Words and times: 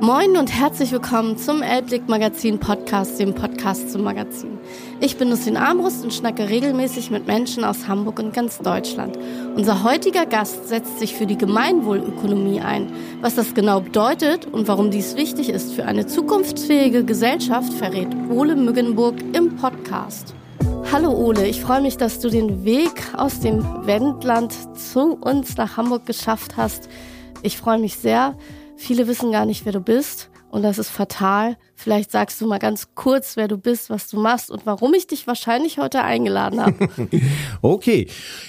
Moin 0.00 0.36
und 0.36 0.52
herzlich 0.52 0.92
willkommen 0.92 1.38
zum 1.38 1.62
Elblick 1.62 2.06
Magazin 2.06 2.60
Podcast, 2.60 3.18
dem 3.18 3.34
Podcast 3.34 3.90
zum 3.90 4.02
Magazin. 4.02 4.58
Ich 5.00 5.16
bin 5.16 5.30
Lucien 5.30 5.56
Armbrust 5.56 6.04
und 6.04 6.12
schnacke 6.12 6.50
regelmäßig 6.50 7.10
mit 7.10 7.26
Menschen 7.26 7.64
aus 7.64 7.88
Hamburg 7.88 8.18
und 8.18 8.34
ganz 8.34 8.58
Deutschland. 8.58 9.18
Unser 9.56 9.84
heutiger 9.84 10.26
Gast 10.26 10.68
setzt 10.68 10.98
sich 10.98 11.14
für 11.14 11.26
die 11.26 11.38
Gemeinwohlökonomie 11.38 12.60
ein. 12.60 12.92
Was 13.22 13.36
das 13.36 13.54
genau 13.54 13.80
bedeutet 13.80 14.44
und 14.44 14.68
warum 14.68 14.90
dies 14.90 15.16
wichtig 15.16 15.48
ist 15.48 15.72
für 15.72 15.86
eine 15.86 16.06
zukunftsfähige 16.06 17.02
Gesellschaft, 17.02 17.72
verrät 17.72 18.08
Ole 18.28 18.54
Müggenburg 18.54 19.14
im 19.32 19.56
Podcast. 19.56 20.34
Hallo 20.92 21.10
Ole, 21.10 21.48
ich 21.48 21.62
freue 21.62 21.80
mich, 21.80 21.96
dass 21.96 22.20
du 22.20 22.28
den 22.28 22.66
Weg 22.66 23.14
aus 23.16 23.40
dem 23.40 23.64
Wendland 23.86 24.52
zu 24.78 25.14
uns 25.14 25.56
nach 25.56 25.78
Hamburg 25.78 26.04
geschafft 26.04 26.58
hast. 26.58 26.90
Ich 27.42 27.56
freue 27.56 27.78
mich 27.78 27.96
sehr. 27.96 28.36
Viele 28.76 29.06
wissen 29.06 29.32
gar 29.32 29.46
nicht, 29.46 29.64
wer 29.64 29.72
du 29.72 29.80
bist 29.80 30.30
und 30.50 30.62
das 30.62 30.78
ist 30.78 30.90
fatal. 30.90 31.56
Vielleicht 31.74 32.10
sagst 32.10 32.40
du 32.40 32.46
mal 32.46 32.58
ganz 32.58 32.94
kurz, 32.94 33.36
wer 33.36 33.48
du 33.48 33.58
bist, 33.58 33.90
was 33.90 34.08
du 34.08 34.20
machst 34.20 34.50
und 34.50 34.64
warum 34.64 34.94
ich 34.94 35.06
dich 35.06 35.26
wahrscheinlich 35.26 35.78
heute 35.78 36.02
eingeladen 36.02 36.60
habe. 36.60 36.88
okay. 37.62 38.08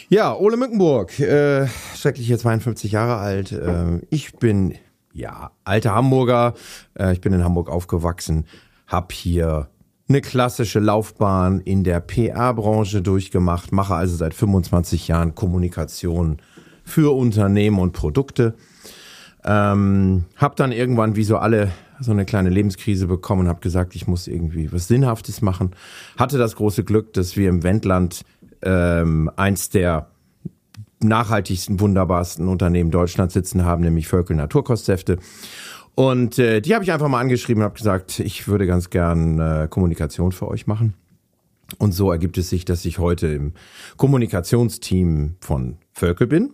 Ja, 0.09 0.35
Ole 0.35 0.57
Mückenburg, 0.57 1.19
äh, 1.19 1.67
schreckliche 1.95 2.37
52 2.37 2.91
Jahre 2.91 3.17
alt. 3.17 3.51
Äh, 3.51 4.01
ich 4.09 4.33
bin, 4.33 4.75
ja, 5.13 5.51
alter 5.63 5.95
Hamburger. 5.95 6.53
Äh, 6.97 7.13
ich 7.13 7.21
bin 7.21 7.33
in 7.33 7.43
Hamburg 7.43 7.69
aufgewachsen, 7.69 8.45
hab 8.85 9.11
hier 9.11 9.69
eine 10.09 10.21
klassische 10.21 10.79
Laufbahn 10.79 11.59
in 11.59 11.83
der 11.83 11.99
PR-Branche 11.99 13.01
durchgemacht, 13.01 13.73
mache 13.73 13.95
also 13.95 14.15
seit 14.15 14.33
25 14.33 15.09
Jahren 15.09 15.35
Kommunikation 15.35 16.37
für 16.85 17.13
Unternehmen 17.13 17.79
und 17.79 17.91
Produkte 17.91 18.55
ähm, 19.43 20.25
hab 20.35 20.55
dann 20.55 20.71
irgendwann, 20.71 21.15
wie 21.15 21.23
so 21.23 21.37
alle, 21.37 21.71
so 21.99 22.11
eine 22.11 22.25
kleine 22.25 22.49
Lebenskrise 22.49 23.07
bekommen 23.07 23.41
und 23.41 23.47
habe 23.47 23.61
gesagt, 23.61 23.95
ich 23.95 24.07
muss 24.07 24.27
irgendwie 24.27 24.71
was 24.71 24.87
Sinnhaftes 24.87 25.41
machen. 25.41 25.71
Hatte 26.17 26.37
das 26.37 26.55
große 26.55 26.83
Glück, 26.83 27.13
dass 27.13 27.37
wir 27.37 27.49
im 27.49 27.63
Wendland 27.63 28.23
ähm, 28.61 29.31
eins 29.35 29.69
der 29.69 30.07
nachhaltigsten, 30.99 31.79
wunderbarsten 31.79 32.47
Unternehmen 32.47 32.91
Deutschlands 32.91 33.33
sitzen 33.33 33.63
haben, 33.63 33.83
nämlich 33.83 34.07
Völkel 34.07 34.35
Naturkostsäfte. 34.35 35.17
Und 35.95 36.37
äh, 36.37 36.61
die 36.61 36.75
habe 36.75 36.83
ich 36.83 36.91
einfach 36.91 37.07
mal 37.07 37.19
angeschrieben 37.19 37.61
und 37.61 37.65
habe 37.65 37.77
gesagt, 37.77 38.19
ich 38.19 38.47
würde 38.47 38.67
ganz 38.67 38.89
gern 38.89 39.39
äh, 39.39 39.67
Kommunikation 39.69 40.31
für 40.31 40.47
euch 40.47 40.67
machen. 40.67 40.93
Und 41.79 41.91
so 41.91 42.11
ergibt 42.11 42.37
es 42.37 42.49
sich, 42.49 42.65
dass 42.65 42.85
ich 42.85 42.97
heute 42.97 43.27
im 43.27 43.53
Kommunikationsteam 43.97 45.35
von 45.41 45.77
Völkel 45.91 46.27
bin. 46.27 46.53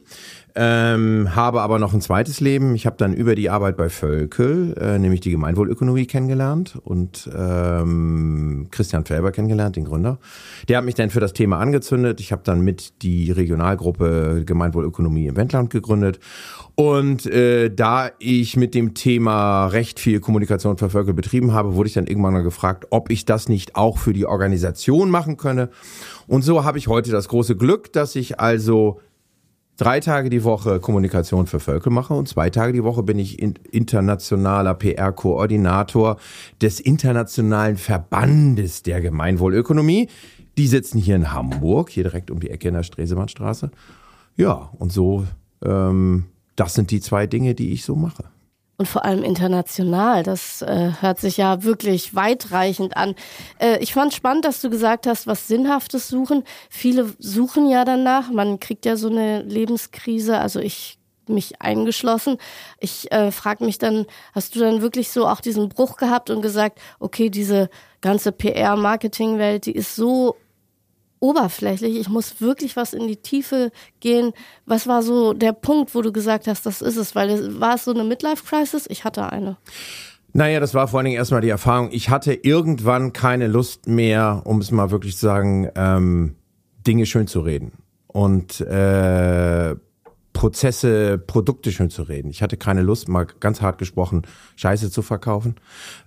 Ähm, 0.56 1.36
habe 1.36 1.62
aber 1.62 1.80
noch 1.80 1.94
ein 1.94 2.02
zweites 2.02 2.40
Leben. 2.40 2.76
Ich 2.76 2.86
habe 2.86 2.96
dann 2.98 3.14
über 3.14 3.36
die 3.36 3.50
Arbeit 3.50 3.76
bei 3.76 3.90
Völkel, 3.90 4.76
äh, 4.80 5.00
nämlich 5.00 5.20
die 5.22 5.32
Gemeinwohlökonomie 5.32 6.06
kennengelernt 6.06 6.80
und 6.84 7.30
ähm, 7.36 8.68
Christian 8.70 9.06
Felber 9.06 9.32
kennengelernt, 9.32 9.76
den 9.76 9.86
Gründer. 9.86 10.20
Der 10.68 10.78
hat 10.78 10.86
mich 10.86 10.96
dann 10.96 11.10
für 11.10 11.20
das 11.20 11.34
Thema 11.34 11.58
angezündet. 11.58 12.20
Ich 12.20 12.32
habe 12.32 12.44
dann 12.46 12.62
mit 12.62 13.02
die 13.02 13.32
Regionalgruppe 13.32 14.44
Gemeinwohlökonomie 14.46 15.28
im 15.28 15.36
Wendland 15.36 15.72
gegründet. 15.72 16.20
Und 16.76 17.28
äh, 17.28 17.70
da 17.70 18.10
ich 18.18 18.58
mit 18.58 18.74
dem 18.74 18.96
Thema 18.96 19.68
recht 19.68 20.00
viel 20.00 20.20
Kommunikation 20.20 20.78
für 20.78 20.90
Völkel 20.90 21.14
betrieben 21.14 21.54
habe, 21.54 21.76
wurde 21.76 21.88
ich 21.88 21.94
dann 21.94 22.08
irgendwann 22.08 22.34
mal 22.34 22.42
gefragt, 22.42 22.88
ob 22.90 23.12
ich 23.12 23.26
das 23.26 23.48
nicht 23.48 23.76
auch 23.76 24.00
für 24.00 24.14
die 24.14 24.26
Organisation 24.26 25.12
machen 25.12 25.38
könne. 25.38 25.70
Und 26.26 26.42
so 26.42 26.64
habe 26.64 26.80
ich 26.80 26.88
heute 26.88 27.12
das 27.12 27.28
große 27.28 27.56
Glück, 27.56 27.94
dass 27.94 28.16
ich 28.16 28.40
also 28.40 29.00
drei 29.78 30.00
Tage 30.00 30.32
die 30.32 30.44
Woche 30.44 30.80
Kommunikation 30.80 31.46
für 31.46 31.60
Völkel 31.60 31.92
mache 31.92 32.16
und 32.16 32.28
zwei 32.28 32.50
Tage 32.50 32.74
die 32.74 32.84
Woche 32.84 33.04
bin 33.04 33.20
ich 33.20 33.40
internationaler 33.40 34.74
PR-Koordinator 34.74 36.18
des 36.60 36.80
Internationalen 36.80 37.78
Verbandes 37.78 38.82
der 38.82 39.00
Gemeinwohlökonomie. 39.02 40.10
Die 40.58 40.68
sitzen 40.68 40.98
hier 40.98 41.16
in 41.16 41.32
Hamburg, 41.32 41.92
hier 41.92 42.04
direkt 42.04 42.32
um 42.32 42.40
die 42.40 42.50
Ecke 42.50 42.70
in 42.70 42.74
der 42.74 42.84
Stresemannstraße. 42.84 43.70
Ja, 44.38 44.72
und 44.80 44.92
so, 44.92 45.26
ähm, 45.64 46.26
das 46.56 46.74
sind 46.74 46.92
die 46.92 47.02
zwei 47.02 47.28
Dinge, 47.28 47.56
die 47.56 47.72
ich 47.72 47.84
so 47.84 47.96
mache 47.96 48.26
und 48.78 48.88
vor 48.88 49.06
allem 49.06 49.24
international. 49.24 50.24
Das 50.24 50.62
äh, 50.62 50.92
hört 51.00 51.20
sich 51.20 51.38
ja 51.38 51.64
wirklich 51.64 52.16
weitreichend 52.16 52.98
an. 52.98 53.16
Äh, 53.60 53.78
ich 53.80 53.94
fand 53.94 54.14
spannend, 54.14 54.46
dass 54.46 54.62
du 54.62 54.70
gesagt 54.70 55.08
hast, 55.08 55.28
was 55.28 55.48
Sinnhaftes 55.48 56.08
suchen. 56.08 56.44
Viele 56.70 57.14
suchen 57.20 57.70
ja 57.70 57.86
danach. 57.86 58.30
Man 58.30 58.60
kriegt 58.60 58.86
ja 58.86 58.98
so 58.98 59.10
eine 59.10 59.42
Lebenskrise. 59.44 60.38
Also 60.38 60.60
ich 60.60 61.00
mich 61.28 61.62
eingeschlossen. 61.62 62.38
Ich 62.80 63.10
äh, 63.14 63.32
frage 63.32 63.64
mich 63.64 63.78
dann, 63.78 64.06
hast 64.34 64.56
du 64.56 64.60
dann 64.60 64.82
wirklich 64.82 65.10
so 65.10 65.28
auch 65.28 65.40
diesen 65.40 65.70
Bruch 65.70 65.96
gehabt 65.96 66.30
und 66.30 66.42
gesagt, 66.42 66.80
okay, 67.00 67.30
diese 67.30 67.70
ganze 68.02 68.34
PR-Marketing-Welt, 68.34 69.66
die 69.66 69.72
ist 69.72 69.96
so 69.96 70.36
oberflächlich. 71.24 71.96
Ich 71.96 72.10
muss 72.10 72.42
wirklich 72.42 72.76
was 72.76 72.94
in 72.94 73.08
die 73.08 73.16
Tiefe 73.16 73.72
gehen. 74.02 74.34
Was 74.66 74.88
war 74.88 75.02
so 75.02 75.34
der 75.34 75.54
Punkt, 75.54 75.96
wo 75.96 76.02
du 76.02 76.12
gesagt 76.12 76.48
hast, 76.48 76.66
das 76.66 76.82
ist 76.82 76.98
es? 76.98 77.16
Weil 77.16 77.60
war 77.62 77.76
es 77.76 77.86
so 77.86 77.92
eine 77.92 78.04
Midlife-Crisis? 78.04 78.88
Ich 78.90 79.06
hatte 79.06 79.32
eine. 79.32 79.56
Naja, 80.34 80.60
das 80.60 80.74
war 80.74 80.90
vor 80.90 81.00
allen 81.00 81.06
Dingen 81.06 81.18
erstmal 81.18 81.40
die 81.40 81.50
Erfahrung. 81.50 81.90
Ich 81.94 82.10
hatte 82.10 82.34
irgendwann 82.34 83.14
keine 83.14 83.48
Lust 83.48 83.88
mehr, 83.88 84.42
um 84.44 84.60
es 84.60 84.72
mal 84.72 84.92
wirklich 84.92 85.16
zu 85.16 85.26
sagen, 85.26 85.70
ähm, 85.76 86.36
Dinge 86.86 87.06
schön 87.06 87.28
zu 87.28 87.40
reden. 87.40 87.72
Und 88.08 88.60
äh, 88.60 89.76
Prozesse, 90.34 91.18
Produkte 91.18 91.72
schön 91.72 91.90
zu 91.90 92.04
reden. 92.04 92.30
Ich 92.30 92.42
hatte 92.42 92.58
keine 92.58 92.82
Lust, 92.82 93.08
mal 93.08 93.26
ganz 93.40 93.62
hart 93.62 93.78
gesprochen, 93.78 94.24
Scheiße 94.56 94.92
zu 94.92 95.02
verkaufen, 95.02 95.56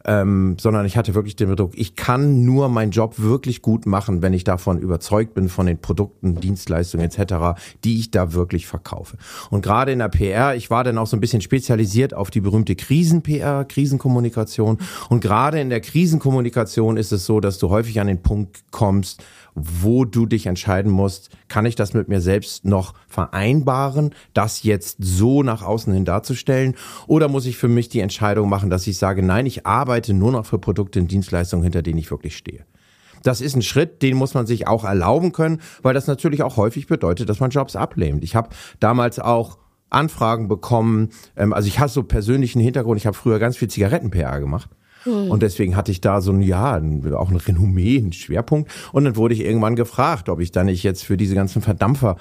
ähm, 0.05 0.57
sondern 0.61 0.85
ich 0.85 0.97
hatte 0.97 1.15
wirklich 1.15 1.37
den 1.37 1.55
Druck, 1.57 1.73
ich 1.75 1.95
kann 1.95 2.45
nur 2.45 2.69
meinen 2.69 2.91
Job 2.91 3.15
wirklich 3.19 3.63
gut 3.63 3.87
machen, 3.87 4.23
wenn 4.23 4.35
ich 4.35 4.45
davon 4.45 4.79
überzeugt 4.79 5.35
bin, 5.35 5.49
von 5.49 5.67
den 5.67 5.79
Produkten, 5.81 6.35
Dienstleistungen 6.41 7.07
etc., 7.07 7.59
die 7.85 7.99
ich 7.99 8.11
da 8.11 8.33
wirklich 8.33 8.67
verkaufe. 8.67 9.17
Und 9.51 9.63
gerade 9.63 9.93
in 9.93 10.01
der 10.01 10.09
PR, 10.09 10.57
ich 10.57 10.71
war 10.71 10.85
dann 10.85 10.99
auch 10.99 11.07
so 11.07 11.17
ein 11.17 11.21
bisschen 11.21 11.41
spezialisiert 11.41 12.13
auf 12.13 12.31
die 12.31 12.41
berühmte 12.41 12.75
Krisen-PR, 12.75 13.65
Krisenkommunikation. 13.65 14.79
Und 15.09 15.21
gerade 15.21 15.61
in 15.61 15.71
der 15.71 15.81
Krisenkommunikation 15.81 16.97
ist 16.97 17.13
es 17.13 17.25
so, 17.27 17.41
dass 17.41 17.59
du 17.59 17.71
häufig 17.71 18.01
an 18.01 18.09
den 18.09 18.23
Punkt 18.23 18.65
kommst, 18.71 19.23
wo 19.57 20.05
du 20.05 20.27
dich 20.27 20.47
entscheiden 20.47 20.93
musst, 20.93 21.31
kann 21.49 21.65
ich 21.65 21.75
das 21.75 21.95
mit 21.95 22.09
mir 22.09 22.21
selbst 22.21 22.67
noch 22.67 22.93
vereinbaren, 23.09 24.15
das 24.35 24.63
jetzt 24.63 24.99
so 25.01 25.43
nach 25.43 25.63
außen 25.63 25.93
hin 25.93 26.05
darzustellen? 26.05 26.75
Oder 27.07 27.29
muss 27.29 27.47
ich 27.47 27.57
für 27.57 27.69
mich 27.69 27.89
die 27.89 28.01
Entscheidung 28.01 28.51
machen, 28.51 28.69
dass 28.69 28.87
ich 28.87 28.99
sage, 28.99 29.23
nein, 29.23 29.47
ich 29.47 29.67
arbeite 29.67 30.13
nur 30.13 30.31
noch 30.31 30.45
für 30.45 30.59
Produkte 30.59 31.01
und 31.01 31.11
Dienstleistungen, 31.11 31.65
hinter 31.65 31.83
denen 31.83 31.99
ich 31.99 32.11
wirklich 32.11 32.37
stehe? 32.37 32.67
Das 33.23 33.41
ist 33.41 33.57
ein 33.57 33.63
Schritt, 33.63 34.03
den 34.03 34.17
muss 34.17 34.35
man 34.35 34.47
sich 34.47 34.69
auch 34.69 34.85
erlauben 34.85 35.33
können, 35.33 35.61
weil 35.83 35.95
das 35.95 36.07
natürlich 36.07 36.43
auch 36.43 36.59
häufig 36.59 36.87
bedeutet, 36.87 37.29
dass 37.29 37.41
man 37.41 37.51
Jobs 37.51 37.75
ablehnt. 37.75 38.23
Ich 38.23 38.37
habe 38.37 38.51
damals 38.79 39.19
auch 39.19 39.59
Anfragen 39.89 40.49
bekommen, 40.49 41.09
ähm, 41.35 41.55
also 41.55 41.67
ich 41.67 41.81
habe 41.81 41.89
so 41.89 42.03
persönlichen 42.03 42.61
Hintergrund, 42.61 43.01
ich 43.01 43.07
habe 43.07 43.17
früher 43.17 43.39
ganz 43.39 43.57
viel 43.57 43.69
Zigaretten-PR 43.69 44.39
gemacht 44.39 44.69
Mhm. 45.07 45.31
Und 45.31 45.43
deswegen 45.43 45.77
hatte 45.77 45.93
ich 45.93 46.01
da 46.01 46.21
so 46.21 46.33
ein, 46.33 46.43
ja, 46.43 46.77
auch 47.15 47.31
ein 47.31 47.37
Renommee, 47.37 47.99
ein 47.99 48.13
Schwerpunkt. 48.13 48.71
Und 48.93 49.05
dann 49.05 49.17
wurde 49.17 49.35
ich 49.35 49.41
irgendwann 49.41 49.77
gefragt, 49.77 50.29
ob 50.29 50.41
ich 50.41 50.53
da 50.53 50.65
nicht 50.65 50.83
jetzt 50.83 51.05
für 51.05 51.17
diese 51.17 51.35
ganzen 51.35 51.63
Verdampfer 51.63 52.17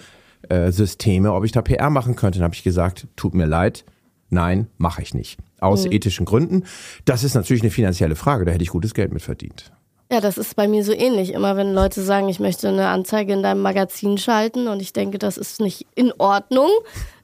äh, 0.49 0.71
Systeme, 0.71 1.33
ob 1.33 1.43
ich 1.43 1.51
da 1.51 1.61
PR 1.61 1.89
machen 1.89 2.15
könnte. 2.15 2.39
Dann 2.39 2.45
habe 2.45 2.55
ich 2.55 2.63
gesagt, 2.63 3.07
tut 3.15 3.33
mir 3.33 3.45
leid, 3.45 3.83
nein, 4.29 4.67
mache 4.77 5.01
ich 5.01 5.13
nicht. 5.13 5.39
Aus 5.59 5.85
mhm. 5.85 5.93
ethischen 5.93 6.25
Gründen. 6.25 6.63
Das 7.05 7.23
ist 7.23 7.33
natürlich 7.33 7.63
eine 7.63 7.71
finanzielle 7.71 8.15
Frage, 8.15 8.45
da 8.45 8.51
hätte 8.51 8.63
ich 8.63 8.69
gutes 8.69 8.93
Geld 8.93 9.11
mit 9.11 9.21
verdient. 9.21 9.71
Ja, 10.11 10.21
das 10.21 10.37
ist 10.37 10.55
bei 10.55 10.67
mir 10.67 10.83
so 10.83 10.93
ähnlich. 10.93 11.33
Immer 11.33 11.57
wenn 11.57 11.73
Leute 11.73 12.03
sagen, 12.03 12.29
ich 12.29 12.39
möchte 12.39 12.67
eine 12.67 12.89
Anzeige 12.89 13.33
in 13.33 13.41
deinem 13.41 13.61
Magazin 13.61 14.19
schalten 14.19 14.67
und 14.67 14.79
ich 14.79 14.93
denke, 14.93 15.17
das 15.17 15.37
ist 15.37 15.59
nicht 15.59 15.87
in 15.95 16.11
Ordnung, 16.19 16.69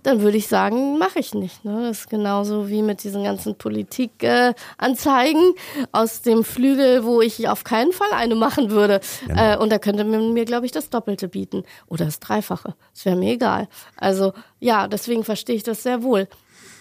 dann 0.03 0.21
würde 0.21 0.38
ich 0.38 0.48
sagen, 0.48 0.98
mache 0.98 1.19
ich 1.19 1.33
nicht. 1.33 1.63
Ne? 1.63 1.83
Das 1.88 2.00
ist 2.01 2.09
genauso 2.09 2.69
wie 2.69 2.81
mit 2.81 3.03
diesen 3.03 3.24
ganzen 3.24 3.56
Politikanzeigen 3.56 5.53
äh, 5.53 5.86
aus 5.92 6.21
dem 6.21 6.44
Flügel, 6.44 7.03
wo 7.03 7.21
ich 7.21 7.48
auf 7.48 7.63
keinen 7.63 7.92
Fall 7.92 8.12
eine 8.13 8.36
machen 8.36 8.71
würde. 8.71 9.00
Genau. 9.27 9.53
Äh, 9.53 9.57
und 9.57 9.71
da 9.71 9.80
könnte 9.80 10.03
man 10.03 10.33
mir, 10.33 10.45
glaube 10.45 10.65
ich, 10.65 10.71
das 10.71 10.89
Doppelte 10.89 11.27
bieten 11.27 11.63
oder 11.88 12.06
das 12.06 12.19
Dreifache. 12.19 12.75
Das 12.94 13.06
wäre 13.06 13.15
mir 13.15 13.33
egal. 13.33 13.68
Also 13.98 14.33
ja, 14.59 14.88
deswegen 14.88 15.24
verstehe 15.24 15.56
ich 15.56 15.63
das 15.63 15.83
sehr 15.83 16.04
wohl. 16.04 16.27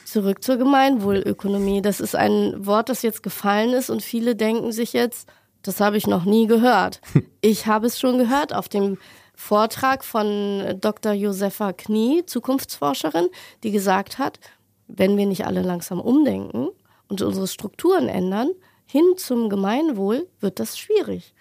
Zurück 0.05 0.43
zur 0.43 0.57
Gemeinwohlökonomie. 0.57 1.83
Das 1.83 2.01
ist 2.01 2.17
ein 2.17 2.67
Wort, 2.67 2.89
das 2.89 3.03
jetzt 3.03 3.23
gefallen 3.23 3.75
ist 3.75 3.91
und 3.91 4.03
viele 4.03 4.35
denken 4.35 4.73
sich 4.73 4.93
jetzt, 4.93 5.29
das 5.63 5.81
habe 5.81 5.97
ich 5.97 6.07
noch 6.07 6.25
nie 6.25 6.47
gehört. 6.47 7.01
Ich 7.43 7.67
habe 7.67 7.87
es 7.87 7.99
schon 7.99 8.19
gehört 8.19 8.55
auf 8.55 8.69
dem 8.69 8.99
Vortrag 9.41 10.05
von 10.05 10.77
Dr. 10.81 11.13
Josefa 11.13 11.73
Knie, 11.73 12.25
Zukunftsforscherin, 12.27 13.29
die 13.65 13.71
gesagt 13.71 14.19
hat, 14.19 14.39
wenn 14.87 15.17
wir 15.17 15.25
nicht 15.25 15.47
alle 15.47 15.63
langsam 15.63 15.99
umdenken 15.99 16.69
und 17.09 17.23
unsere 17.23 17.49
Strukturen 17.49 18.09
ändern, 18.09 18.51
hin 18.85 19.03
zum 19.17 19.49
Gemeinwohl, 19.49 20.29
wird 20.41 20.61
das 20.61 20.79
schwierig. 20.79 21.33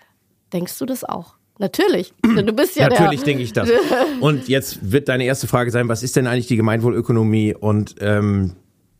Denkst 0.54 0.80
du 0.80 0.86
das 0.86 1.04
auch? 1.04 1.36
Natürlich. 1.60 2.14
Du 2.24 2.54
bist 2.54 2.78
ja 2.78 2.88
Natürlich 2.88 3.24
denke 3.24 3.44
ich 3.44 3.52
das. 3.52 3.70
Und 4.22 4.48
jetzt 4.48 4.92
wird 4.92 5.10
deine 5.10 5.26
erste 5.26 5.48
Frage 5.48 5.70
sein, 5.70 5.90
was 5.90 6.02
ist 6.02 6.16
denn 6.16 6.26
eigentlich 6.26 6.48
die 6.48 6.56
Gemeinwohlökonomie? 6.56 7.54
Und 7.54 7.96
ähm, 8.00 8.56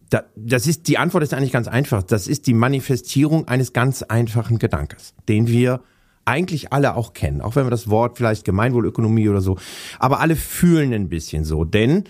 da, 0.10 0.26
das 0.36 0.68
ist 0.68 0.90
die 0.90 0.98
Antwort 0.98 1.24
ist 1.24 1.34
eigentlich 1.34 1.54
ganz 1.54 1.70
einfach. 1.70 2.04
Das 2.04 2.28
ist 2.28 2.48
die 2.48 2.54
Manifestierung 2.54 3.48
eines 3.48 3.72
ganz 3.72 4.04
einfachen 4.04 4.60
Gedankes, 4.60 5.14
den 5.30 5.48
wir 5.48 5.82
eigentlich 6.30 6.72
alle 6.72 6.96
auch 6.96 7.14
kennen, 7.14 7.42
auch 7.42 7.56
wenn 7.56 7.66
wir 7.66 7.72
das 7.72 7.90
Wort 7.90 8.18
vielleicht 8.18 8.46
Gemeinwohlökonomie 8.46 9.28
oder 9.30 9.42
so, 9.42 9.58
aber 9.98 10.20
alle 10.20 10.36
fühlen 10.36 10.94
ein 10.94 11.10
bisschen 11.10 11.44
so, 11.44 11.66
denn 11.66 12.04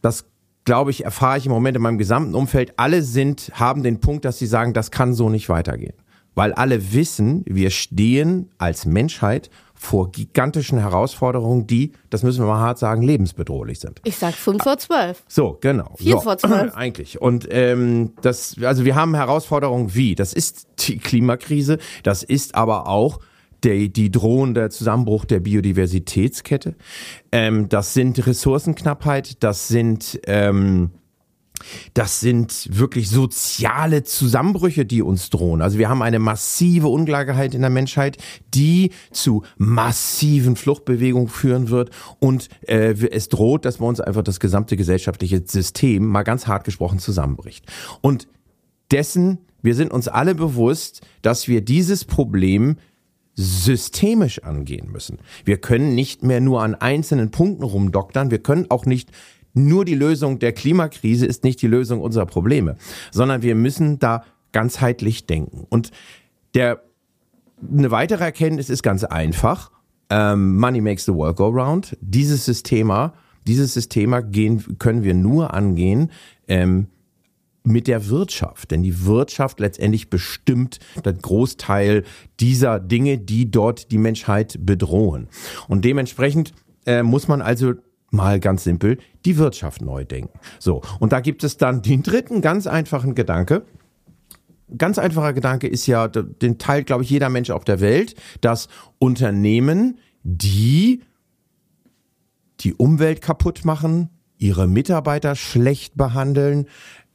das 0.00 0.26
glaube 0.64 0.90
ich, 0.90 1.04
erfahre 1.04 1.38
ich 1.38 1.46
im 1.46 1.52
Moment 1.52 1.76
in 1.76 1.82
meinem 1.82 1.98
gesamten 1.98 2.34
Umfeld, 2.34 2.74
alle 2.76 3.02
sind, 3.02 3.50
haben 3.54 3.82
den 3.82 4.00
Punkt, 4.00 4.24
dass 4.24 4.38
sie 4.38 4.46
sagen, 4.46 4.72
das 4.72 4.90
kann 4.90 5.14
so 5.14 5.28
nicht 5.28 5.48
weitergehen. 5.48 5.94
Weil 6.34 6.52
alle 6.52 6.92
wissen, 6.92 7.42
wir 7.46 7.70
stehen 7.70 8.50
als 8.58 8.86
Menschheit 8.86 9.50
vor 9.80 10.12
gigantischen 10.12 10.78
Herausforderungen, 10.78 11.66
die, 11.66 11.92
das 12.10 12.22
müssen 12.22 12.44
wir 12.44 12.46
mal 12.46 12.60
hart 12.60 12.78
sagen, 12.78 13.00
lebensbedrohlich 13.00 13.80
sind. 13.80 14.02
Ich 14.04 14.16
sag 14.16 14.34
fünf 14.34 14.62
vor 14.62 14.76
zwölf. 14.76 15.24
So, 15.26 15.56
genau. 15.58 15.94
Vier 15.96 16.16
so, 16.16 16.20
vor 16.20 16.36
zwölf. 16.36 16.74
Eigentlich. 16.76 17.22
Und 17.22 17.48
ähm, 17.50 18.12
das, 18.20 18.56
also 18.62 18.84
wir 18.84 18.94
haben 18.94 19.14
Herausforderungen 19.14 19.94
wie? 19.94 20.14
Das 20.14 20.34
ist 20.34 20.68
die 20.80 20.98
Klimakrise, 20.98 21.78
das 22.02 22.22
ist 22.22 22.54
aber 22.54 22.88
auch 22.88 23.20
der, 23.62 23.88
die 23.88 24.10
drohende 24.10 24.68
Zusammenbruch 24.68 25.24
der 25.24 25.40
Biodiversitätskette. 25.40 26.74
Ähm, 27.32 27.70
das 27.70 27.94
sind 27.94 28.26
Ressourcenknappheit, 28.26 29.42
das 29.42 29.68
sind 29.68 30.20
ähm, 30.26 30.90
das 31.94 32.20
sind 32.20 32.68
wirklich 32.70 33.08
soziale 33.08 34.02
Zusammenbrüche, 34.02 34.84
die 34.86 35.02
uns 35.02 35.30
drohen. 35.30 35.62
Also 35.62 35.78
wir 35.78 35.88
haben 35.88 36.02
eine 36.02 36.18
massive 36.18 36.88
Ungleichheit 36.88 37.54
in 37.54 37.60
der 37.60 37.70
Menschheit, 37.70 38.16
die 38.54 38.92
zu 39.10 39.42
massiven 39.58 40.56
Fluchtbewegungen 40.56 41.28
führen 41.28 41.70
wird. 41.70 41.90
Und 42.18 42.48
äh, 42.66 42.94
es 43.10 43.28
droht, 43.28 43.64
dass 43.64 43.78
bei 43.78 43.86
uns 43.86 44.00
einfach 44.00 44.22
das 44.22 44.40
gesamte 44.40 44.76
gesellschaftliche 44.76 45.42
System, 45.46 46.06
mal 46.06 46.22
ganz 46.22 46.46
hart 46.46 46.64
gesprochen, 46.64 46.98
zusammenbricht. 46.98 47.64
Und 48.00 48.28
dessen, 48.90 49.38
wir 49.62 49.74
sind 49.74 49.92
uns 49.92 50.08
alle 50.08 50.34
bewusst, 50.34 51.02
dass 51.22 51.48
wir 51.48 51.60
dieses 51.60 52.04
Problem 52.04 52.76
systemisch 53.34 54.42
angehen 54.42 54.90
müssen. 54.90 55.18
Wir 55.44 55.58
können 55.58 55.94
nicht 55.94 56.22
mehr 56.22 56.40
nur 56.40 56.62
an 56.62 56.74
einzelnen 56.74 57.30
Punkten 57.30 57.62
rumdoktern. 57.62 58.30
Wir 58.30 58.40
können 58.40 58.66
auch 58.70 58.84
nicht 58.86 59.10
nur 59.54 59.84
die 59.84 59.94
Lösung 59.94 60.38
der 60.38 60.52
Klimakrise 60.52 61.26
ist 61.26 61.44
nicht 61.44 61.60
die 61.62 61.66
Lösung 61.66 62.00
unserer 62.00 62.26
Probleme, 62.26 62.76
sondern 63.10 63.42
wir 63.42 63.54
müssen 63.54 63.98
da 63.98 64.24
ganzheitlich 64.52 65.26
denken. 65.26 65.66
Und 65.68 65.90
der, 66.54 66.82
eine 67.62 67.90
weitere 67.90 68.24
Erkenntnis 68.24 68.70
ist 68.70 68.82
ganz 68.82 69.04
einfach. 69.04 69.70
Ähm, 70.08 70.56
Money 70.56 70.80
makes 70.80 71.04
the 71.04 71.14
world 71.14 71.36
go 71.36 71.48
round. 71.48 71.96
Dieses 72.00 72.44
System, 72.44 72.92
dieses 73.46 73.74
System 73.74 74.30
gehen, 74.30 74.78
können 74.78 75.04
wir 75.04 75.14
nur 75.14 75.54
angehen, 75.54 76.10
ähm, 76.48 76.88
mit 77.62 77.86
der 77.86 78.08
Wirtschaft. 78.08 78.70
Denn 78.70 78.82
die 78.82 79.04
Wirtschaft 79.04 79.60
letztendlich 79.60 80.10
bestimmt 80.10 80.78
den 81.04 81.18
Großteil 81.18 82.04
dieser 82.40 82.80
Dinge, 82.80 83.18
die 83.18 83.50
dort 83.50 83.90
die 83.90 83.98
Menschheit 83.98 84.58
bedrohen. 84.60 85.28
Und 85.68 85.84
dementsprechend 85.84 86.52
äh, 86.86 87.02
muss 87.02 87.28
man 87.28 87.42
also 87.42 87.74
mal 88.10 88.40
ganz 88.40 88.64
simpel 88.64 88.98
die 89.24 89.36
Wirtschaft 89.36 89.82
neu 89.82 90.04
denken. 90.04 90.38
So, 90.58 90.82
und 90.98 91.12
da 91.12 91.20
gibt 91.20 91.44
es 91.44 91.56
dann 91.56 91.82
den 91.82 92.02
dritten 92.02 92.40
ganz 92.40 92.66
einfachen 92.66 93.14
Gedanke. 93.14 93.64
Ganz 94.76 94.98
einfacher 94.98 95.32
Gedanke 95.32 95.66
ist 95.66 95.86
ja, 95.86 96.06
den 96.08 96.58
teilt, 96.58 96.86
glaube 96.86 97.02
ich, 97.02 97.10
jeder 97.10 97.28
Mensch 97.28 97.50
auf 97.50 97.64
der 97.64 97.80
Welt, 97.80 98.14
dass 98.40 98.68
Unternehmen, 98.98 99.98
die 100.22 101.02
die 102.60 102.74
Umwelt 102.74 103.22
kaputt 103.22 103.64
machen, 103.64 104.10
ihre 104.38 104.68
Mitarbeiter 104.68 105.34
schlecht 105.34 105.96
behandeln, 105.96 106.66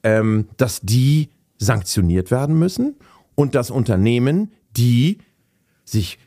ähm, 0.04 0.48
dass 0.58 0.82
die 0.82 1.30
sanktioniert 1.58 2.32
werden 2.32 2.58
müssen 2.58 2.96
und 3.36 3.56
dass 3.56 3.72
Unternehmen, 3.72 4.52
die 4.76 5.20
sich 5.86 6.18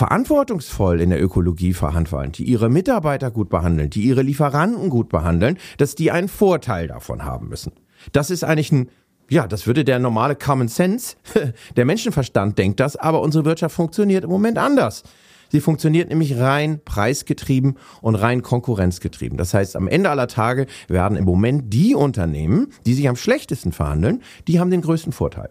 verantwortungsvoll 0.00 0.98
in 0.98 1.10
der 1.10 1.22
Ökologie 1.22 1.74
verhandeln, 1.74 2.32
die 2.32 2.44
ihre 2.44 2.70
Mitarbeiter 2.70 3.30
gut 3.30 3.50
behandeln, 3.50 3.90
die 3.90 4.00
ihre 4.00 4.22
Lieferanten 4.22 4.88
gut 4.88 5.10
behandeln, 5.10 5.58
dass 5.76 5.94
die 5.94 6.10
einen 6.10 6.28
Vorteil 6.28 6.88
davon 6.88 7.22
haben 7.22 7.50
müssen. 7.50 7.72
Das 8.12 8.30
ist 8.30 8.42
eigentlich 8.42 8.72
ein, 8.72 8.88
ja, 9.28 9.46
das 9.46 9.66
würde 9.66 9.84
der 9.84 9.98
normale 9.98 10.36
Common 10.36 10.68
Sense, 10.68 11.16
der 11.76 11.84
Menschenverstand 11.84 12.56
denkt 12.56 12.80
das, 12.80 12.96
aber 12.96 13.20
unsere 13.20 13.44
Wirtschaft 13.44 13.74
funktioniert 13.74 14.24
im 14.24 14.30
Moment 14.30 14.56
anders. 14.56 15.02
Sie 15.50 15.60
funktioniert 15.60 16.08
nämlich 16.08 16.38
rein 16.38 16.80
preisgetrieben 16.82 17.76
und 18.00 18.14
rein 18.14 18.40
konkurrenzgetrieben. 18.40 19.36
Das 19.36 19.52
heißt, 19.52 19.76
am 19.76 19.86
Ende 19.86 20.08
aller 20.08 20.28
Tage 20.28 20.64
werden 20.88 21.18
im 21.18 21.26
Moment 21.26 21.74
die 21.74 21.94
Unternehmen, 21.94 22.68
die 22.86 22.94
sich 22.94 23.06
am 23.06 23.16
schlechtesten 23.16 23.72
verhandeln, 23.72 24.22
die 24.48 24.60
haben 24.60 24.70
den 24.70 24.80
größten 24.80 25.12
Vorteil. 25.12 25.50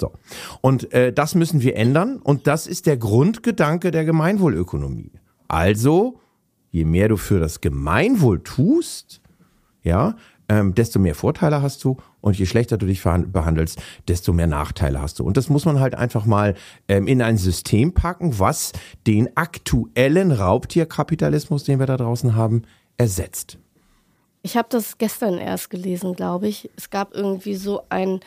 So. 0.00 0.12
Und 0.60 0.92
äh, 0.92 1.12
das 1.12 1.34
müssen 1.34 1.62
wir 1.62 1.76
ändern. 1.76 2.16
Und 2.16 2.46
das 2.46 2.66
ist 2.66 2.86
der 2.86 2.96
Grundgedanke 2.96 3.90
der 3.90 4.04
Gemeinwohlökonomie. 4.04 5.12
Also, 5.48 6.20
je 6.70 6.84
mehr 6.84 7.08
du 7.08 7.16
für 7.16 7.38
das 7.38 7.60
Gemeinwohl 7.60 8.42
tust, 8.42 9.20
ja, 9.82 10.16
ähm, 10.48 10.74
desto 10.74 10.98
mehr 10.98 11.14
Vorteile 11.14 11.62
hast 11.62 11.82
du 11.84 11.96
und 12.20 12.38
je 12.38 12.46
schlechter 12.46 12.76
du 12.76 12.86
dich 12.86 13.02
behandelst, 13.02 13.80
desto 14.08 14.32
mehr 14.32 14.46
Nachteile 14.46 15.00
hast 15.00 15.18
du. 15.18 15.24
Und 15.24 15.36
das 15.36 15.48
muss 15.48 15.64
man 15.64 15.80
halt 15.80 15.94
einfach 15.94 16.26
mal 16.26 16.54
ähm, 16.88 17.06
in 17.06 17.22
ein 17.22 17.38
System 17.38 17.94
packen, 17.94 18.38
was 18.38 18.72
den 19.06 19.34
aktuellen 19.36 20.32
Raubtierkapitalismus, 20.32 21.64
den 21.64 21.78
wir 21.78 21.86
da 21.86 21.96
draußen 21.96 22.34
haben, 22.34 22.62
ersetzt. 22.96 23.58
Ich 24.42 24.56
habe 24.58 24.68
das 24.70 24.98
gestern 24.98 25.38
erst 25.38 25.70
gelesen, 25.70 26.14
glaube 26.14 26.48
ich. 26.48 26.70
Es 26.76 26.90
gab 26.90 27.14
irgendwie 27.14 27.54
so 27.54 27.82
ein 27.88 28.20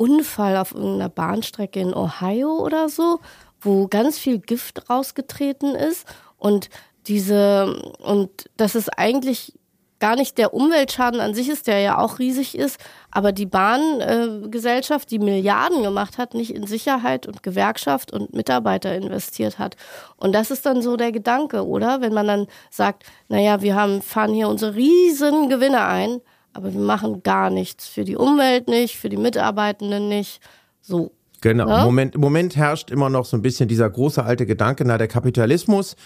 Unfall 0.00 0.56
auf 0.56 0.72
irgendeiner 0.72 1.10
Bahnstrecke 1.10 1.78
in 1.78 1.92
Ohio 1.92 2.56
oder 2.56 2.88
so, 2.88 3.20
wo 3.60 3.86
ganz 3.86 4.18
viel 4.18 4.38
Gift 4.38 4.88
rausgetreten 4.88 5.74
ist 5.74 6.06
und 6.38 6.70
diese 7.06 7.94
und 7.98 8.30
das 8.56 8.74
ist 8.74 8.88
eigentlich 8.98 9.52
gar 9.98 10.16
nicht 10.16 10.38
der 10.38 10.54
Umweltschaden 10.54 11.20
an 11.20 11.34
sich 11.34 11.50
ist, 11.50 11.66
der 11.66 11.80
ja 11.80 11.98
auch 11.98 12.18
riesig 12.18 12.56
ist, 12.56 12.80
aber 13.10 13.32
die 13.32 13.44
Bahngesellschaft, 13.44 15.08
äh, 15.08 15.10
die 15.10 15.18
Milliarden 15.18 15.82
gemacht 15.82 16.16
hat, 16.16 16.32
nicht 16.32 16.54
in 16.54 16.66
Sicherheit 16.66 17.26
und 17.26 17.42
Gewerkschaft 17.42 18.10
und 18.10 18.32
Mitarbeiter 18.32 18.94
investiert 18.94 19.58
hat. 19.58 19.76
Und 20.16 20.34
das 20.34 20.50
ist 20.50 20.64
dann 20.64 20.80
so 20.80 20.96
der 20.96 21.12
Gedanke, 21.12 21.66
oder? 21.66 22.00
Wenn 22.00 22.14
man 22.14 22.26
dann 22.26 22.46
sagt, 22.70 23.04
naja, 23.28 23.60
wir 23.60 23.74
haben, 23.74 24.00
fahren 24.00 24.32
hier 24.32 24.48
unsere 24.48 24.74
riesen 24.74 25.50
Gewinne 25.50 25.84
ein, 25.84 26.22
aber 26.52 26.72
wir 26.72 26.80
machen 26.80 27.22
gar 27.22 27.50
nichts. 27.50 27.88
Für 27.88 28.04
die 28.04 28.16
Umwelt 28.16 28.68
nicht, 28.68 28.96
für 28.96 29.08
die 29.08 29.16
Mitarbeitenden 29.16 30.08
nicht. 30.08 30.40
So. 30.80 31.12
Genau. 31.42 31.68
Ja? 31.68 31.78
Im, 31.78 31.84
Moment, 31.84 32.14
Im 32.14 32.20
Moment 32.20 32.56
herrscht 32.56 32.90
immer 32.90 33.08
noch 33.08 33.24
so 33.24 33.36
ein 33.36 33.42
bisschen 33.42 33.68
dieser 33.68 33.88
große 33.88 34.22
alte 34.22 34.44
Gedanke, 34.44 34.84
na, 34.84 34.98
der 34.98 35.08
Kapitalismus. 35.08 35.96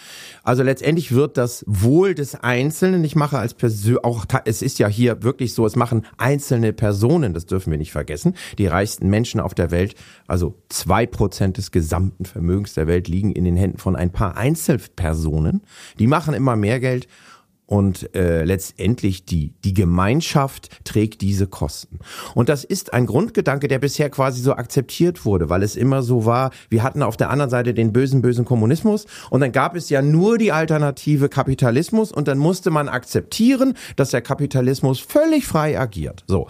Also 0.45 0.63
letztendlich 0.63 1.13
wird 1.13 1.37
das 1.37 1.65
Wohl 1.67 2.15
des 2.15 2.37
Einzelnen, 2.37 3.03
ich 3.03 3.17
mache 3.17 3.39
als 3.39 3.55
Person, 3.55 3.99
auch, 4.05 4.27
es 4.45 4.63
ist 4.63 4.79
ja 4.79 4.87
hier 4.87 5.23
wirklich 5.23 5.55
so, 5.55 5.67
es 5.67 5.75
machen 5.75 6.07
einzelne 6.19 6.73
Personen, 6.73 7.35
das 7.35 7.47
dürfen 7.47 7.73
wir 7.73 7.79
nicht 7.79 7.93
vergessen. 7.93 8.35
Die 8.59 8.67
reichsten 8.67 9.09
Menschen 9.09 9.41
auf 9.41 9.55
der 9.55 9.71
Welt, 9.71 9.97
also 10.29 10.55
zwei 10.69 11.05
Prozent 11.07 11.57
des 11.57 11.73
gesamten 11.73 12.25
Vermögens 12.25 12.75
der 12.75 12.87
Welt 12.87 13.09
liegen 13.09 13.33
in 13.33 13.45
den 13.45 13.57
Händen 13.57 13.79
von 13.79 13.97
ein 13.97 14.13
paar 14.13 14.37
Einzelpersonen. 14.37 15.63
Die 15.99 16.07
machen 16.07 16.35
immer 16.35 16.55
mehr 16.55 16.79
Geld 16.79 17.09
und 17.75 18.15
äh, 18.15 18.45
letztendlich 18.45 19.25
die, 19.25 19.53
die 19.65 19.75
Gemeinschaft 19.75 20.85
trägt 20.85 21.23
diese 21.23 21.49
Kosten. 21.49 21.99
Und 22.37 22.49
das 22.49 22.63
ist 22.63 22.93
ein 22.93 23.05
Grundgedanke, 23.05 23.67
der 23.67 23.81
bisher 23.81 24.11
quasi 24.11 24.41
so 24.41 24.53
akzeptiert 24.53 25.25
wurde, 25.25 25.51
weil 25.51 25.65
es 25.65 25.75
immer 25.75 26.05
so 26.05 26.25
war, 26.25 26.53
wir 26.71 26.85
hatten 26.85 27.03
auf 27.03 27.17
der 27.17 27.31
anderen 27.31 27.51
Seite 27.51 27.75
den 27.75 27.93
bösen, 27.93 28.23
bösen 28.23 28.45
Kommunismus 28.45 29.07
und 29.29 29.41
dann 29.41 29.51
gab 29.51 29.75
es 29.75 29.91
ja 29.91 30.03
nur 30.03 30.39
die 30.39 30.53
Alternative 30.53 31.29
Kapitalismus 31.29 32.13
und 32.13 32.29
dann 32.29 32.39
musste 32.39 32.71
man 32.71 32.89
akzeptieren, 32.89 33.75
dass 33.97 34.11
der 34.11 34.23
Kapitalismus 34.23 35.01
völlig 35.01 35.45
frei 35.45 35.77
agiert. 35.77 36.23
So. 36.29 36.47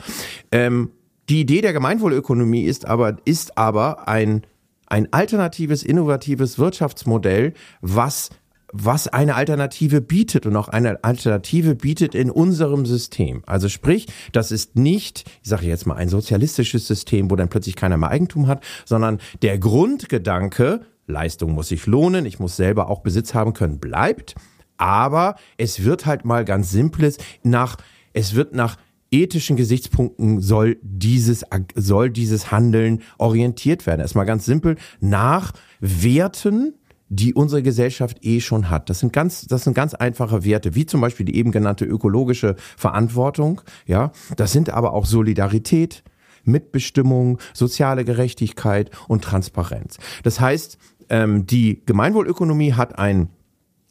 Ähm, 0.53 0.91
die 1.31 1.41
Idee 1.41 1.63
der 1.63 1.73
Gemeinwohlökonomie 1.73 2.65
ist 2.65 2.85
aber, 2.85 3.17
ist 3.25 3.57
aber 3.57 4.09
ein, 4.09 4.43
ein 4.89 5.11
alternatives, 5.11 5.85
innovatives 5.85 6.59
Wirtschaftsmodell, 6.59 7.55
was 7.81 8.29
was 8.77 9.07
eine 9.07 9.37
Alternative 9.37 10.01
bietet 10.01 10.47
und 10.47 10.57
auch 10.57 10.67
eine 10.67 11.03
Alternative 11.05 11.77
bietet 11.77 12.17
in 12.17 12.29
unserem 12.29 12.87
System. 12.87 13.43
Also 13.47 13.69
sprich, 13.69 14.09
das 14.33 14.51
ist 14.51 14.75
nicht, 14.75 15.25
ich 15.43 15.49
sage 15.49 15.67
jetzt 15.67 15.87
mal, 15.87 15.95
ein 15.95 16.09
sozialistisches 16.09 16.89
System, 16.89 17.31
wo 17.31 17.37
dann 17.37 17.49
plötzlich 17.49 17.77
keiner 17.77 17.97
mehr 17.97 18.11
Eigentum 18.11 18.49
hat, 18.49 18.65
sondern 18.85 19.21
der 19.43 19.59
Grundgedanke, 19.59 20.81
Leistung 21.07 21.53
muss 21.53 21.69
sich 21.69 21.87
lohnen, 21.87 22.27
ich 22.27 22.41
muss 22.41 22.57
selber 22.57 22.91
auch 22.91 23.01
Besitz 23.01 23.33
haben 23.33 23.53
können, 23.53 23.79
bleibt. 23.79 24.35
Aber 24.77 25.37
es 25.57 25.85
wird 25.85 26.05
halt 26.05 26.25
mal 26.25 26.45
ganz 26.45 26.73
simples 26.73 27.19
nach, 27.45 27.77
es 28.13 28.35
wird 28.35 28.57
nach 28.57 28.77
ethischen 29.13 29.55
Gesichtspunkten 29.55 30.41
soll 30.41 30.79
dieses, 30.83 31.45
soll 31.77 32.11
dieses 32.11 32.51
Handeln 32.51 33.03
orientiert 33.19 33.87
werden. 33.87 34.01
Erstmal 34.01 34.27
ganz 34.27 34.45
simpel 34.45 34.75
nach 34.99 35.53
Werten, 35.79 36.75
die 37.15 37.35
unsere 37.35 37.63
Gesellschaft 37.63 38.25
eh 38.25 38.41
schon 38.41 38.71
hat. 38.71 38.91
Das 38.91 38.99
sind 38.99 39.13
ganz, 39.13 39.47
das 39.47 39.65
sind 39.65 39.75
ganz 39.75 39.95
einfache 39.95 40.45
Werte, 40.45 40.75
wie 40.75 40.87
zum 40.87 41.01
Beispiel 41.01 41.27
die 41.27 41.37
eben 41.37 41.53
genannte 41.53 41.85
ökologische 41.85 42.57
Verantwortung. 42.77 43.61
Ja, 43.87 44.13
das 44.37 44.53
sind 44.53 44.71
aber 44.71 44.93
auch 44.93 45.07
Solidarität, 45.07 46.03
Mitbestimmung, 46.45 47.39
soziale 47.53 48.05
Gerechtigkeit 48.05 48.91
und 49.09 49.23
Transparenz. 49.23 49.99
Das 50.25 50.41
heißt, 50.41 50.79
ähm, 51.09 51.47
die 51.47 51.83
Gemeinwohlökonomie 51.87 52.73
hat 52.73 52.99
ein 52.99 53.29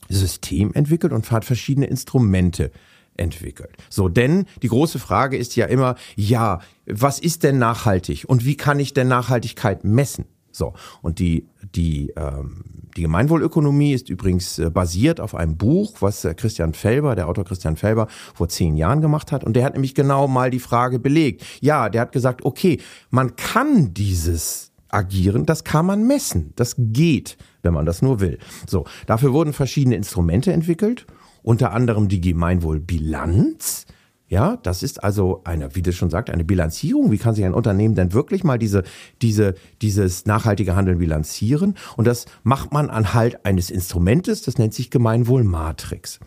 System 0.09 0.73
entwickelt 0.73 1.13
und 1.13 1.31
hat 1.31 1.45
verschiedene 1.45 1.87
Instrumente 1.87 2.71
entwickelt. 3.15 3.71
So, 3.89 4.09
denn 4.09 4.45
die 4.61 4.67
große 4.67 4.99
Frage 4.99 5.37
ist 5.37 5.55
ja 5.55 5.67
immer, 5.67 5.95
ja, 6.15 6.59
was 6.85 7.19
ist 7.19 7.43
denn 7.43 7.57
nachhaltig 7.57 8.25
und 8.27 8.43
wie 8.43 8.57
kann 8.57 8.79
ich 8.79 8.93
denn 8.93 9.07
Nachhaltigkeit 9.07 9.83
messen? 9.83 10.25
So, 10.53 10.73
und 11.01 11.19
die, 11.19 11.47
die, 11.75 12.13
ähm, 12.15 12.63
die 12.95 13.01
Gemeinwohlökonomie 13.01 13.93
ist 13.93 14.09
übrigens 14.09 14.59
äh, 14.59 14.69
basiert 14.69 15.19
auf 15.19 15.33
einem 15.33 15.57
Buch, 15.57 15.95
was 15.99 16.23
äh, 16.23 16.35
Christian 16.35 16.73
Felber, 16.73 17.15
der 17.15 17.27
Autor 17.27 17.43
Christian 17.43 17.75
Felber, 17.75 18.07
vor 18.35 18.47
zehn 18.49 18.77
Jahren 18.77 19.01
gemacht 19.01 19.31
hat. 19.31 19.43
Und 19.43 19.55
der 19.55 19.65
hat 19.65 19.73
nämlich 19.73 19.95
genau 19.95 20.27
mal 20.27 20.51
die 20.51 20.59
Frage 20.59 20.99
belegt. 20.99 21.43
Ja, 21.59 21.89
der 21.89 22.01
hat 22.01 22.11
gesagt, 22.11 22.45
okay, 22.45 22.79
man 23.09 23.35
kann 23.35 23.95
dieses 23.95 24.71
agieren, 24.89 25.47
das 25.47 25.63
kann 25.63 25.87
man 25.87 26.05
messen. 26.05 26.53
Das 26.55 26.75
geht, 26.77 27.37
wenn 27.63 27.73
man 27.73 27.87
das 27.87 28.03
nur 28.03 28.19
will. 28.19 28.37
So, 28.67 28.85
dafür 29.07 29.33
wurden 29.33 29.53
verschiedene 29.53 29.95
Instrumente 29.95 30.53
entwickelt, 30.53 31.07
unter 31.41 31.73
anderem 31.73 32.07
die 32.07 32.21
Gemeinwohlbilanz. 32.21 33.87
Ja, 34.33 34.57
das 34.63 34.81
ist 34.81 35.03
also 35.03 35.41
eine, 35.43 35.75
wie 35.75 35.83
das 35.83 35.93
schon 35.93 36.09
sagt, 36.09 36.31
eine 36.31 36.43
Bilanzierung. 36.43 37.11
Wie 37.11 37.19
kann 37.19 37.35
sich 37.35 37.45
ein 37.45 37.53
Unternehmen 37.53 37.93
denn 37.93 38.13
wirklich 38.13 38.43
mal 38.43 38.57
diese, 38.57 38.81
diese, 39.21 39.53
dieses 39.83 40.25
nachhaltige 40.25 40.75
Handeln 40.75 40.97
bilanzieren? 40.97 41.75
Und 41.97 42.07
das 42.07 42.25
macht 42.41 42.73
man 42.73 42.89
anhalt 42.89 43.45
eines 43.45 43.69
Instrumentes, 43.69 44.41
das 44.41 44.57
nennt 44.57 44.73
sich 44.73 44.89
Gemeinwohlmatrix. 44.89 46.19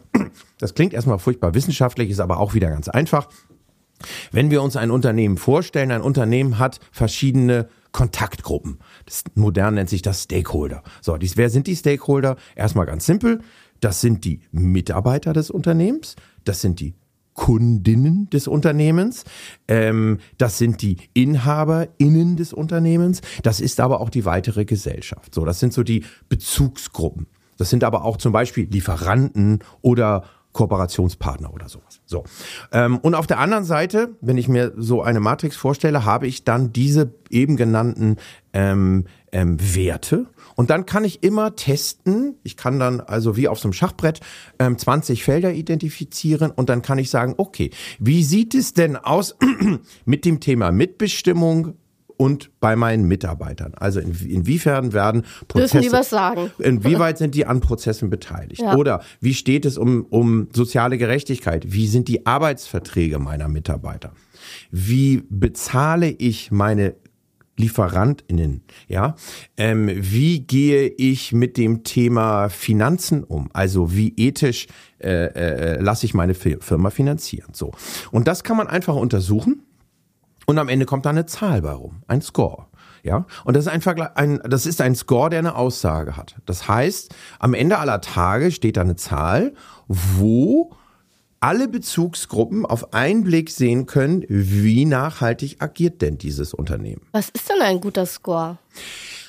Das 0.59 0.75
klingt 0.75 0.95
erstmal 0.95 1.19
furchtbar 1.19 1.55
wissenschaftlich, 1.55 2.09
ist 2.11 2.21
aber 2.21 2.39
auch 2.39 2.55
wieder 2.55 2.71
ganz 2.71 2.89
einfach. 2.89 3.29
Wenn 4.31 4.53
wir 4.53 4.63
uns 4.63 4.77
ein 4.77 4.93
Unternehmen 4.93 5.37
vorstellen, 5.37 5.91
ein 5.91 6.01
Unternehmen 6.01 6.61
hat 6.61 6.79
verschiedene 6.93 7.69
Kontaktgruppen. 7.91 8.79
Das 9.05 9.25
modern 9.35 9.75
nennt 9.75 9.91
sich 9.91 10.03
das 10.03 10.23
Stakeholder. 10.23 10.85
So, 11.03 11.17
dies, 11.17 11.37
wer 11.37 11.51
sind 11.51 11.67
die 11.67 11.75
Stakeholder? 11.75 12.37
Erstmal 12.55 12.87
ganz 12.87 13.05
simpel. 13.05 13.41
Das 13.81 14.01
sind 14.01 14.25
die 14.25 14.43
Mitarbeiter 14.53 15.33
des 15.33 15.51
Unternehmens. 15.51 16.15
Das 16.45 16.61
sind 16.61 16.79
die 16.79 16.95
Kundinnen 17.37 18.29
des 18.31 18.49
Unternehmens. 18.49 19.25
Ähm, 19.69 20.19
das 20.39 20.59
sind 20.59 20.83
die 20.83 20.97
InhaberInnen 21.15 22.37
des 22.37 22.53
Unternehmens. 22.53 23.21
Das 23.43 23.61
ist 23.61 23.79
aber 23.79 24.01
auch 24.01 24.11
die 24.11 24.25
weitere 24.25 24.65
Gesellschaft. 24.65 25.35
So, 25.35 25.45
das 25.45 25.61
sind 25.61 25.73
so 25.73 25.83
die 25.83 26.05
Bezugsgruppen. 26.29 27.27
Das 27.59 27.71
sind 27.71 27.85
aber 27.85 28.05
auch 28.05 28.17
zum 28.17 28.33
Beispiel 28.33 28.69
Lieferanten 28.69 29.61
oder 29.81 30.25
Kooperationspartner 30.53 31.53
oder 31.53 31.69
sowas. 31.69 32.01
So. 32.07 32.25
Ähm, 32.73 32.97
und 32.99 33.15
auf 33.15 33.27
der 33.27 33.39
anderen 33.39 33.65
Seite, 33.65 34.17
wenn 34.23 34.39
ich 34.39 34.49
mir 34.49 34.73
so 34.77 35.03
eine 35.03 35.21
Matrix 35.21 35.55
vorstelle, 35.55 36.07
habe 36.07 36.27
ich 36.27 36.45
dann 36.45 36.73
diese 36.73 37.13
eben 37.29 37.57
genannten 37.57 38.17
ähm, 38.55 39.05
ähm, 39.33 39.59
Werte. 39.61 40.27
Und 40.57 40.71
dann 40.71 40.87
kann 40.87 41.05
ich 41.05 41.23
immer 41.23 41.55
testen. 41.55 42.35
Ich 42.43 42.57
kann 42.57 42.81
dann 42.81 43.01
also 43.01 43.37
wie 43.37 43.47
auf 43.47 43.61
so 43.61 43.69
einem 43.69 43.73
Schachbrett 43.75 44.21
ähm, 44.59 44.77
20 44.77 45.23
Felder 45.23 45.53
identifizieren 45.53 46.51
und 46.51 46.69
dann 46.69 46.83
kann 46.83 46.99
ich 46.99 47.11
sagen, 47.11 47.35
okay, 47.37 47.71
wie 48.01 48.25
sieht 48.25 48.55
es 48.55 48.73
denn 48.75 48.97
aus 48.97 49.37
mit 50.05 50.25
dem 50.25 50.41
Thema 50.41 50.73
Mitbestimmung, 50.73 51.75
und 52.17 52.51
bei 52.61 52.77
meinen 52.77 53.07
Mitarbeitern. 53.07 53.75
Also 53.75 54.01
in, 54.01 54.15
inwiefern 54.27 54.93
werden 54.93 55.23
Prozesse, 55.49 55.75
Dürfen 55.75 55.89
die 55.89 55.93
was 55.93 56.11
sagen? 56.11 56.51
Inwieweit 56.59 57.19
sind 57.19 57.35
die 57.35 57.47
an 57.47 57.61
Prozessen 57.61 58.11
beteiligt? 58.11 58.63
Ja. 58.63 58.77
Oder 58.77 59.03
wie 59.21 59.35
steht 59.35 59.67
es 59.67 59.77
um, 59.77 60.07
um 60.09 60.49
soziale 60.53 60.99
Gerechtigkeit? 60.99 61.73
Wie 61.73 61.87
sind 61.87 62.09
die 62.09 62.27
Arbeitsverträge 62.27 63.19
meiner 63.19 63.49
Mitarbeiter? 63.49 64.13
Wie 64.71 65.25
bezahle 65.29 66.09
ich 66.09 66.51
meine 66.51 66.95
LieferantInnen, 67.57 68.63
ja. 68.87 69.17
Ähm, 69.57 69.91
wie 69.93 70.41
gehe 70.41 70.89
ich 70.89 71.33
mit 71.33 71.57
dem 71.57 71.85
Thema 71.85 72.49
Finanzen 72.49 73.25
um? 73.25 73.49
Also 73.53 73.95
wie 73.95 74.13
ethisch 74.17 74.67
äh, 74.99 75.27
äh, 75.27 75.81
lasse 75.81 76.07
ich 76.07 76.15
meine 76.15 76.35
Firma 76.35 76.91
finanzieren? 76.91 77.55
So. 77.55 77.73
Und 78.11 78.29
das 78.29 78.45
kann 78.45 78.57
man 78.57 78.69
einfach 78.69 78.95
untersuchen 78.95 79.63
und 80.47 80.59
am 80.59 80.69
Ende 80.69 80.87
kommt 80.87 81.07
da 81.07 81.11
eine 81.11 81.27
Zahl 81.27 81.63
bei 81.63 81.73
rum, 81.73 82.03
ein 82.07 82.23
Score. 82.23 82.67
Ja, 83.03 83.25
und 83.45 83.55
das 83.55 83.67
ist 83.67 83.73
ein 83.73 83.83
Vergleich, 83.83 84.09
ein, 84.17 84.41
das 84.45 84.67
ist 84.67 84.81
ein 84.81 84.97
Score, 84.97 85.31
der 85.31 85.39
eine 85.39 85.55
Aussage 85.55 86.17
hat. 86.17 86.37
Das 86.45 86.67
heißt, 86.67 87.15
am 87.39 87.55
Ende 87.55 87.79
aller 87.79 88.01
Tage 88.01 88.51
steht 88.51 88.77
da 88.77 88.81
eine 88.81 88.97
Zahl, 88.97 89.55
wo 89.87 90.73
alle 91.47 91.69
Bezugsgruppen 91.69 92.67
auf 92.67 92.93
einen 92.93 93.23
Blick 93.23 93.51
sehen 93.51 93.87
können, 93.87 94.25
wie 94.29 94.85
nachhaltig 94.85 95.59
agiert 95.61 96.03
denn 96.03 96.19
dieses 96.19 96.53
Unternehmen. 96.53 97.03
Was 97.13 97.29
ist 97.29 97.49
denn 97.49 97.63
ein 97.63 97.81
guter 97.81 98.05
Score? 98.05 98.59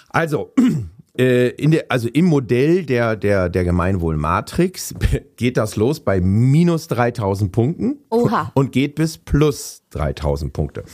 Also, 0.10 0.52
äh, 1.20 1.50
in 1.50 1.70
der, 1.70 1.86
also 1.90 2.08
im 2.08 2.26
Modell 2.26 2.88
der, 2.88 3.16
der, 3.16 3.50
der 3.50 3.64
Gemeinwohlmatrix 3.64 4.96
geht 5.36 5.58
das 5.58 5.76
los 5.76 6.00
bei 6.00 6.20
minus 6.20 6.88
3000 6.88 7.52
Punkten 7.52 8.00
Oha. 8.10 8.52
und 8.56 8.72
geht 8.72 8.96
bis 8.96 9.20
plus 9.20 9.84
3000 9.92 10.52
Punkte. 10.52 10.86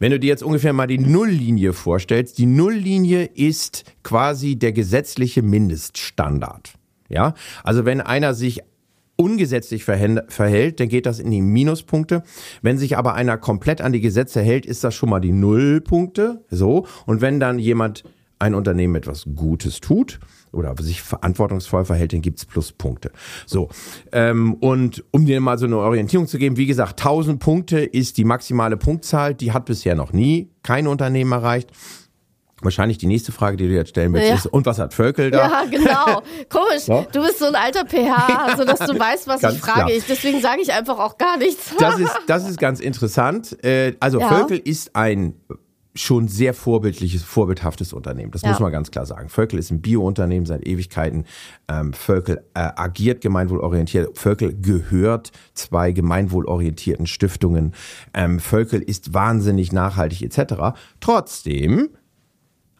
Wenn 0.00 0.10
du 0.10 0.18
dir 0.18 0.30
jetzt 0.30 0.42
ungefähr 0.42 0.72
mal 0.72 0.88
die 0.88 0.98
Nulllinie 0.98 1.74
vorstellst, 1.74 2.38
die 2.38 2.46
Nulllinie 2.46 3.26
ist 3.26 3.84
quasi 4.02 4.56
der 4.56 4.72
gesetzliche 4.72 5.42
Mindeststandard. 5.42 6.72
Ja, 7.08 7.34
also 7.62 7.84
wenn 7.84 8.00
einer 8.00 8.34
sich 8.34 8.62
ungesetzlich 9.16 9.84
verhält, 9.84 10.80
dann 10.80 10.88
geht 10.88 11.06
das 11.06 11.18
in 11.18 11.30
die 11.30 11.42
Minuspunkte. 11.42 12.22
Wenn 12.62 12.78
sich 12.78 12.96
aber 12.96 13.14
einer 13.14 13.38
komplett 13.38 13.80
an 13.80 13.92
die 13.92 14.00
Gesetze 14.00 14.40
hält, 14.40 14.66
ist 14.66 14.84
das 14.84 14.94
schon 14.94 15.10
mal 15.10 15.20
die 15.20 15.32
Nullpunkte. 15.32 16.44
So. 16.50 16.86
Und 17.06 17.20
wenn 17.20 17.38
dann 17.38 17.58
jemand 17.58 18.04
ein 18.42 18.54
Unternehmen 18.54 18.96
etwas 18.96 19.24
Gutes 19.36 19.80
tut 19.80 20.18
oder 20.50 20.74
sich 20.80 21.00
verantwortungsvoll 21.00 21.84
verhält, 21.84 22.12
dann 22.12 22.22
gibt's 22.22 22.44
Pluspunkte. 22.44 23.12
So, 23.46 23.68
ähm, 24.10 24.54
und 24.54 25.04
um 25.12 25.24
dir 25.26 25.40
mal 25.40 25.58
so 25.58 25.66
eine 25.66 25.78
Orientierung 25.78 26.26
zu 26.26 26.38
geben, 26.38 26.56
wie 26.56 26.66
gesagt, 26.66 27.00
1000 27.00 27.38
Punkte 27.38 27.78
ist 27.78 28.18
die 28.18 28.24
maximale 28.24 28.76
Punktzahl, 28.76 29.34
die 29.34 29.52
hat 29.52 29.66
bisher 29.66 29.94
noch 29.94 30.12
nie 30.12 30.50
kein 30.64 30.88
Unternehmen 30.88 31.30
erreicht. 31.30 31.70
Wahrscheinlich 32.64 32.98
die 32.98 33.06
nächste 33.06 33.32
Frage, 33.32 33.56
die 33.56 33.68
du 33.68 33.74
jetzt 33.74 33.90
stellen 33.90 34.12
willst, 34.12 34.28
ja. 34.28 34.34
ist, 34.34 34.46
und 34.46 34.66
was 34.66 34.78
hat 34.78 34.94
Völkel 34.94 35.30
da? 35.30 35.48
Ja, 35.48 35.64
genau. 35.70 36.22
Komisch. 36.48 36.82
So? 36.82 37.06
Du 37.12 37.22
bist 37.22 37.38
so 37.38 37.46
ein 37.46 37.54
alter 37.54 37.84
PH, 37.84 38.46
also 38.46 38.64
dass 38.64 38.78
du 38.78 38.98
weißt, 38.98 39.26
was 39.28 39.42
ich 39.42 39.58
frage. 39.58 39.92
Ich, 39.92 40.04
deswegen 40.06 40.40
sage 40.40 40.60
ich 40.62 40.72
einfach 40.72 40.98
auch 40.98 41.18
gar 41.18 41.36
nichts. 41.36 41.74
das 41.78 41.98
ist, 41.98 42.18
das 42.26 42.48
ist 42.48 42.58
ganz 42.58 42.80
interessant. 42.80 43.62
Äh, 43.64 43.94
also 44.00 44.20
ja. 44.20 44.28
Völkel 44.28 44.58
ist 44.58 44.94
ein 44.96 45.34
schon 45.94 46.28
sehr 46.28 46.54
vorbildliches, 46.54 47.22
vorbildhaftes 47.22 47.92
Unternehmen. 47.92 48.30
Das 48.30 48.42
ja. 48.42 48.50
muss 48.50 48.60
man 48.60 48.72
ganz 48.72 48.90
klar 48.90 49.06
sagen. 49.06 49.28
Völkel 49.28 49.58
ist 49.58 49.70
ein 49.70 49.82
Bio-Unternehmen 49.82 50.46
seit 50.46 50.66
Ewigkeiten. 50.66 51.24
Ähm, 51.68 51.92
Völkel 51.92 52.44
äh, 52.54 52.70
agiert 52.76 53.20
gemeinwohlorientiert. 53.20 54.16
Völkel 54.16 54.54
gehört 54.58 55.32
zwei 55.54 55.92
gemeinwohlorientierten 55.92 57.06
Stiftungen. 57.06 57.74
Ähm, 58.14 58.40
Völkel 58.40 58.80
ist 58.80 59.12
wahnsinnig 59.12 59.72
nachhaltig 59.72 60.22
etc. 60.22 60.78
Trotzdem 61.00 61.90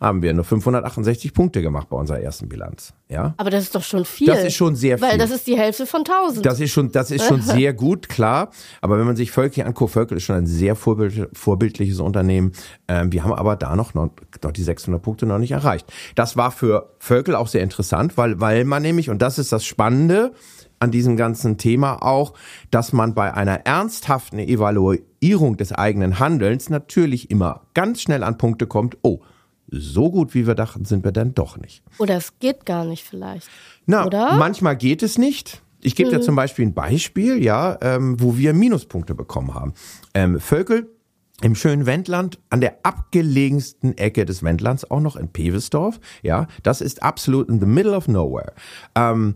haben 0.03 0.21
wir 0.21 0.35
nur 0.35 0.45
568 0.45 1.33
Punkte 1.33 1.63
gemacht 1.63 1.89
bei 1.89 1.97
unserer 1.97 2.21
ersten 2.21 2.49
Bilanz. 2.49 2.93
Ja? 3.09 3.35
Aber 3.37 3.51
das 3.51 3.65
ist 3.65 3.75
doch 3.75 3.85
schon 3.85 4.05
viel. 4.05 4.27
Das 4.27 4.43
ist 4.43 4.55
schon 4.55 4.75
sehr 4.75 4.99
viel. 4.99 5.07
Weil 5.07 5.17
das 5.17 5.31
ist 5.31 5.47
die 5.47 5.57
Hälfte 5.57 5.87
von 5.87 6.01
1000. 6.01 6.45
Das 6.45 6.59
ist 6.59 6.73
schon, 6.73 6.91
das 6.91 7.13
ist 7.13 7.25
schon 7.25 7.41
sehr 7.43 7.73
gut, 7.73 8.09
klar. 8.09 8.51
Aber 8.81 8.99
wenn 8.99 9.07
man 9.07 9.15
sich 9.15 9.31
Völkel 9.31 9.65
anguckt, 9.65 9.93
Völkel 9.93 10.17
ist 10.17 10.25
schon 10.25 10.37
ein 10.37 10.47
sehr 10.47 10.75
vorbild, 10.75 11.29
vorbildliches 11.33 12.01
Unternehmen. 12.01 12.53
Ähm, 12.89 13.13
wir 13.13 13.23
haben 13.23 13.33
aber 13.33 13.55
da 13.55 13.77
noch, 13.77 13.95
noch, 13.95 14.11
noch 14.43 14.51
die 14.51 14.63
600 14.63 15.01
Punkte 15.01 15.25
noch 15.27 15.39
nicht 15.39 15.53
erreicht. 15.53 15.91
Das 16.17 16.37
war 16.37 16.51
für 16.51 16.95
Völkel 16.99 17.37
auch 17.37 17.47
sehr 17.47 17.63
interessant, 17.63 18.17
weil, 18.17 18.41
weil 18.41 18.65
man 18.65 18.83
nämlich, 18.83 19.09
und 19.09 19.23
das 19.23 19.39
ist 19.39 19.53
das 19.53 19.65
Spannende, 19.65 20.33
an 20.81 20.91
diesem 20.91 21.17
ganzen 21.17 21.59
Thema 21.59 22.03
auch, 22.03 22.35
dass 22.73 22.93
man 22.93 23.15
bei 23.15 23.33
einer 23.33 23.67
ernsthaften 23.67 24.41
Evaluierung 24.41 25.57
des 25.57 25.71
eigenen 25.71 26.19
Handelns 26.19 26.71
natürlich 26.71 27.31
immer 27.31 27.61
ganz 27.73 28.03
schnell 28.03 28.25
an 28.25 28.37
Punkte 28.37 28.67
kommt, 28.67 28.99
oh, 29.03 29.21
so 29.73 30.11
gut, 30.11 30.35
wie 30.35 30.47
wir 30.47 30.55
dachten, 30.55 30.85
sind 30.85 31.03
wir 31.03 31.13
dann 31.13 31.35
doch 31.35 31.57
nicht. 31.57 31.83
Oder 31.99 32.17
es 32.17 32.39
geht 32.39 32.67
gar 32.67 32.85
nicht 32.85 33.05
vielleicht. 33.05 33.49
Na, 33.87 34.07
Oder? 34.07 34.35
manchmal 34.35 34.77
geht 34.77 35.03
es 35.03 35.19
nicht. 35.19 35.63
Ich 35.81 35.97
gebe 35.97 36.11
mhm. 36.11 36.15
dir 36.15 36.21
zum 36.21 36.37
Beispiel 36.37 36.67
ein 36.67 36.75
Beispiel, 36.75 37.43
ja, 37.43 37.79
ähm, 37.81 38.21
wo 38.21 38.37
wir 38.37 38.53
Minuspunkte 38.53 39.15
bekommen 39.15 39.55
haben. 39.55 39.73
Ähm, 40.15 40.39
Völkel 40.39 40.89
im 41.41 41.57
schönen 41.57 41.87
Wendland, 41.87 42.39
an 42.51 42.61
der 42.61 42.79
abgelegensten 42.85 43.99
Ecke 43.99 44.25
des 44.25 44.45
Wendlands, 44.45 44.89
auch 44.91 45.01
noch 45.01 45.17
in 45.17 45.29
Pewesdorf. 45.29 45.99
Ja, 46.23 46.47
das 46.63 46.81
ist 46.81 47.03
absolut 47.03 47.49
in 47.49 47.59
the 47.59 47.67
middle 47.67 47.97
of 47.97 48.07
nowhere. 48.07 48.53
Ähm, 48.95 49.35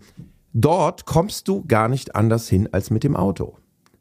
dort 0.53 1.05
kommst 1.07 1.49
du 1.49 1.65
gar 1.67 1.89
nicht 1.89 2.15
anders 2.15 2.49
hin 2.49 2.69
als 2.71 2.91
mit 2.91 3.03
dem 3.03 3.17
Auto. 3.17 3.57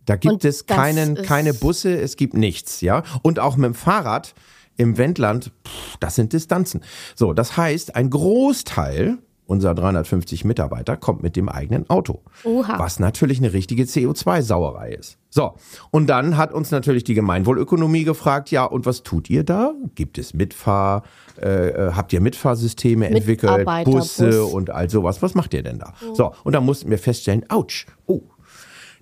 Da 0.06 0.18
gibt 0.18 0.34
Und 0.34 0.46
es 0.46 0.68
keinen, 0.68 1.15
keine 1.15 1.56
Busse, 1.56 2.00
es 2.00 2.15
gibt 2.15 2.36
nichts, 2.36 2.82
ja. 2.82 3.01
Und 3.24 3.39
auch 3.39 3.58
mit 3.58 3.65
dem 3.65 3.74
Fahrrad 3.74 4.36
im 4.77 4.98
Wendland, 4.98 5.51
pff, 5.65 5.98
das 6.00 6.15
sind 6.15 6.34
Distanzen. 6.34 6.82
So, 7.15 7.34
das 7.34 7.58
heißt, 7.58 7.96
ein 7.96 8.10
Großteil 8.10 9.20
unserer 9.48 9.75
350 9.75 10.44
Mitarbeiter 10.46 10.98
kommt 10.98 11.22
mit 11.24 11.36
dem 11.36 11.50
eigenen 11.50 11.89
Auto. 11.89 12.22
Oha. 12.44 12.79
Was 12.79 13.00
natürlich 13.00 13.38
eine 13.38 13.53
richtige 13.53 13.84
CO2-Sauerei 13.84 14.91
ist. 14.94 15.17
So, 15.29 15.53
und 15.91 16.08
dann 16.08 16.38
hat 16.38 16.53
uns 16.53 16.72
natürlich 16.72 17.03
die 17.03 17.13
Gemeinwohlökonomie 17.13 18.05
gefragt, 18.05 18.51
ja, 18.51 18.63
und 18.63 18.86
was 18.86 19.03
tut 19.03 19.29
ihr 19.29 19.44
da? 19.44 19.74
Gibt 19.94 20.17
es 20.17 20.34
Mitfahr, 20.34 21.03
äh, 21.41 21.70
äh, 21.70 21.91
habt 21.94 22.13
ihr 22.13 22.22
Mitfahrsysteme 22.22 23.08
entwickelt. 23.10 23.67
Busse 23.84 24.46
und 24.46 24.70
all 24.70 24.89
sowas? 24.89 25.22
Was 25.22 25.36
macht 25.36 25.53
ihr 25.53 25.62
denn 25.62 25.79
da? 25.79 25.94
So, 26.13 26.34
und 26.44 26.53
da 26.53 26.62
mussten 26.62 26.89
wir 26.89 26.98
feststellen, 26.98 27.46
ouch, 27.50 27.86
oh, 28.08 28.22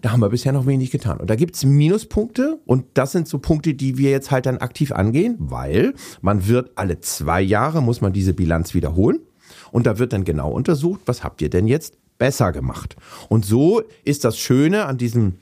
da 0.04 0.12
haben 0.12 0.20
wir 0.20 0.30
bisher 0.30 0.52
noch 0.52 0.66
wenig 0.66 0.92
getan. 0.92 1.18
Und 1.18 1.30
da 1.30 1.36
gibt's 1.36 1.64
Minuspunkte 1.64 2.60
und 2.66 2.86
das 2.94 3.14
sind 3.14 3.26
so 3.26 3.40
Punkte, 3.40 3.74
die 3.74 3.98
wir 3.98 4.12
jetzt 4.12 4.32
halt 4.32 4.46
dann 4.46 4.58
aktiv 4.58 4.92
angehen, 4.92 5.38
weil 5.40 5.94
man 6.22 6.46
wird 6.46 6.72
alle 6.76 7.00
zwei 7.00 7.42
Jahre, 7.42 7.82
muss 7.82 8.02
man 8.02 8.12
diese 8.12 8.34
Bilanz 8.34 8.74
wiederholen 8.74 9.20
und 9.72 9.88
da 9.88 10.00
wird 10.00 10.12
dann 10.12 10.26
genau 10.26 10.52
untersucht, 10.52 11.02
was 11.06 11.24
habt 11.24 11.42
ihr 11.42 11.50
denn 11.50 11.68
jetzt 11.68 11.98
besser 12.18 12.52
gemacht. 12.52 12.98
Und 13.30 13.46
so 13.46 13.82
ist 14.04 14.26
das 14.26 14.38
Schöne 14.38 14.86
an 14.86 14.98
diesem 14.98 15.36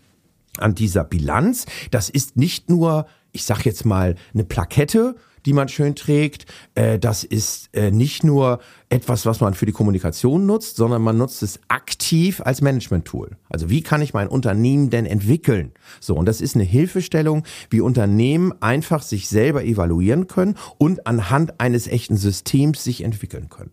an 0.60 0.75
dieser 0.75 1.06
Bilanz. 1.06 1.65
Das 1.89 2.10
ist 2.10 2.38
nicht 2.38 2.70
nur, 2.70 3.08
ich 3.32 3.46
sag 3.46 3.65
jetzt 3.65 3.86
mal, 3.86 4.15
eine 4.34 4.44
Plakette, 4.44 5.15
die 5.45 5.53
man 5.53 5.69
schön 5.69 5.95
trägt. 5.95 6.45
Äh, 6.75 7.00
das 7.00 7.24
ist 7.24 7.69
äh, 7.74 7.91
nicht 7.91 8.24
nur 8.24 8.60
etwas, 8.89 9.25
was 9.25 9.39
man 9.39 9.53
für 9.53 9.65
die 9.65 9.71
Kommunikation 9.71 10.45
nutzt, 10.45 10.75
sondern 10.75 11.01
man 11.01 11.17
nutzt 11.17 11.43
es 11.43 11.60
aktiv 11.67 12.41
als 12.43 12.62
Management-Tool. 12.62 13.38
Also 13.50 13.69
wie 13.69 13.81
kann 13.81 14.01
ich 14.01 14.13
mein 14.13 14.27
Unternehmen 14.27 14.89
denn 14.89 15.05
entwickeln? 15.05 15.71
So, 16.00 16.15
und 16.15 16.25
das 16.25 16.41
ist 16.41 16.55
eine 16.55 16.63
Hilfestellung, 16.63 17.43
wie 17.69 17.81
Unternehmen 17.81 18.53
einfach 18.62 19.01
sich 19.01 19.29
selber 19.29 19.63
evaluieren 19.63 20.27
können 20.27 20.57
und 20.77 21.07
anhand 21.07 21.60
eines 21.60 21.88
echten 21.88 22.17
Systems 22.17 22.83
sich 22.83 23.03
entwickeln 23.03 23.50
können. 23.50 23.71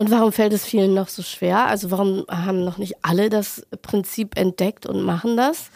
Und 0.00 0.10
warum 0.10 0.32
fällt 0.32 0.54
es 0.54 0.64
vielen 0.64 0.94
noch 0.94 1.08
so 1.08 1.22
schwer? 1.22 1.66
Also 1.66 1.90
warum 1.90 2.24
haben 2.30 2.64
noch 2.64 2.78
nicht 2.78 2.94
alle 3.02 3.28
das 3.28 3.66
Prinzip 3.82 4.38
entdeckt 4.38 4.86
und 4.86 5.02
machen 5.02 5.36
das? 5.36 5.70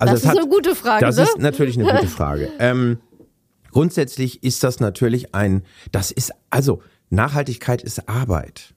Also 0.00 0.12
das 0.14 0.20
es 0.20 0.24
ist 0.24 0.30
hat- 0.30 0.38
eine 0.38 0.48
gute 0.48 0.74
Frage, 0.74 1.04
Das 1.04 1.16
ne? 1.16 1.22
ist 1.24 1.38
natürlich 1.38 1.78
eine 1.78 1.90
gute 1.90 2.06
Frage. 2.18 2.48
ähm, 2.58 2.98
grundsätzlich 3.70 4.42
ist 4.42 4.62
das 4.64 4.80
natürlich 4.80 5.34
ein, 5.34 5.62
das 5.92 6.10
ist, 6.10 6.32
also 6.50 6.82
Nachhaltigkeit 7.10 7.82
ist 7.82 8.08
Arbeit. 8.08 8.74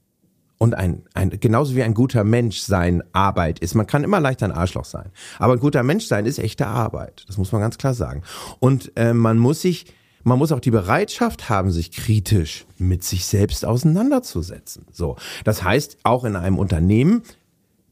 Und 0.57 0.75
ein, 0.75 1.01
ein, 1.15 1.31
genauso 1.39 1.75
wie 1.75 1.81
ein 1.81 1.95
guter 1.95 2.23
Mensch 2.23 2.59
sein 2.59 3.01
Arbeit 3.13 3.57
ist. 3.57 3.73
Man 3.73 3.87
kann 3.87 4.03
immer 4.03 4.19
leicht 4.19 4.43
ein 4.43 4.51
Arschloch 4.51 4.85
sein. 4.85 5.09
Aber 5.39 5.53
ein 5.53 5.59
guter 5.59 5.81
Mensch 5.81 6.05
sein 6.05 6.27
ist 6.27 6.37
echte 6.37 6.67
Arbeit. 6.67 7.23
Das 7.27 7.39
muss 7.39 7.51
man 7.51 7.61
ganz 7.61 7.79
klar 7.79 7.95
sagen. 7.95 8.21
Und 8.59 8.91
äh, 8.95 9.15
man 9.15 9.39
muss 9.39 9.61
sich, 9.61 9.87
man 10.23 10.37
muss 10.37 10.51
auch 10.51 10.59
die 10.59 10.69
Bereitschaft 10.69 11.49
haben, 11.49 11.71
sich 11.71 11.91
kritisch 11.91 12.67
mit 12.77 13.03
sich 13.03 13.25
selbst 13.25 13.65
auseinanderzusetzen. 13.65 14.85
So. 14.91 15.15
Das 15.45 15.63
heißt, 15.63 15.97
auch 16.03 16.25
in 16.25 16.35
einem 16.35 16.59
Unternehmen 16.59 17.23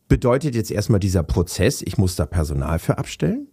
bedeutet 0.09 0.55
jetzt 0.55 0.71
erstmal 0.71 0.99
dieser 0.99 1.23
Prozess, 1.23 1.81
ich 1.81 1.97
muss 1.97 2.17
da 2.17 2.25
Personal 2.25 2.79
für 2.79 2.97
abstellen. 2.97 3.47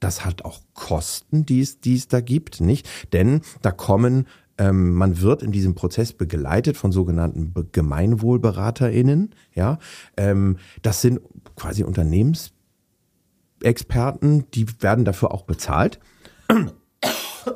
Das 0.00 0.24
hat 0.24 0.44
auch 0.44 0.58
Kosten, 0.74 1.46
die 1.46 1.60
es, 1.60 1.80
die 1.80 1.94
es 1.94 2.08
da 2.08 2.20
gibt, 2.20 2.60
nicht? 2.60 2.88
Denn 3.12 3.42
da 3.62 3.70
kommen, 3.70 4.26
ähm, 4.58 4.94
man 4.94 5.20
wird 5.20 5.44
in 5.44 5.52
diesem 5.52 5.76
Prozess 5.76 6.14
begleitet 6.14 6.76
von 6.76 6.90
sogenannten 6.90 7.52
Be 7.52 7.64
GemeinwohlberaterInnen, 7.70 9.32
ja. 9.54 9.78
Ähm, 10.16 10.56
das 10.82 11.02
sind 11.02 11.20
quasi 11.54 11.84
Unternehmensexperten, 11.84 14.50
die 14.52 14.66
werden 14.80 15.04
dafür 15.04 15.32
auch 15.32 15.42
bezahlt. 15.42 16.00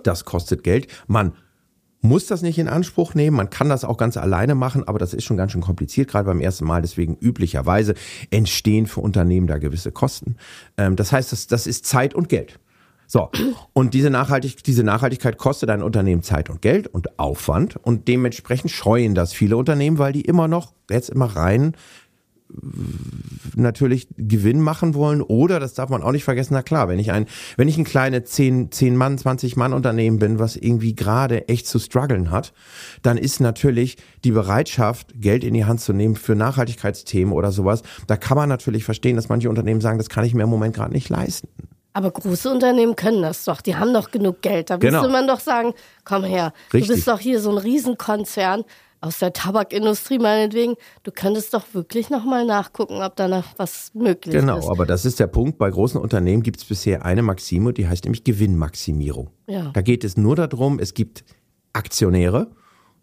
Das 0.02 0.24
kostet 0.24 0.62
Geld. 0.62 0.88
Man 1.06 1.34
muss 2.04 2.26
das 2.26 2.42
nicht 2.42 2.58
in 2.58 2.68
Anspruch 2.68 3.14
nehmen. 3.14 3.36
Man 3.36 3.50
kann 3.50 3.70
das 3.70 3.84
auch 3.84 3.96
ganz 3.96 4.16
alleine 4.16 4.54
machen, 4.54 4.86
aber 4.86 4.98
das 4.98 5.14
ist 5.14 5.24
schon 5.24 5.38
ganz 5.38 5.52
schön 5.52 5.62
kompliziert, 5.62 6.10
gerade 6.10 6.26
beim 6.26 6.40
ersten 6.40 6.66
Mal. 6.66 6.82
Deswegen 6.82 7.16
üblicherweise 7.16 7.94
entstehen 8.30 8.86
für 8.86 9.00
Unternehmen 9.00 9.46
da 9.46 9.58
gewisse 9.58 9.90
Kosten. 9.90 10.36
Ähm, 10.76 10.96
das 10.96 11.12
heißt, 11.12 11.32
das, 11.32 11.46
das 11.46 11.66
ist 11.66 11.86
Zeit 11.86 12.14
und 12.14 12.28
Geld. 12.28 12.60
So, 13.06 13.30
und 13.72 13.94
diese, 13.94 14.10
Nachhaltig 14.10 14.62
diese 14.64 14.82
Nachhaltigkeit 14.82 15.38
kostet 15.38 15.70
ein 15.70 15.82
Unternehmen 15.82 16.22
Zeit 16.22 16.50
und 16.50 16.62
Geld 16.62 16.86
und 16.86 17.18
Aufwand 17.18 17.76
und 17.76 18.08
dementsprechend 18.08 18.70
scheuen 18.70 19.14
das 19.14 19.32
viele 19.32 19.56
Unternehmen, 19.56 19.98
weil 19.98 20.12
die 20.12 20.22
immer 20.22 20.48
noch 20.48 20.72
jetzt 20.90 21.10
immer 21.10 21.26
rein 21.26 21.74
natürlich 23.56 24.08
Gewinn 24.16 24.60
machen 24.60 24.94
wollen 24.94 25.22
oder, 25.22 25.60
das 25.60 25.74
darf 25.74 25.90
man 25.90 26.02
auch 26.02 26.12
nicht 26.12 26.24
vergessen, 26.24 26.54
na 26.54 26.62
klar, 26.62 26.88
wenn 26.88 26.98
ich 26.98 27.12
ein, 27.12 27.26
wenn 27.56 27.68
ich 27.68 27.76
ein 27.78 27.84
kleine 27.84 28.24
10, 28.24 28.70
10 28.72 28.96
Mann, 28.96 29.18
20 29.18 29.56
Mann 29.56 29.72
Unternehmen 29.72 30.18
bin, 30.18 30.38
was 30.38 30.56
irgendwie 30.56 30.94
gerade 30.94 31.48
echt 31.48 31.66
zu 31.66 31.78
strugglen 31.78 32.30
hat, 32.30 32.52
dann 33.02 33.16
ist 33.16 33.40
natürlich 33.40 33.96
die 34.24 34.32
Bereitschaft, 34.32 35.12
Geld 35.20 35.44
in 35.44 35.54
die 35.54 35.64
Hand 35.64 35.80
zu 35.80 35.92
nehmen 35.92 36.16
für 36.16 36.34
Nachhaltigkeitsthemen 36.34 37.32
oder 37.32 37.52
sowas, 37.52 37.82
da 38.06 38.16
kann 38.16 38.36
man 38.36 38.48
natürlich 38.48 38.84
verstehen, 38.84 39.16
dass 39.16 39.28
manche 39.28 39.48
Unternehmen 39.50 39.80
sagen, 39.80 39.98
das 39.98 40.08
kann 40.08 40.24
ich 40.24 40.34
mir 40.34 40.44
im 40.44 40.50
Moment 40.50 40.74
gerade 40.74 40.92
nicht 40.92 41.08
leisten. 41.08 41.48
Aber 41.96 42.10
große 42.10 42.50
Unternehmen 42.50 42.96
können 42.96 43.22
das 43.22 43.44
doch. 43.44 43.60
Die 43.60 43.76
haben 43.76 43.94
doch 43.94 44.10
genug 44.10 44.42
Geld. 44.42 44.68
Da 44.68 44.78
Genau. 44.78 44.98
müsste 45.00 45.12
man 45.12 45.28
doch 45.28 45.38
sagen, 45.38 45.74
komm 46.04 46.24
her, 46.24 46.52
Richtig. 46.72 46.88
du 46.88 46.94
bist 46.96 47.06
doch 47.06 47.20
hier 47.20 47.38
so 47.38 47.50
ein 47.52 47.58
Riesenkonzern 47.58 48.64
aus 49.04 49.18
der 49.18 49.32
Tabakindustrie 49.32 50.18
meinetwegen. 50.18 50.74
Du 51.02 51.10
könntest 51.12 51.52
doch 51.54 51.64
wirklich 51.72 52.10
nochmal 52.10 52.44
nachgucken, 52.46 53.02
ob 53.02 53.16
da 53.16 53.28
noch 53.28 53.44
was 53.56 53.90
möglich 53.94 54.34
Genau, 54.34 54.58
ist. 54.58 54.68
aber 54.68 54.86
das 54.86 55.04
ist 55.04 55.20
der 55.20 55.26
Punkt. 55.26 55.58
Bei 55.58 55.70
großen 55.70 56.00
Unternehmen 56.00 56.42
gibt 56.42 56.58
es 56.58 56.64
bisher 56.64 57.04
eine 57.04 57.22
Maxime, 57.22 57.72
die 57.72 57.86
heißt 57.86 58.04
nämlich 58.04 58.24
Gewinnmaximierung. 58.24 59.30
Ja. 59.46 59.70
Da 59.72 59.82
geht 59.82 60.04
es 60.04 60.16
nur 60.16 60.36
darum, 60.36 60.78
es 60.78 60.94
gibt 60.94 61.24
Aktionäre 61.72 62.50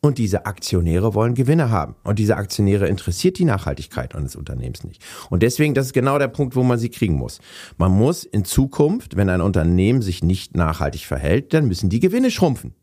und 0.04 0.18
diese 0.18 0.48
Aktionäre 0.48 1.14
wollen 1.14 1.36
Gewinne 1.36 1.70
haben. 1.70 1.96
Und 2.04 2.18
diese 2.18 2.36
Aktionäre 2.38 2.88
interessiert 2.88 3.38
die 3.38 3.46
Nachhaltigkeit 3.46 4.16
eines 4.16 4.36
Unternehmens 4.36 4.84
nicht. 4.84 5.04
Und 5.30 5.44
deswegen, 5.44 5.76
das 5.76 5.88
ist 5.88 5.94
genau 5.94 6.18
der 6.18 6.28
Punkt, 6.30 6.56
wo 6.56 6.64
man 6.64 6.80
sie 6.80 6.90
kriegen 6.90 7.14
muss. 7.16 7.40
Man 7.78 7.92
muss 7.92 8.24
in 8.24 8.44
Zukunft, 8.44 9.16
wenn 9.16 9.30
ein 9.30 9.42
Unternehmen 9.42 10.02
sich 10.02 10.24
nicht 10.24 10.56
nachhaltig 10.58 11.06
verhält, 11.06 11.54
dann 11.54 11.68
müssen 11.68 11.90
die 11.90 12.00
Gewinne 12.00 12.32
schrumpfen. 12.32 12.74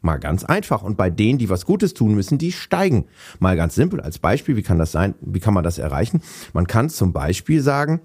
Mal 0.00 0.18
ganz 0.18 0.44
einfach. 0.44 0.82
Und 0.82 0.96
bei 0.96 1.10
denen, 1.10 1.38
die 1.38 1.48
was 1.48 1.66
Gutes 1.66 1.94
tun, 1.94 2.14
müssen 2.14 2.38
die 2.38 2.52
steigen. 2.52 3.06
Mal 3.38 3.56
ganz 3.56 3.74
simpel 3.74 4.00
als 4.00 4.18
Beispiel, 4.18 4.56
wie 4.56 4.62
kann 4.62 4.78
das 4.78 4.92
sein? 4.92 5.14
Wie 5.20 5.40
kann 5.40 5.54
man 5.54 5.64
das 5.64 5.78
erreichen? 5.78 6.22
Man 6.52 6.66
kann 6.66 6.90
zum 6.90 7.12
Beispiel 7.12 7.60
sagen, 7.60 8.00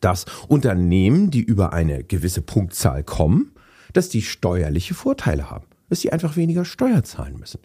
dass 0.00 0.26
Unternehmen, 0.48 1.30
die 1.30 1.42
über 1.42 1.72
eine 1.72 2.04
gewisse 2.04 2.42
Punktzahl 2.42 3.04
kommen, 3.04 3.52
dass 3.92 4.08
die 4.08 4.22
steuerliche 4.22 4.94
Vorteile 4.94 5.50
haben. 5.50 5.66
Dass 5.88 6.00
sie 6.00 6.12
einfach 6.12 6.36
weniger 6.36 6.64
Steuer 6.64 7.02
zahlen 7.02 7.36
müssen. 7.38 7.60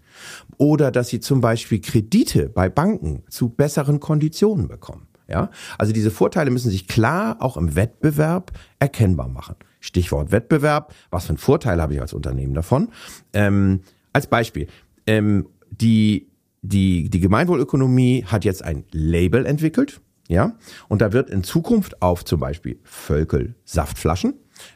Oder 0.57 0.91
dass 0.91 1.09
sie 1.09 1.19
zum 1.19 1.41
Beispiel 1.41 1.79
Kredite 1.79 2.49
bei 2.49 2.69
Banken 2.69 3.23
zu 3.29 3.49
besseren 3.49 3.99
Konditionen 3.99 4.67
bekommen. 4.67 5.07
Ja, 5.27 5.49
also 5.77 5.91
diese 5.91 6.11
Vorteile 6.11 6.51
müssen 6.51 6.69
sich 6.69 6.87
klar 6.87 7.37
auch 7.39 7.57
im 7.57 7.75
Wettbewerb 7.75 8.51
erkennbar 8.79 9.27
machen. 9.27 9.55
Stichwort 9.85 10.31
Wettbewerb. 10.31 10.93
Was 11.09 11.25
für 11.25 11.29
einen 11.29 11.37
Vorteil 11.37 11.81
habe 11.81 11.93
ich 11.93 12.01
als 12.01 12.13
Unternehmen 12.13 12.53
davon? 12.53 12.89
Ähm, 13.33 13.81
als 14.13 14.27
Beispiel. 14.27 14.67
Ähm, 15.07 15.47
die, 15.69 16.29
die, 16.61 17.09
die 17.09 17.19
Gemeinwohlökonomie 17.19 18.25
hat 18.25 18.45
jetzt 18.45 18.63
ein 18.63 18.85
Label 18.91 19.45
entwickelt. 19.45 20.01
Ja, 20.27 20.55
und 20.87 21.03
da 21.03 21.13
wird 21.13 21.29
in 21.29 21.43
Zukunft 21.43 22.01
auf 22.01 22.25
zum 22.25 22.39
Beispiel 22.39 22.79
Völkel 22.83 23.53
Saftflaschen 23.63 24.33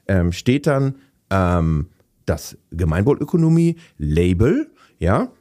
ähm, 0.07 0.31
steht 0.31 0.67
dann 0.67 0.95
ähm, 1.29 1.87
das 2.25 2.57
Gemeinwohlökonomie-Label, 2.71 4.71
ja, 4.99 5.31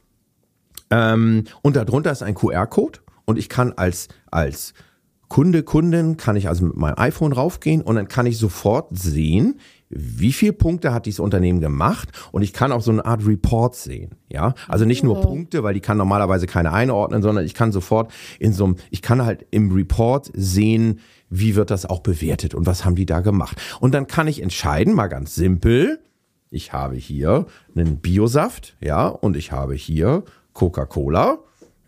ähm, 0.89 1.43
und 1.61 1.75
darunter 1.75 2.11
ist 2.11 2.23
ein 2.23 2.33
QR-Code 2.33 2.99
und 3.25 3.37
ich 3.37 3.49
kann 3.49 3.73
als, 3.73 4.07
als 4.31 4.73
Kunde, 5.29 5.61
Kundin, 5.61 6.17
kann 6.17 6.35
ich 6.35 6.49
also 6.49 6.65
mit 6.65 6.75
meinem 6.75 6.97
iPhone 6.97 7.33
raufgehen 7.33 7.81
und 7.81 7.95
dann 7.95 8.07
kann 8.07 8.25
ich 8.25 8.37
sofort 8.37 8.89
sehen, 8.97 9.59
wie 9.89 10.33
viel 10.33 10.53
Punkte 10.53 10.93
hat 10.93 11.05
dieses 11.05 11.19
Unternehmen 11.19 11.61
gemacht 11.61 12.09
und 12.31 12.41
ich 12.41 12.51
kann 12.51 12.71
auch 12.71 12.81
so 12.81 12.91
eine 12.91 13.05
Art 13.05 13.25
Report 13.25 13.75
sehen, 13.75 14.15
ja. 14.27 14.53
Also 14.67 14.85
nicht 14.85 15.03
nur 15.03 15.21
Punkte, 15.21 15.63
weil 15.63 15.73
die 15.73 15.81
kann 15.81 15.97
normalerweise 15.97 16.47
keine 16.47 16.73
einordnen, 16.73 17.21
sondern 17.21 17.45
ich 17.45 17.53
kann 17.53 17.71
sofort 17.71 18.11
in 18.39 18.53
so 18.53 18.65
einem, 18.65 18.75
ich 18.89 19.01
kann 19.01 19.23
halt 19.23 19.45
im 19.51 19.71
Report 19.71 20.31
sehen, 20.33 20.99
wie 21.29 21.55
wird 21.55 21.71
das 21.71 21.85
auch 21.85 22.01
bewertet 22.01 22.55
und 22.55 22.65
was 22.65 22.83
haben 22.83 22.95
die 22.95 23.05
da 23.05 23.19
gemacht. 23.21 23.61
Und 23.79 23.93
dann 23.93 24.07
kann 24.07 24.27
ich 24.27 24.41
entscheiden, 24.41 24.93
mal 24.93 25.07
ganz 25.07 25.35
simpel, 25.35 25.99
ich 26.49 26.73
habe 26.73 26.95
hier 26.95 27.45
einen 27.75 27.97
Biosaft, 27.97 28.77
ja, 28.81 29.07
und 29.07 29.37
ich 29.37 29.51
habe 29.51 29.75
hier 29.75 30.23
Coca-Cola, 30.53 31.39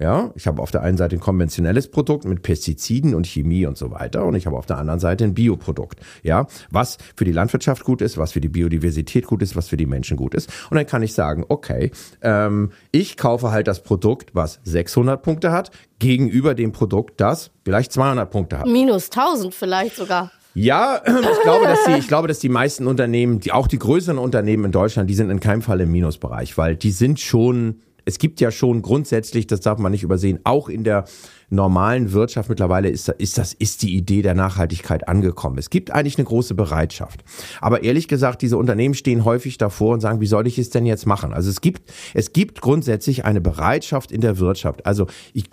Ja, 0.01 0.31
ich 0.33 0.47
habe 0.47 0.63
auf 0.63 0.71
der 0.71 0.81
einen 0.81 0.97
Seite 0.97 1.15
ein 1.15 1.19
konventionelles 1.19 1.87
Produkt 1.87 2.25
mit 2.25 2.41
Pestiziden 2.41 3.13
und 3.13 3.27
Chemie 3.27 3.67
und 3.67 3.77
so 3.77 3.91
weiter 3.91 4.25
und 4.25 4.33
ich 4.33 4.47
habe 4.47 4.57
auf 4.57 4.65
der 4.65 4.79
anderen 4.79 4.99
Seite 4.99 5.23
ein 5.25 5.35
Bioprodukt. 5.35 5.99
Ja, 6.23 6.47
was 6.71 6.97
für 7.15 7.23
die 7.23 7.31
Landwirtschaft 7.31 7.83
gut 7.83 8.01
ist, 8.01 8.17
was 8.17 8.31
für 8.31 8.41
die 8.41 8.49
Biodiversität 8.49 9.27
gut 9.27 9.43
ist, 9.43 9.55
was 9.55 9.67
für 9.67 9.77
die 9.77 9.85
Menschen 9.85 10.17
gut 10.17 10.33
ist. 10.33 10.49
Und 10.71 10.77
dann 10.77 10.87
kann 10.87 11.03
ich 11.03 11.13
sagen, 11.13 11.45
okay, 11.49 11.91
ähm, 12.23 12.71
ich 12.91 13.15
kaufe 13.15 13.51
halt 13.51 13.67
das 13.67 13.83
Produkt, 13.83 14.33
was 14.33 14.59
600 14.63 15.21
Punkte 15.21 15.51
hat, 15.51 15.69
gegenüber 15.99 16.55
dem 16.55 16.71
Produkt, 16.71 17.21
das 17.21 17.51
vielleicht 17.63 17.91
200 17.91 18.31
Punkte 18.31 18.57
hat. 18.57 18.65
Minus 18.65 19.11
1000 19.11 19.53
vielleicht 19.53 19.97
sogar. 19.97 20.31
Ja, 20.53 21.01
ich 21.05 21.41
glaube, 21.43 21.65
dass 21.65 21.85
die, 21.85 21.93
ich 21.93 22.07
glaube, 22.07 22.27
dass 22.27 22.39
die 22.39 22.49
meisten 22.49 22.87
Unternehmen, 22.87 23.39
die 23.39 23.51
auch 23.51 23.67
die 23.67 23.79
größeren 23.79 24.17
Unternehmen 24.17 24.65
in 24.65 24.71
Deutschland, 24.71 25.09
die 25.09 25.13
sind 25.13 25.29
in 25.29 25.39
keinem 25.39 25.61
Fall 25.61 25.79
im 25.79 25.91
Minusbereich, 25.91 26.57
weil 26.57 26.75
die 26.75 26.91
sind 26.91 27.19
schon 27.19 27.81
es 28.05 28.17
gibt 28.17 28.41
ja 28.41 28.51
schon 28.51 28.81
grundsätzlich, 28.81 29.47
das 29.47 29.61
darf 29.61 29.79
man 29.79 29.91
nicht 29.91 30.03
übersehen, 30.03 30.39
auch 30.43 30.69
in 30.69 30.83
der 30.83 31.05
normalen 31.49 32.13
Wirtschaft 32.13 32.49
mittlerweile 32.49 32.89
ist, 32.89 33.09
ist 33.09 33.37
das, 33.37 33.53
ist 33.53 33.83
die 33.83 33.95
Idee 33.95 34.21
der 34.21 34.33
Nachhaltigkeit 34.33 35.07
angekommen. 35.07 35.57
Es 35.57 35.69
gibt 35.69 35.91
eigentlich 35.91 36.17
eine 36.17 36.25
große 36.25 36.55
Bereitschaft. 36.55 37.23
Aber 37.59 37.83
ehrlich 37.83 38.07
gesagt, 38.07 38.41
diese 38.41 38.57
Unternehmen 38.57 38.95
stehen 38.95 39.25
häufig 39.25 39.57
davor 39.57 39.93
und 39.93 39.99
sagen, 40.01 40.21
wie 40.21 40.27
soll 40.27 40.47
ich 40.47 40.57
es 40.57 40.69
denn 40.69 40.85
jetzt 40.85 41.05
machen? 41.05 41.33
Also 41.33 41.49
es 41.49 41.61
gibt, 41.61 41.91
es 42.13 42.33
gibt 42.33 42.61
grundsätzlich 42.61 43.25
eine 43.25 43.41
Bereitschaft 43.41 44.11
in 44.11 44.21
der 44.21 44.39
Wirtschaft. 44.39 44.85
Also 44.85 45.07
ich, 45.33 45.45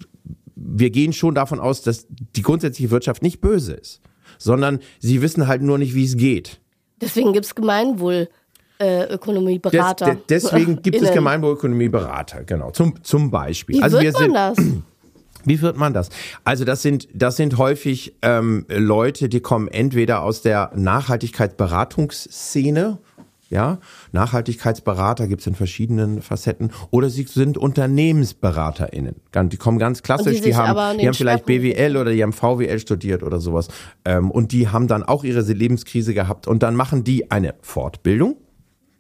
wir 0.55 0.91
gehen 0.91 1.13
schon 1.13 1.35
davon 1.35 1.61
aus, 1.61 1.83
dass 1.83 2.07
die 2.09 2.43
grundsätzliche 2.43 2.91
Wirtschaft 2.91 3.23
nicht 3.23 3.41
böse 3.41 3.75
ist, 3.75 4.01
sondern 4.39 4.79
sie 5.01 5.21
wissen 5.21 5.49
halt 5.49 5.63
nur 5.63 5.79
nicht, 5.79 5.95
wie 5.95 6.05
es 6.05 6.17
geht. 6.17 6.61
Deswegen 7.01 7.33
gibt's 7.33 7.55
Gemeinwohl 7.55 8.29
äh, 8.79 9.05
Ökonomieberater. 9.05 10.15
Des, 10.15 10.51
deswegen 10.51 10.83
gibt 10.83 11.03
es 11.03 11.13
Gemeinwohlökonomieberater, 11.13 12.45
genau, 12.45 12.71
zum, 12.71 13.03
zum 13.03 13.31
Beispiel. 13.31 13.77
Wie 13.77 13.83
also 13.83 14.01
wird 14.01 14.19
wir 14.21 14.29
man 14.29 14.55
sind, 14.55 14.67
das? 14.67 14.79
Wie 15.45 15.63
wird 15.63 15.77
man 15.77 15.95
das? 15.95 16.11
Also 16.45 16.65
das 16.65 16.83
sind 16.83 17.07
das 17.15 17.37
sind 17.37 17.59
häufig 17.59 18.17
ähm, 18.23 18.67
Leute, 18.69 19.29
die 19.29 19.39
kommen 19.41 19.69
entweder 19.69 20.23
aus 20.23 20.43
der 20.43 20.73
Nachhaltigkeitsberatungsszene, 20.75 22.99
ja, 23.51 23.79
Nachhaltigkeitsberater 24.13 25.27
gibt 25.27 25.41
es 25.41 25.47
in 25.47 25.55
verschiedenen 25.55 26.21
Facetten, 26.21 26.71
oder 26.91 27.09
sie 27.09 27.23
sind 27.23 27.57
UnternehmensberaterInnen. 27.57 29.17
Die 29.35 29.57
kommen 29.57 29.79
ganz 29.79 30.03
klassisch, 30.03 30.41
die, 30.41 30.51
die 30.51 30.57
haben, 30.57 30.99
die 30.99 31.07
haben 31.07 31.15
vielleicht 31.15 31.47
BWL 31.47 31.97
oder 31.97 32.13
die 32.13 32.23
haben 32.23 32.35
VWL 32.35 32.79
studiert 32.79 33.23
oder 33.23 33.41
sowas. 33.41 33.69
Ähm, 34.05 34.31
und 34.31 34.53
die 34.53 34.69
haben 34.69 34.87
dann 34.87 35.03
auch 35.03 35.25
ihre 35.25 35.41
Lebenskrise 35.41 36.13
gehabt 36.13 36.47
und 36.47 36.63
dann 36.63 36.77
machen 36.77 37.05
die 37.05 37.31
eine 37.31 37.55
Fortbildung 37.63 38.37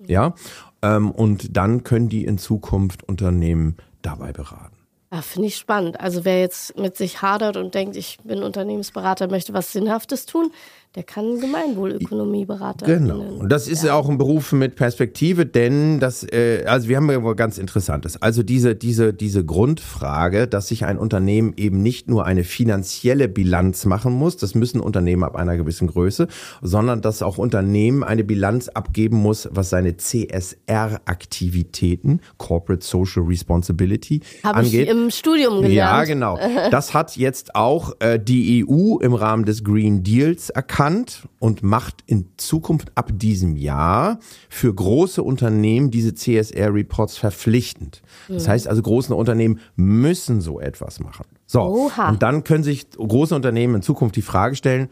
ja, 0.08 0.34
ähm, 0.82 1.10
und 1.10 1.56
dann 1.56 1.84
können 1.84 2.08
die 2.08 2.24
in 2.24 2.38
Zukunft 2.38 3.04
Unternehmen 3.04 3.76
dabei 4.02 4.32
beraten. 4.32 4.76
Ja, 5.10 5.22
finde 5.22 5.48
ich 5.48 5.56
spannend. 5.56 6.00
Also 6.00 6.26
wer 6.26 6.40
jetzt 6.40 6.78
mit 6.78 6.96
sich 6.96 7.22
hadert 7.22 7.56
und 7.56 7.74
denkt, 7.74 7.96
ich 7.96 8.18
bin 8.24 8.42
Unternehmensberater, 8.42 9.28
möchte 9.28 9.54
was 9.54 9.72
Sinnhaftes 9.72 10.26
tun, 10.26 10.50
der 10.94 11.02
kann 11.02 11.38
Gemeinwohlökonomieberater. 11.38 12.86
Genau. 12.86 13.18
Nennen. 13.18 13.40
Und 13.40 13.52
das 13.52 13.68
ist 13.68 13.84
ja. 13.84 13.92
auch 13.92 14.08
ein 14.08 14.16
Beruf 14.16 14.52
mit 14.52 14.74
Perspektive, 14.74 15.44
denn 15.44 16.00
das, 16.00 16.24
äh, 16.24 16.64
also 16.66 16.88
wir 16.88 16.96
haben 16.96 17.10
ja 17.10 17.18
ganz 17.34 17.58
Interessantes. 17.58 18.22
Also 18.22 18.42
diese, 18.42 18.74
diese, 18.74 19.12
diese 19.12 19.44
Grundfrage, 19.44 20.48
dass 20.48 20.68
sich 20.68 20.86
ein 20.86 20.96
Unternehmen 20.96 21.52
eben 21.58 21.82
nicht 21.82 22.08
nur 22.08 22.24
eine 22.24 22.42
finanzielle 22.42 23.28
Bilanz 23.28 23.84
machen 23.84 24.14
muss, 24.14 24.38
das 24.38 24.54
müssen 24.54 24.80
Unternehmen 24.80 25.24
ab 25.24 25.36
einer 25.36 25.58
gewissen 25.58 25.88
Größe, 25.88 26.26
sondern 26.62 27.02
dass 27.02 27.20
auch 27.20 27.36
Unternehmen 27.36 28.02
eine 28.02 28.24
Bilanz 28.24 28.70
abgeben 28.70 29.18
muss, 29.18 29.46
was 29.52 29.68
seine 29.68 29.98
CSR-Aktivitäten, 29.98 32.22
Corporate 32.38 32.82
Social 32.84 33.24
Responsibility, 33.24 34.22
Hab 34.42 34.56
angeht. 34.56 34.88
Ich 34.88 34.88
im 34.88 35.10
Studium 35.10 35.60
gelernt. 35.60 35.74
Ja, 35.74 36.04
genau. 36.04 36.38
Das 36.70 36.94
hat 36.94 37.18
jetzt 37.18 37.54
auch 37.54 37.92
äh, 38.00 38.18
die 38.18 38.64
EU 38.66 38.96
im 39.00 39.12
Rahmen 39.12 39.44
des 39.44 39.62
Green 39.62 40.02
Deals 40.02 40.48
erkannt 40.48 40.77
erkannt 40.78 41.28
und 41.40 41.62
macht 41.62 42.04
in 42.06 42.26
Zukunft 42.36 42.92
ab 42.94 43.10
diesem 43.12 43.56
Jahr 43.56 44.20
für 44.48 44.72
große 44.72 45.22
Unternehmen 45.22 45.90
diese 45.90 46.14
CSR-Reports 46.14 47.18
verpflichtend. 47.18 48.02
Das 48.28 48.46
mhm. 48.46 48.50
heißt 48.50 48.68
also, 48.68 48.82
große 48.82 49.14
Unternehmen 49.14 49.60
müssen 49.74 50.40
so 50.40 50.60
etwas 50.60 51.00
machen. 51.00 51.26
So, 51.46 51.62
Oha. 51.62 52.10
und 52.10 52.22
dann 52.22 52.44
können 52.44 52.62
sich 52.62 52.90
große 52.90 53.34
Unternehmen 53.34 53.76
in 53.76 53.82
Zukunft 53.82 54.14
die 54.16 54.22
Frage 54.22 54.54
stellen, 54.54 54.88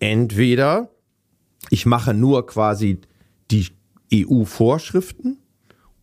entweder 0.00 0.88
ich 1.68 1.86
mache 1.86 2.12
nur 2.12 2.46
quasi 2.46 3.00
die 3.50 3.68
EU-Vorschriften 4.12 5.38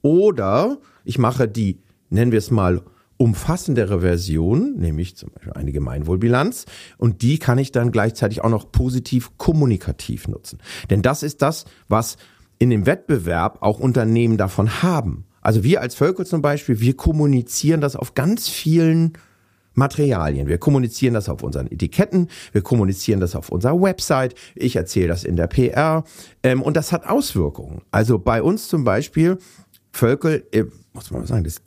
oder 0.01 0.77
ich 1.03 1.17
mache 1.17 1.49
die, 1.49 1.79
nennen 2.09 2.31
wir 2.31 2.39
es 2.39 2.51
mal, 2.51 2.81
umfassendere 3.17 4.01
Version, 4.01 4.75
nämlich 4.77 5.17
zum 5.17 5.31
Beispiel 5.31 5.53
eine 5.53 5.71
Gemeinwohlbilanz, 5.71 6.65
und 6.97 7.21
die 7.21 7.39
kann 7.39 7.57
ich 7.57 7.71
dann 7.71 7.91
gleichzeitig 7.91 8.43
auch 8.43 8.49
noch 8.49 8.71
positiv 8.71 9.37
kommunikativ 9.37 10.27
nutzen. 10.27 10.59
Denn 10.89 11.01
das 11.01 11.23
ist 11.23 11.41
das, 11.41 11.65
was 11.87 12.17
in 12.59 12.69
dem 12.69 12.85
Wettbewerb 12.85 13.57
auch 13.61 13.79
Unternehmen 13.79 14.37
davon 14.37 14.81
haben. 14.81 15.25
Also 15.41 15.63
wir 15.63 15.81
als 15.81 15.95
Völker 15.95 16.25
zum 16.25 16.41
Beispiel, 16.41 16.79
wir 16.79 16.95
kommunizieren 16.95 17.81
das 17.81 17.95
auf 17.95 18.15
ganz 18.15 18.49
vielen 18.49 19.13
Materialien. 19.77 20.47
Wir 20.47 20.57
kommunizieren 20.57 21.13
das 21.13 21.29
auf 21.29 21.43
unseren 21.43 21.71
Etiketten, 21.71 22.29
wir 22.51 22.61
kommunizieren 22.61 23.19
das 23.19 23.35
auf 23.35 23.49
unserer 23.49 23.79
Website, 23.79 24.33
ich 24.55 24.75
erzähle 24.75 25.09
das 25.09 25.23
in 25.23 25.35
der 25.35 25.47
PR 25.47 26.03
ähm, 26.43 26.63
und 26.63 26.75
das 26.75 26.91
hat 26.91 27.05
Auswirkungen. 27.05 27.83
Also 27.91 28.17
bei 28.17 28.41
uns 28.41 28.67
zum 28.67 28.83
Beispiel, 28.83 29.37
Völkel, 29.91 30.45
äh, 30.51 30.65
muss 30.97 31.11
man 31.11 31.21
mal 31.21 31.27
sagen, 31.27 31.43
das, 31.43 31.61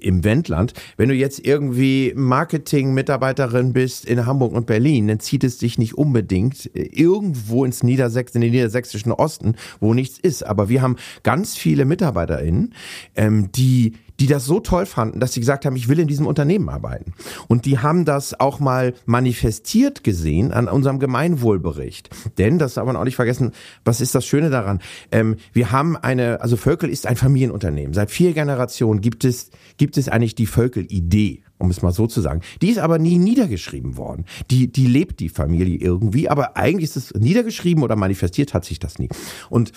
im 0.00 0.22
Wendland, 0.22 0.72
wenn 0.96 1.08
du 1.08 1.14
jetzt 1.14 1.44
irgendwie 1.44 2.12
Marketing-Mitarbeiterin 2.14 3.72
bist 3.72 4.04
in 4.04 4.26
Hamburg 4.26 4.52
und 4.52 4.66
Berlin, 4.66 5.08
dann 5.08 5.20
zieht 5.20 5.44
es 5.44 5.58
dich 5.58 5.76
nicht 5.76 5.94
unbedingt 5.94 6.70
äh, 6.74 6.82
irgendwo 6.82 7.64
ins 7.64 7.82
Niedersächs 7.82 8.34
in 8.34 8.40
den 8.40 8.52
niedersächsischen 8.52 9.12
Osten, 9.12 9.56
wo 9.80 9.92
nichts 9.92 10.18
ist. 10.18 10.44
Aber 10.44 10.68
wir 10.68 10.82
haben 10.82 10.96
ganz 11.24 11.56
viele 11.56 11.84
MitarbeiterInnen, 11.84 12.74
ähm, 13.16 13.50
die 13.52 13.94
die 14.20 14.26
das 14.26 14.44
so 14.44 14.60
toll 14.60 14.86
fanden, 14.86 15.20
dass 15.20 15.32
sie 15.32 15.40
gesagt 15.40 15.64
haben, 15.64 15.76
ich 15.76 15.88
will 15.88 15.98
in 15.98 16.08
diesem 16.08 16.26
Unternehmen 16.26 16.68
arbeiten. 16.68 17.12
Und 17.48 17.64
die 17.64 17.78
haben 17.78 18.04
das 18.04 18.38
auch 18.38 18.60
mal 18.60 18.94
manifestiert 19.04 20.04
gesehen 20.04 20.52
an 20.52 20.68
unserem 20.68 20.98
Gemeinwohlbericht. 20.98 22.10
Denn, 22.38 22.58
das 22.58 22.74
darf 22.74 22.86
man 22.86 22.96
auch 22.96 23.04
nicht 23.04 23.16
vergessen, 23.16 23.52
was 23.84 24.00
ist 24.00 24.14
das 24.14 24.26
Schöne 24.26 24.50
daran? 24.50 24.80
Ähm, 25.12 25.36
wir 25.52 25.72
haben 25.72 25.96
eine, 25.96 26.40
also 26.40 26.56
Völkel 26.56 26.90
ist 26.90 27.06
ein 27.06 27.16
Familienunternehmen. 27.16 27.94
Seit 27.94 28.10
vier 28.10 28.32
Generationen 28.32 29.00
gibt 29.00 29.24
es, 29.24 29.50
gibt 29.76 29.98
es 29.98 30.08
eigentlich 30.08 30.34
die 30.34 30.46
Völkel-Idee 30.46 31.42
um 31.58 31.70
es 31.70 31.80
mal 31.80 31.92
so 31.92 32.06
zu 32.06 32.20
sagen. 32.20 32.42
Die 32.60 32.68
ist 32.68 32.78
aber 32.78 32.98
nie 32.98 33.16
niedergeschrieben 33.16 33.96
worden. 33.96 34.26
Die, 34.50 34.70
die 34.70 34.86
lebt 34.86 35.20
die 35.20 35.30
Familie 35.30 35.78
irgendwie, 35.78 36.28
aber 36.28 36.56
eigentlich 36.56 36.90
ist 36.90 36.96
es 36.96 37.14
niedergeschrieben 37.14 37.82
oder 37.82 37.96
manifestiert 37.96 38.52
hat 38.52 38.66
sich 38.66 38.78
das 38.78 38.98
nie. 38.98 39.08
Und 39.48 39.72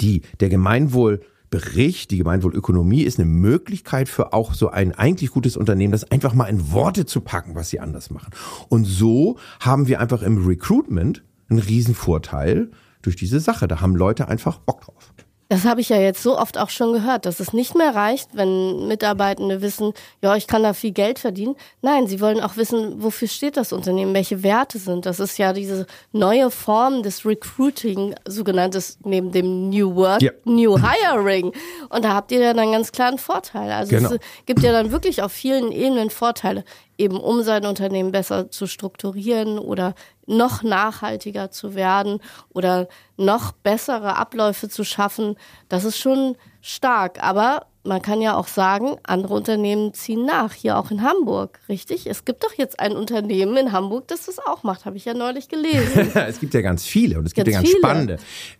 die, 0.00 0.22
der 0.40 0.48
Gemeinwohl, 0.48 1.20
Bericht, 1.50 2.10
die 2.10 2.18
Gemeinwohlökonomie 2.18 3.02
ist 3.02 3.18
eine 3.18 3.28
Möglichkeit 3.28 4.08
für 4.08 4.32
auch 4.32 4.54
so 4.54 4.68
ein 4.68 4.92
eigentlich 4.92 5.30
gutes 5.30 5.56
Unternehmen, 5.56 5.92
das 5.92 6.10
einfach 6.10 6.34
mal 6.34 6.46
in 6.46 6.72
Worte 6.72 7.06
zu 7.06 7.20
packen, 7.20 7.54
was 7.54 7.70
sie 7.70 7.80
anders 7.80 8.10
machen. 8.10 8.32
Und 8.68 8.84
so 8.84 9.38
haben 9.60 9.88
wir 9.88 10.00
einfach 10.00 10.22
im 10.22 10.46
Recruitment 10.46 11.24
einen 11.48 11.60
Riesenvorteil 11.60 12.70
durch 13.02 13.16
diese 13.16 13.40
Sache. 13.40 13.68
Da 13.68 13.80
haben 13.80 13.96
Leute 13.96 14.28
einfach 14.28 14.58
Bock 14.58 14.82
drauf. 14.82 15.12
Das 15.50 15.64
habe 15.64 15.80
ich 15.80 15.88
ja 15.88 15.96
jetzt 15.96 16.22
so 16.22 16.38
oft 16.38 16.58
auch 16.58 16.68
schon 16.68 16.92
gehört, 16.92 17.24
dass 17.24 17.40
es 17.40 17.54
nicht 17.54 17.74
mehr 17.74 17.94
reicht, 17.94 18.28
wenn 18.34 18.86
Mitarbeitende 18.86 19.62
wissen, 19.62 19.94
ja, 20.22 20.36
ich 20.36 20.46
kann 20.46 20.62
da 20.62 20.74
viel 20.74 20.92
Geld 20.92 21.18
verdienen. 21.18 21.56
Nein, 21.80 22.06
sie 22.06 22.20
wollen 22.20 22.40
auch 22.40 22.58
wissen, 22.58 23.02
wofür 23.02 23.28
steht 23.28 23.56
das 23.56 23.72
Unternehmen, 23.72 24.12
welche 24.12 24.42
Werte 24.42 24.78
sind. 24.78 25.06
Das 25.06 25.20
ist 25.20 25.38
ja 25.38 25.54
diese 25.54 25.86
neue 26.12 26.50
Form 26.50 27.02
des 27.02 27.24
Recruiting, 27.24 28.14
sogenanntes 28.26 28.98
neben 29.04 29.32
dem 29.32 29.70
New 29.70 29.94
Work, 29.94 30.20
ja. 30.20 30.32
New 30.44 30.76
Hiring. 30.78 31.52
Und 31.88 32.04
da 32.04 32.12
habt 32.12 32.30
ihr 32.30 32.40
ja 32.40 32.52
dann 32.52 32.70
ganz 32.72 32.92
klar 32.92 33.08
einen 33.08 33.18
Vorteil. 33.18 33.72
Also 33.72 33.96
genau. 33.96 34.12
es 34.12 34.18
gibt 34.44 34.62
ja 34.62 34.72
dann 34.72 34.92
wirklich 34.92 35.22
auf 35.22 35.32
vielen 35.32 35.72
Ebenen 35.72 36.10
Vorteile 36.10 36.62
eben 36.98 37.16
um 37.16 37.42
sein 37.42 37.64
Unternehmen 37.64 38.10
besser 38.10 38.50
zu 38.50 38.66
strukturieren 38.66 39.58
oder 39.58 39.94
noch 40.28 40.62
nachhaltiger 40.62 41.50
zu 41.50 41.74
werden 41.74 42.20
oder 42.50 42.88
noch 43.16 43.52
bessere 43.52 44.16
Abläufe 44.16 44.68
zu 44.68 44.84
schaffen, 44.84 45.36
das 45.68 45.84
ist 45.84 45.98
schon 45.98 46.36
stark. 46.68 47.22
Aber 47.22 47.66
man 47.84 48.02
kann 48.02 48.20
ja 48.20 48.36
auch 48.36 48.48
sagen, 48.48 48.96
andere 49.04 49.34
Unternehmen 49.34 49.94
ziehen 49.94 50.26
nach, 50.26 50.52
hier 50.52 50.78
auch 50.78 50.90
in 50.90 51.02
Hamburg, 51.02 51.58
richtig? 51.68 52.06
Es 52.06 52.24
gibt 52.26 52.44
doch 52.44 52.52
jetzt 52.52 52.78
ein 52.80 52.92
Unternehmen 52.92 53.56
in 53.56 53.72
Hamburg, 53.72 54.08
das 54.08 54.26
das 54.26 54.38
auch 54.38 54.62
macht, 54.62 54.84
habe 54.84 54.98
ich 54.98 55.06
ja 55.06 55.14
neulich 55.14 55.48
gelesen. 55.48 56.10
es 56.14 56.38
gibt 56.38 56.52
ja 56.52 56.60
ganz 56.60 56.84
viele 56.84 57.18
und 57.18 57.26
es 57.26 57.32
gibt 57.32 57.46
ganz 57.46 57.54
ja 57.54 57.60
ganz 57.60 57.68
viele. 57.70 57.80
spannende. 57.80 58.16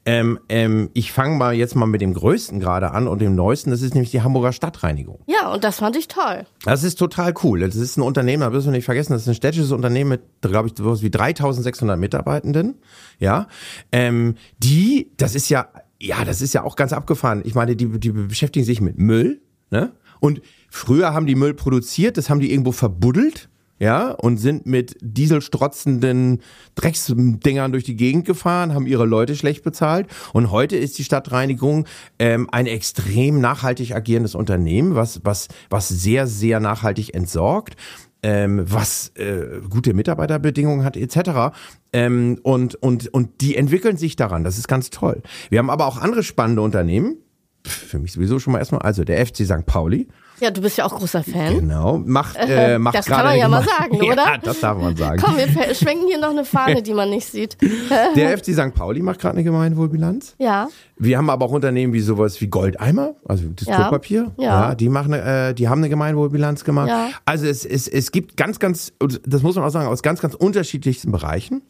Ähm, 0.07 0.41
ähm, 0.49 0.91
ich 0.95 1.13
fange 1.13 1.37
mal 1.37 1.55
jetzt 1.55 1.75
mal 1.75 1.87
mit 1.87 2.01
dem 2.01 2.15
Größten 2.15 2.59
gerade 2.59 2.93
an 2.93 3.07
und 3.07 3.21
dem 3.21 3.35
Neuesten, 3.35 3.71
das 3.71 3.83
ist 3.83 3.95
nämlich 3.95 4.11
die 4.11 4.23
Hamburger 4.23 4.53
Stadtreinigung. 4.53 5.21
Ja, 5.27 5.53
und 5.53 5.63
das 5.63 5.77
fand 5.77 5.97
ich 5.97 6.09
toll. 6.09 6.47
Das 6.65 6.83
ist 6.83 6.99
total 6.99 7.35
cool. 7.43 7.61
Das 7.61 7.77
ist 7.77 7.99
ein 7.99 8.03
Unternehmen, 8.03 8.41
da 8.41 8.53
wirst 8.53 8.67
du 8.67 8.71
nicht 8.71 8.87
vergessen, 8.87 9.13
das 9.13 9.23
ist 9.23 9.29
ein 9.29 9.35
städtisches 9.35 9.73
Unternehmen 9.73 10.11
mit, 10.11 10.23
glaube 10.41 10.69
ich, 10.69 10.75
sowas 10.77 11.03
wie 11.03 11.11
3600 11.11 11.99
Mitarbeitenden. 11.99 12.81
Ja, 13.19 13.49
ähm, 13.93 14.37
die, 14.59 15.11
das 15.19 15.35
ist 15.35 15.51
ja 15.51 15.69
ja, 16.01 16.25
das 16.25 16.43
ist 16.43 16.55
ja 16.55 16.63
auch 16.63 16.77
ganz 16.77 16.93
abgefahren. 16.93 17.43
Ich 17.45 17.55
meine, 17.55 17.77
die, 17.77 17.99
die 17.99 18.11
beschäftigen 18.11 18.65
sich 18.65 18.81
mit 18.81 18.99
Müll, 18.99 19.41
ne? 19.71 19.93
Und 20.21 20.43
früher 20.69 21.15
haben 21.15 21.27
die 21.27 21.37
Müll 21.37 21.55
produziert, 21.55 22.17
das 22.17 22.29
haben 22.29 22.41
die 22.41 22.51
irgendwo 22.51 22.73
verbuddelt 22.73 23.49
ja, 23.81 24.11
und 24.11 24.39
sind 24.39 24.67
mit 24.67 24.97
dieselstrotzenden 25.01 26.43
Drecksdingern 26.75 27.71
durch 27.71 27.85
die 27.85 27.97
Gegend 27.97 28.25
gefahren, 28.25 28.75
haben 28.75 28.87
ihre 28.87 29.07
Leute 29.07 29.37
schlecht 29.37 29.63
bezahlt. 29.63 30.09
Und 30.33 30.51
heute 30.51 30.77
ist 30.77 30.99
die 30.99 31.05
Stadtreinigung 31.05 31.87
ähm, 32.19 32.49
ein 32.51 32.67
extrem 32.67 33.41
nachhaltig 33.41 33.95
agierendes 33.95 34.35
Unternehmen, 34.35 34.97
was, 34.97 35.21
was, 35.25 35.49
was 35.71 35.89
sehr, 35.89 36.27
sehr 36.27 36.59
nachhaltig 36.59 37.15
entsorgt. 37.15 37.77
Ähm, 38.21 38.65
was 38.67 39.13
äh, 39.15 39.61
gute 39.71 39.95
Mitarbeiterbedingungen 39.95 40.85
hat 40.85 40.97
etc. 40.97 41.57
Ähm, 41.93 42.41
und, 42.43 42.75
und, 42.75 43.07
und 43.15 43.41
die 43.41 43.57
entwickeln 43.57 43.97
sich 43.97 44.17
daran. 44.17 44.43
Das 44.43 44.59
ist 44.59 44.67
ganz 44.67 44.91
toll. 44.91 45.23
Wir 45.51 45.61
haben 45.61 45.71
aber 45.71 45.87
auch 45.87 45.99
andere 45.99 46.25
spannende 46.25 46.63
Unternehmen. 46.63 47.19
Für 47.65 48.01
mich 48.01 48.13
sowieso 48.13 48.41
schon 48.41 48.53
mal 48.53 48.59
erstmal. 48.59 48.83
Also 48.83 49.05
der 49.05 49.25
FC 49.25 49.45
St. 49.45 49.67
Pauli 49.67 50.09
ja, 50.41 50.51
du 50.51 50.61
bist 50.61 50.79
ja 50.79 50.85
auch 50.85 50.97
großer 50.97 51.23
Fan. 51.23 51.61
Genau. 51.61 51.99
Macht, 51.99 52.37
äh, 52.39 52.79
macht 52.79 52.95
das 52.95 53.07
kann 53.07 53.25
man 53.25 53.37
ja 53.37 53.49
mal 53.49 53.65
sagen, 53.65 53.97
oder? 54.03 54.17
Ja, 54.17 54.39
das 54.39 54.61
darf 54.61 54.79
man 54.79 54.97
sagen. 54.97 55.21
Komm, 55.23 55.37
wir 55.37 55.75
schwenken 55.75 56.07
hier 56.07 56.19
noch 56.19 56.31
eine 56.31 56.45
Fahne, 56.45 56.83
die 56.83 56.95
man 56.95 57.11
nicht 57.11 57.27
sieht. 57.27 57.57
Der 58.17 58.39
FC 58.39 58.55
St. 58.55 58.75
Pauli 58.75 59.03
macht 59.03 59.21
gerade 59.21 59.35
eine 59.35 59.45
Gemeinwohlbilanz. 59.45 60.35
Ja. 60.39 60.69
Wir 60.97 61.19
haben 61.19 61.31
aber 61.31 61.47
auch 61.47 61.53
Unternehmen 61.53 61.93
wie 61.93 62.01
sowas 62.01 62.41
wie 62.41 62.49
Goldeimer, 62.49 63.15
also 63.25 63.45
das 63.55 63.69
ja. 63.69 63.77
Klopapier. 63.77 64.33
Ja. 64.39 64.69
ja. 64.69 64.75
Die 64.75 64.89
machen, 64.89 65.13
äh, 65.13 65.55
die 65.55 65.69
haben 65.69 65.79
eine 65.79 65.89
Gemeinwohlbilanz 65.89 66.65
gemacht. 66.65 66.89
Ja. 66.89 67.11
Also 67.25 67.47
es, 67.47 67.65
es, 67.65 67.89
es 67.89 68.13
gibt 68.13 68.37
ganz, 68.37 68.59
ganz, 68.59 68.93
das 69.27 69.43
muss 69.43 69.57
man 69.57 69.65
auch 69.65 69.71
sagen, 69.71 69.89
aus 69.89 70.03
ganz, 70.03 70.21
ganz 70.21 70.35
unterschiedlichsten 70.35 71.13
Bereichen. 71.13 71.63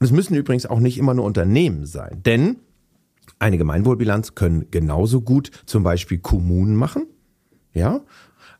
Und 0.00 0.04
es 0.04 0.12
müssen 0.12 0.34
übrigens 0.34 0.66
auch 0.66 0.80
nicht 0.80 0.98
immer 0.98 1.14
nur 1.14 1.24
Unternehmen 1.24 1.86
sein. 1.86 2.22
Denn 2.24 2.56
eine 3.38 3.58
Gemeinwohlbilanz 3.58 4.34
können 4.34 4.66
genauso 4.70 5.20
gut 5.20 5.50
zum 5.66 5.82
Beispiel 5.82 6.18
Kommunen 6.18 6.76
machen 6.76 7.06
ja. 7.78 8.00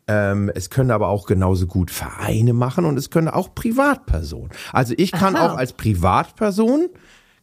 Ähm, 0.07 0.51
es 0.55 0.71
können 0.71 0.91
aber 0.91 1.09
auch 1.09 1.27
genauso 1.27 1.67
gut 1.67 1.91
Vereine 1.91 2.55
machen 2.55 2.87
und 2.87 2.97
es 2.97 3.11
können 3.11 3.29
auch 3.29 3.55
Privatpersonen. 3.55 4.51
Also 4.73 4.95
ich 4.97 5.13
kann 5.13 5.37
Aha. 5.37 5.47
auch 5.47 5.57
als 5.59 5.75
Privatperson 5.75 6.89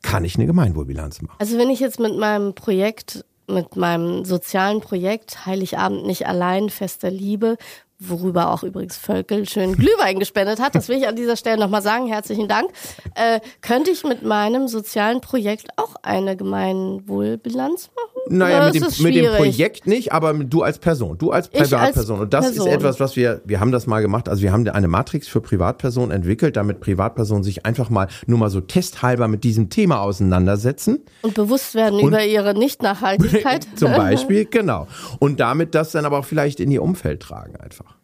kann 0.02 0.26
ich 0.26 0.36
eine 0.36 0.48
Gemeinwohlbilanz 0.48 1.22
machen. 1.22 1.36
Also 1.40 1.60
wenn 1.60 1.70
ich 1.70 1.80
jetzt 1.80 2.00
mit 2.00 2.18
meinem 2.18 2.56
Projekt 2.56 3.24
mit 3.48 3.76
meinem 3.76 4.26
sozialen 4.26 4.82
Projekt 4.82 5.46
Heiligabend 5.46 6.06
nicht 6.06 6.28
allein 6.28 6.70
fester 6.70 7.12
Liebe 7.12 7.58
worüber 8.00 8.52
auch 8.52 8.64
übrigens 8.64 8.98
Völkel 8.98 9.48
schön 9.48 9.74
Glühwein 9.74 10.20
gespendet 10.20 10.60
hat, 10.60 10.76
das 10.76 10.90
will 10.90 10.98
ich 10.98 11.08
an 11.08 11.16
dieser 11.16 11.36
Stelle 11.38 11.58
nochmal 11.58 11.82
sagen, 11.82 12.08
herzlichen 12.08 12.48
Dank, 12.48 12.70
äh, 13.16 13.40
könnte 13.62 13.92
ich 13.92 14.04
mit 14.04 14.24
meinem 14.24 14.68
sozialen 14.68 15.22
Projekt 15.22 15.68
auch 15.78 15.96
eine 16.02 16.36
Gemeinwohlbilanz 16.36 17.92
machen? 17.96 18.16
Naja, 18.28 18.72
mit 18.72 18.76
dem, 18.76 19.04
mit 19.04 19.16
dem, 19.16 19.36
Projekt 19.36 19.86
nicht, 19.86 20.12
aber 20.12 20.34
du 20.34 20.64
als 20.64 20.80
Person, 20.80 21.18
du 21.18 21.32
als 21.32 21.48
Privatperson. 21.48 22.22
Und 22.22 22.34
das 22.34 22.46
Person. 22.46 22.68
ist 22.68 22.74
etwas, 22.74 23.00
was 23.00 23.16
wir, 23.16 23.42
wir 23.46 23.60
haben 23.60 23.72
das 23.72 23.86
mal 23.86 24.02
gemacht, 24.02 24.28
also 24.30 24.42
wir 24.42 24.52
haben 24.52 24.68
eine 24.68 24.88
Matrix 24.88 25.28
für 25.28 25.42
Privatpersonen 25.42 26.12
entwickelt, 26.12 26.56
damit 26.56 26.80
Privatpersonen 26.80 27.44
sich 27.44 27.66
einfach 27.66 27.92
mal 27.92 28.08
nur 28.26 28.40
mal 28.40 28.50
so 28.50 28.62
testhalber 28.62 29.28
mit 29.28 29.44
diesem 29.44 29.70
Thema 29.70 30.02
auseinandersetzen. 30.02 31.04
Und 31.22 31.36
bewusst 31.36 31.76
werden 31.76 32.00
Und 32.00 32.08
über 32.08 32.26
ihre 32.26 32.56
Nicht-Nachhaltigkeit. 32.56 33.68
Zum 33.76 33.92
Beispiel, 33.92 34.46
genau. 34.50 34.88
Und 35.20 35.40
damit 35.40 35.76
das 35.76 35.92
dann 35.92 36.06
aber 36.06 36.20
auch 36.20 36.26
vielleicht 36.26 36.60
in 36.60 36.72
ihr 36.72 36.82
Umfeld 36.82 37.22
tragen 37.22 37.56
einfach. 37.58 37.95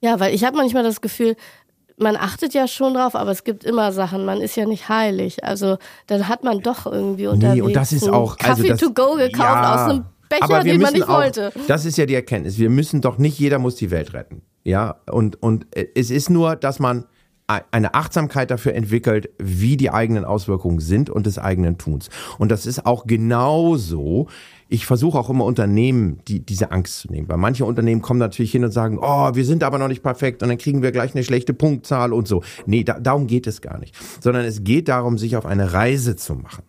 Ja, 0.00 0.20
weil 0.20 0.34
ich 0.34 0.44
habe 0.44 0.56
manchmal 0.56 0.82
das 0.82 1.00
Gefühl, 1.00 1.36
man 1.98 2.16
achtet 2.16 2.54
ja 2.54 2.68
schon 2.68 2.94
drauf, 2.94 3.14
aber 3.14 3.30
es 3.30 3.44
gibt 3.44 3.64
immer 3.64 3.92
Sachen. 3.92 4.24
Man 4.24 4.40
ist 4.40 4.56
ja 4.56 4.66
nicht 4.66 4.88
heilig. 4.88 5.44
Also 5.44 5.78
dann 6.06 6.28
hat 6.28 6.44
man 6.44 6.60
doch 6.60 6.86
irgendwie 6.86 7.26
unterwegs 7.26 7.56
nee, 7.56 7.62
und 7.62 7.74
das 7.74 7.92
ist 7.92 8.08
auch 8.08 8.36
also 8.38 8.62
Kaffee 8.62 8.72
also 8.72 8.86
to 8.86 8.92
go 8.92 9.14
gekauft 9.14 9.38
ja, 9.38 9.74
aus 9.74 9.90
einem 9.90 10.04
Becher, 10.28 10.62
den 10.62 10.80
man 10.80 10.92
nicht 10.92 11.08
auch, 11.08 11.18
wollte. 11.20 11.52
Das 11.68 11.84
ist 11.84 11.96
ja 11.96 12.06
die 12.06 12.14
Erkenntnis. 12.14 12.58
Wir 12.58 12.70
müssen 12.70 13.00
doch 13.00 13.18
nicht 13.18 13.38
jeder 13.38 13.58
muss 13.58 13.76
die 13.76 13.90
Welt 13.90 14.12
retten. 14.12 14.42
Ja, 14.64 14.96
und 15.10 15.42
und 15.42 15.66
es 15.94 16.10
ist 16.10 16.28
nur, 16.28 16.56
dass 16.56 16.78
man 16.78 17.06
eine 17.46 17.94
Achtsamkeit 17.94 18.50
dafür 18.50 18.74
entwickelt, 18.74 19.30
wie 19.38 19.76
die 19.76 19.90
eigenen 19.90 20.24
Auswirkungen 20.24 20.80
sind 20.80 21.10
und 21.10 21.26
des 21.26 21.38
eigenen 21.38 21.78
Tuns. 21.78 22.10
Und 22.38 22.50
das 22.50 22.66
ist 22.66 22.84
auch 22.86 23.06
genauso 23.06 24.26
ich 24.68 24.86
versuche 24.86 25.18
auch 25.18 25.30
immer 25.30 25.44
Unternehmen 25.44 26.20
die, 26.26 26.44
diese 26.44 26.72
Angst 26.72 27.00
zu 27.00 27.10
nehmen. 27.10 27.28
Weil 27.28 27.36
manche 27.36 27.64
Unternehmen 27.64 28.02
kommen 28.02 28.18
natürlich 28.18 28.50
hin 28.50 28.64
und 28.64 28.72
sagen, 28.72 28.98
oh, 29.00 29.34
wir 29.34 29.44
sind 29.44 29.62
aber 29.62 29.78
noch 29.78 29.88
nicht 29.88 30.02
perfekt 30.02 30.42
und 30.42 30.48
dann 30.48 30.58
kriegen 30.58 30.82
wir 30.82 30.92
gleich 30.92 31.14
eine 31.14 31.24
schlechte 31.24 31.54
Punktzahl 31.54 32.12
und 32.12 32.26
so. 32.26 32.42
Nee, 32.66 32.82
da, 32.82 32.98
darum 32.98 33.26
geht 33.26 33.46
es 33.46 33.60
gar 33.60 33.78
nicht. 33.78 33.94
Sondern 34.20 34.44
es 34.44 34.64
geht 34.64 34.88
darum, 34.88 35.18
sich 35.18 35.36
auf 35.36 35.46
eine 35.46 35.72
Reise 35.72 36.16
zu 36.16 36.34
machen. 36.34 36.64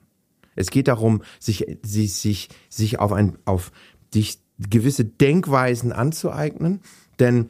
Es 0.56 0.70
geht 0.70 0.88
darum, 0.88 1.22
sich, 1.40 1.66
sich, 1.84 2.16
sich, 2.16 2.50
sich 2.70 3.00
auf 3.00 3.14
ein, 3.14 3.38
auf 3.46 3.72
dich 4.14 4.40
gewisse 4.60 5.06
Denkweisen 5.06 5.92
anzueignen. 5.92 6.82
Denn 7.20 7.50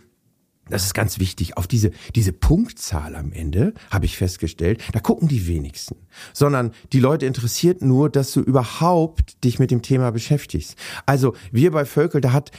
das 0.70 0.86
ist 0.86 0.94
ganz 0.94 1.20
wichtig, 1.20 1.58
auf 1.58 1.68
diese, 1.68 1.92
diese 2.16 2.34
Punktzahl 2.34 3.16
am 3.16 3.32
Ende, 3.32 3.74
habe 3.92 4.06
ich 4.06 4.18
festgestellt, 4.18 4.84
da 4.94 5.00
gucken 5.00 5.28
die 5.28 5.48
wenigsten. 5.48 5.96
Sondern 6.34 6.72
die 6.94 7.00
Leute 7.00 7.26
interessiert 7.26 7.82
nur, 7.82 8.10
dass 8.10 8.32
du 8.32 8.42
überhaupt 8.42 9.44
dich 9.44 9.60
mit 9.60 9.72
dem 9.72 9.82
Thema 9.82 10.12
beschäftigst. 10.12 10.76
Also 11.06 11.36
wir 11.52 11.72
bei 11.72 11.86
Völkel, 11.86 12.22
da 12.22 12.34
hat 12.34 12.52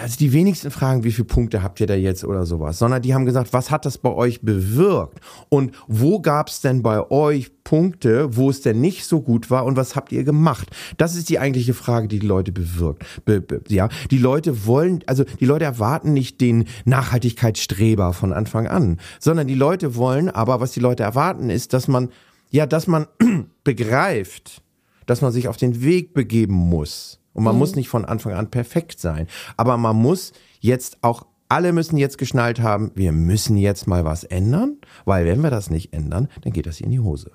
also 0.00 0.16
die 0.16 0.32
wenigsten 0.32 0.70
fragen, 0.70 1.04
wie 1.04 1.12
viele 1.12 1.26
Punkte 1.26 1.62
habt 1.62 1.80
ihr 1.80 1.86
da 1.86 1.94
jetzt 1.94 2.24
oder 2.24 2.46
sowas, 2.46 2.78
sondern 2.78 3.02
die 3.02 3.14
haben 3.14 3.24
gesagt, 3.24 3.52
was 3.52 3.70
hat 3.70 3.84
das 3.84 3.98
bei 3.98 4.10
euch 4.10 4.40
bewirkt? 4.42 5.18
Und 5.48 5.74
wo 5.88 6.20
gab 6.20 6.48
es 6.48 6.60
denn 6.60 6.82
bei 6.82 7.10
euch 7.10 7.50
Punkte, 7.64 8.36
wo 8.36 8.50
es 8.50 8.60
denn 8.60 8.80
nicht 8.80 9.04
so 9.04 9.20
gut 9.20 9.50
war 9.50 9.64
und 9.64 9.76
was 9.76 9.96
habt 9.96 10.12
ihr 10.12 10.24
gemacht? 10.24 10.68
Das 10.98 11.16
ist 11.16 11.28
die 11.28 11.38
eigentliche 11.38 11.74
Frage, 11.74 12.08
die 12.08 12.18
die 12.18 12.26
Leute 12.26 12.52
bewirkt. 12.52 13.04
Be, 13.24 13.40
be, 13.40 13.62
ja, 13.68 13.88
die 14.10 14.18
Leute 14.18 14.66
wollen, 14.66 15.02
also 15.06 15.24
die 15.24 15.46
Leute 15.46 15.64
erwarten 15.64 16.12
nicht 16.12 16.40
den 16.40 16.66
Nachhaltigkeitsstreber 16.84 18.12
von 18.12 18.32
Anfang 18.32 18.66
an, 18.66 19.00
sondern 19.20 19.46
die 19.46 19.54
Leute 19.54 19.96
wollen, 19.96 20.28
aber 20.28 20.60
was 20.60 20.72
die 20.72 20.80
Leute 20.80 21.02
erwarten 21.02 21.50
ist, 21.50 21.72
dass 21.72 21.88
man, 21.88 22.10
ja, 22.50 22.66
dass 22.66 22.86
man 22.86 23.06
begreift, 23.64 24.62
dass 25.06 25.20
man 25.20 25.32
sich 25.32 25.48
auf 25.48 25.56
den 25.56 25.82
Weg 25.82 26.14
begeben 26.14 26.54
muss 26.54 27.21
und 27.32 27.44
man 27.44 27.54
mhm. 27.54 27.58
muss 27.60 27.76
nicht 27.76 27.88
von 27.88 28.04
Anfang 28.04 28.32
an 28.34 28.50
perfekt 28.50 29.00
sein. 29.00 29.26
Aber 29.56 29.76
man 29.76 29.96
muss 29.96 30.32
jetzt 30.60 30.98
auch, 31.02 31.26
alle 31.48 31.72
müssen 31.72 31.96
jetzt 31.96 32.18
geschnallt 32.18 32.60
haben, 32.60 32.92
wir 32.94 33.12
müssen 33.12 33.56
jetzt 33.56 33.86
mal 33.86 34.04
was 34.04 34.24
ändern, 34.24 34.78
weil 35.04 35.26
wenn 35.26 35.42
wir 35.42 35.50
das 35.50 35.70
nicht 35.70 35.92
ändern, 35.92 36.28
dann 36.42 36.52
geht 36.52 36.66
das 36.66 36.78
hier 36.78 36.86
in 36.86 36.92
die 36.92 37.00
Hose. 37.00 37.30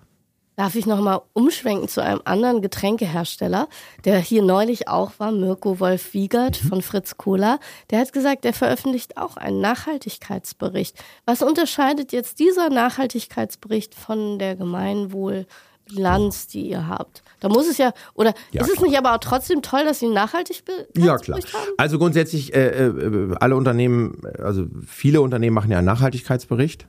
Darf 0.57 0.73
ich 0.73 0.87
nochmal 0.87 1.21
umschwenken 1.33 1.87
zu 1.87 2.01
einem 2.01 2.21
anderen 2.25 2.63
Getränkehersteller, 2.63 3.67
der 4.05 4.17
hier 4.17 4.41
neulich 4.41 4.87
auch 4.87 5.11
war, 5.19 5.31
Mirko 5.31 5.79
Wolf 5.79 6.15
Wiegert 6.15 6.63
mhm. 6.63 6.69
von 6.69 6.81
Fritz 6.81 7.15
Cola. 7.15 7.59
Der 7.91 7.99
hat 7.99 8.11
gesagt, 8.11 8.43
er 8.43 8.53
veröffentlicht 8.53 9.17
auch 9.17 9.37
einen 9.37 9.61
Nachhaltigkeitsbericht. 9.61 10.97
Was 11.25 11.43
unterscheidet 11.43 12.11
jetzt 12.11 12.39
dieser 12.39 12.71
Nachhaltigkeitsbericht 12.71 13.93
von 13.93 14.39
der 14.39 14.55
Gemeinwohlbilanz, 14.55 16.47
die 16.47 16.67
ihr 16.71 16.87
habt? 16.87 17.21
Da 17.39 17.49
muss 17.49 17.69
es 17.69 17.77
ja, 17.77 17.93
oder 18.13 18.33
ja, 18.51 18.63
ist 18.63 18.71
es 18.71 18.81
nicht 18.81 18.97
aber 18.97 19.13
auch 19.13 19.19
trotzdem 19.19 19.61
toll, 19.61 19.85
dass 19.85 19.99
sie 19.99 20.07
nachhaltig 20.09 20.63
Ja, 20.95 21.17
klar. 21.17 21.39
Haben? 21.39 21.71
Also 21.77 21.99
grundsätzlich, 21.99 22.53
äh, 22.55 22.87
äh, 22.87 23.35
alle 23.39 23.55
Unternehmen, 23.55 24.21
also 24.39 24.65
viele 24.85 25.21
Unternehmen 25.21 25.53
machen 25.53 25.71
ja 25.71 25.77
einen 25.77 25.85
Nachhaltigkeitsbericht. 25.85 26.87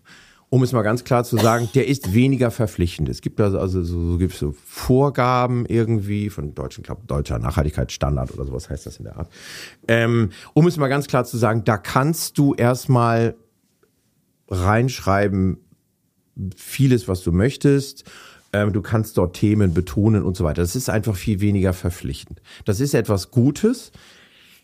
Um 0.50 0.62
es 0.62 0.72
mal 0.72 0.80
ganz 0.80 1.04
klar 1.04 1.24
zu 1.24 1.36
sagen, 1.36 1.68
der 1.74 1.88
ist 1.88 2.14
weniger 2.14 2.50
verpflichtend. 2.50 3.10
Es 3.10 3.20
gibt 3.20 3.38
also, 3.38 3.58
also 3.58 3.82
so, 3.82 4.12
so, 4.12 4.16
gibt 4.16 4.32
so 4.32 4.54
Vorgaben 4.64 5.66
irgendwie 5.66 6.30
von 6.30 6.54
deutschen, 6.54 6.82
glaube 6.82 7.02
deutscher 7.06 7.38
Nachhaltigkeitsstandard 7.38 8.32
oder 8.32 8.46
sowas 8.46 8.70
heißt 8.70 8.86
das 8.86 8.96
in 8.96 9.04
der 9.04 9.18
Art. 9.18 9.28
Ähm, 9.88 10.30
um 10.54 10.66
es 10.66 10.78
mal 10.78 10.88
ganz 10.88 11.06
klar 11.06 11.26
zu 11.26 11.36
sagen, 11.36 11.64
da 11.64 11.76
kannst 11.76 12.38
du 12.38 12.54
erstmal 12.54 13.36
reinschreiben, 14.48 15.58
vieles, 16.56 17.08
was 17.08 17.22
du 17.22 17.32
möchtest. 17.32 18.04
Ähm, 18.52 18.72
du 18.72 18.82
kannst 18.82 19.18
dort 19.18 19.36
Themen 19.36 19.74
betonen 19.74 20.22
und 20.22 20.36
so 20.36 20.44
weiter. 20.44 20.62
Das 20.62 20.76
ist 20.76 20.88
einfach 20.88 21.16
viel 21.16 21.40
weniger 21.40 21.72
verpflichtend. 21.72 22.40
Das 22.64 22.80
ist 22.80 22.94
etwas 22.94 23.30
Gutes. 23.30 23.92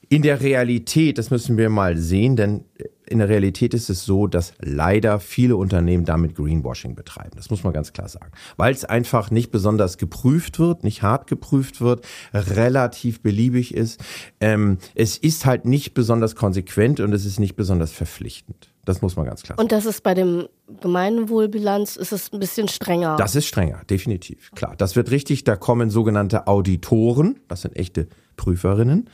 In 0.09 0.23
der 0.23 0.40
Realität, 0.40 1.18
das 1.18 1.31
müssen 1.31 1.57
wir 1.57 1.70
mal 1.70 1.97
sehen, 1.97 2.37
denn 2.37 2.64
in 3.07 3.18
der 3.18 3.29
Realität 3.29 3.75
ist 3.75 3.90
es 3.90 4.05
so, 4.05 4.27
dass 4.27 4.55
leider 4.61 5.20
viele 5.20 5.57
Unternehmen 5.57 6.05
damit 6.05 6.35
Greenwashing 6.35 6.94
betreiben. 6.94 7.33
Das 7.37 7.51
muss 7.51 7.64
man 7.64 7.73
ganz 7.73 7.92
klar 7.92 8.09
sagen. 8.09 8.33
Weil 8.57 8.73
es 8.73 8.85
einfach 8.85 9.31
nicht 9.31 9.51
besonders 9.51 9.99
geprüft 9.99 10.59
wird, 10.59 10.85
nicht 10.85 11.03
hart 11.03 11.27
geprüft 11.27 11.81
wird, 11.81 12.07
relativ 12.33 13.23
beliebig 13.23 13.75
ist. 13.75 14.03
Ähm, 14.40 14.79
es 14.94 15.18
ist 15.18 15.47
halt 15.47 15.64
nicht 15.64 15.94
besonders 15.94 16.35
konsequent 16.35 17.01
und 17.01 17.12
es 17.12 17.25
ist 17.25 17.38
nicht 17.38 17.57
besonders 17.57 17.92
verpflichtend. 17.92 18.74
Das 18.85 19.03
muss 19.03 19.16
man 19.16 19.27
ganz 19.27 19.42
klar 19.42 19.57
sagen. 19.57 19.62
Und 19.62 19.73
das 19.73 19.87
ist 19.87 20.03
bei 20.03 20.14
dem 20.14 20.49
Gemeinwohlbilanz, 20.81 21.97
ist 21.97 22.12
es 22.12 22.33
ein 22.33 22.40
bisschen 22.40 22.68
strenger? 22.68 23.16
Das 23.16 23.35
ist 23.35 23.47
strenger, 23.47 23.83
definitiv. 23.88 24.51
Klar, 24.55 24.75
das 24.77 24.97
wird 24.97 25.11
richtig. 25.11 25.44
Da 25.44 25.57
kommen 25.57 25.90
sogenannte 25.90 26.47
Auditoren, 26.47 27.40
das 27.49 27.62
sind 27.62 27.77
echte 27.77 28.09
Prüferinnen, 28.37 29.09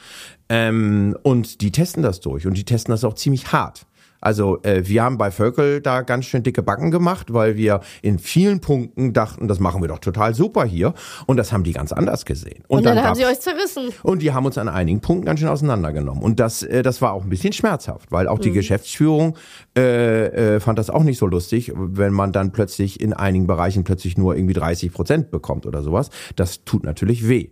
ähm, 0.48 1.16
und 1.22 1.61
die 1.61 1.72
testen 1.72 2.02
das 2.02 2.20
durch 2.20 2.46
und 2.46 2.54
die 2.56 2.64
testen 2.64 2.92
das 2.92 3.04
auch 3.04 3.14
ziemlich 3.14 3.52
hart. 3.52 3.87
Also 4.20 4.59
äh, 4.62 4.83
wir 4.85 5.02
haben 5.02 5.18
bei 5.18 5.30
Völkel 5.30 5.80
da 5.80 6.02
ganz 6.02 6.26
schön 6.26 6.42
dicke 6.42 6.62
Backen 6.62 6.90
gemacht, 6.90 7.33
weil 7.33 7.56
wir 7.56 7.80
in 8.02 8.18
vielen 8.18 8.61
Punkten 8.61 9.12
dachten, 9.12 9.48
das 9.48 9.61
machen 9.61 9.83
wir 9.83 9.88
doch 9.88 9.98
total 9.98 10.35
super 10.35 10.64
hier. 10.64 10.94
Und 11.26 11.37
das 11.37 11.52
haben 11.52 11.64
die 11.64 11.72
ganz 11.72 11.92
anders 11.92 12.24
gesehen. 12.24 12.64
Und, 12.68 12.78
und 12.78 12.85
dann, 12.85 12.96
dann 12.96 13.04
haben 13.06 13.14
sie 13.14 13.26
euch 13.26 13.40
zerrissen. 13.40 13.90
Und 14.02 14.22
die 14.22 14.33
haben 14.33 14.46
uns 14.46 14.59
an 14.59 14.68
einigen 14.68 15.00
Punkten 15.00 15.26
ganz 15.26 15.40
schön 15.40 15.48
auseinandergenommen. 15.48 16.22
Und 16.22 16.40
das, 16.40 16.62
äh, 16.62 16.83
das 16.83 17.00
war 17.02 17.12
auch 17.12 17.24
ein 17.24 17.30
bisschen 17.30 17.52
schmerzhaft, 17.52 18.12
weil 18.12 18.28
auch 18.28 18.38
die 18.38 18.50
mhm. 18.50 18.54
Geschäftsführung 18.54 19.37
äh, 19.76 20.56
äh, 20.56 20.61
fand 20.61 20.78
das 20.78 20.90
auch 20.90 21.02
nicht 21.02 21.18
so 21.18 21.26
lustig, 21.26 21.72
wenn 21.74 22.12
man 22.12 22.33
dann 22.33 22.52
plötzlich 22.52 23.00
in 23.00 23.12
einigen 23.12 23.46
Bereichen 23.46 23.85
plötzlich 23.85 24.18
nur 24.18 24.37
irgendwie 24.37 24.54
30 24.54 24.92
Prozent 24.92 25.30
bekommt 25.30 25.66
oder 25.66 25.83
sowas. 25.83 26.11
Das 26.37 26.64
tut 26.64 26.85
natürlich 26.85 27.28
weh. 27.28 27.50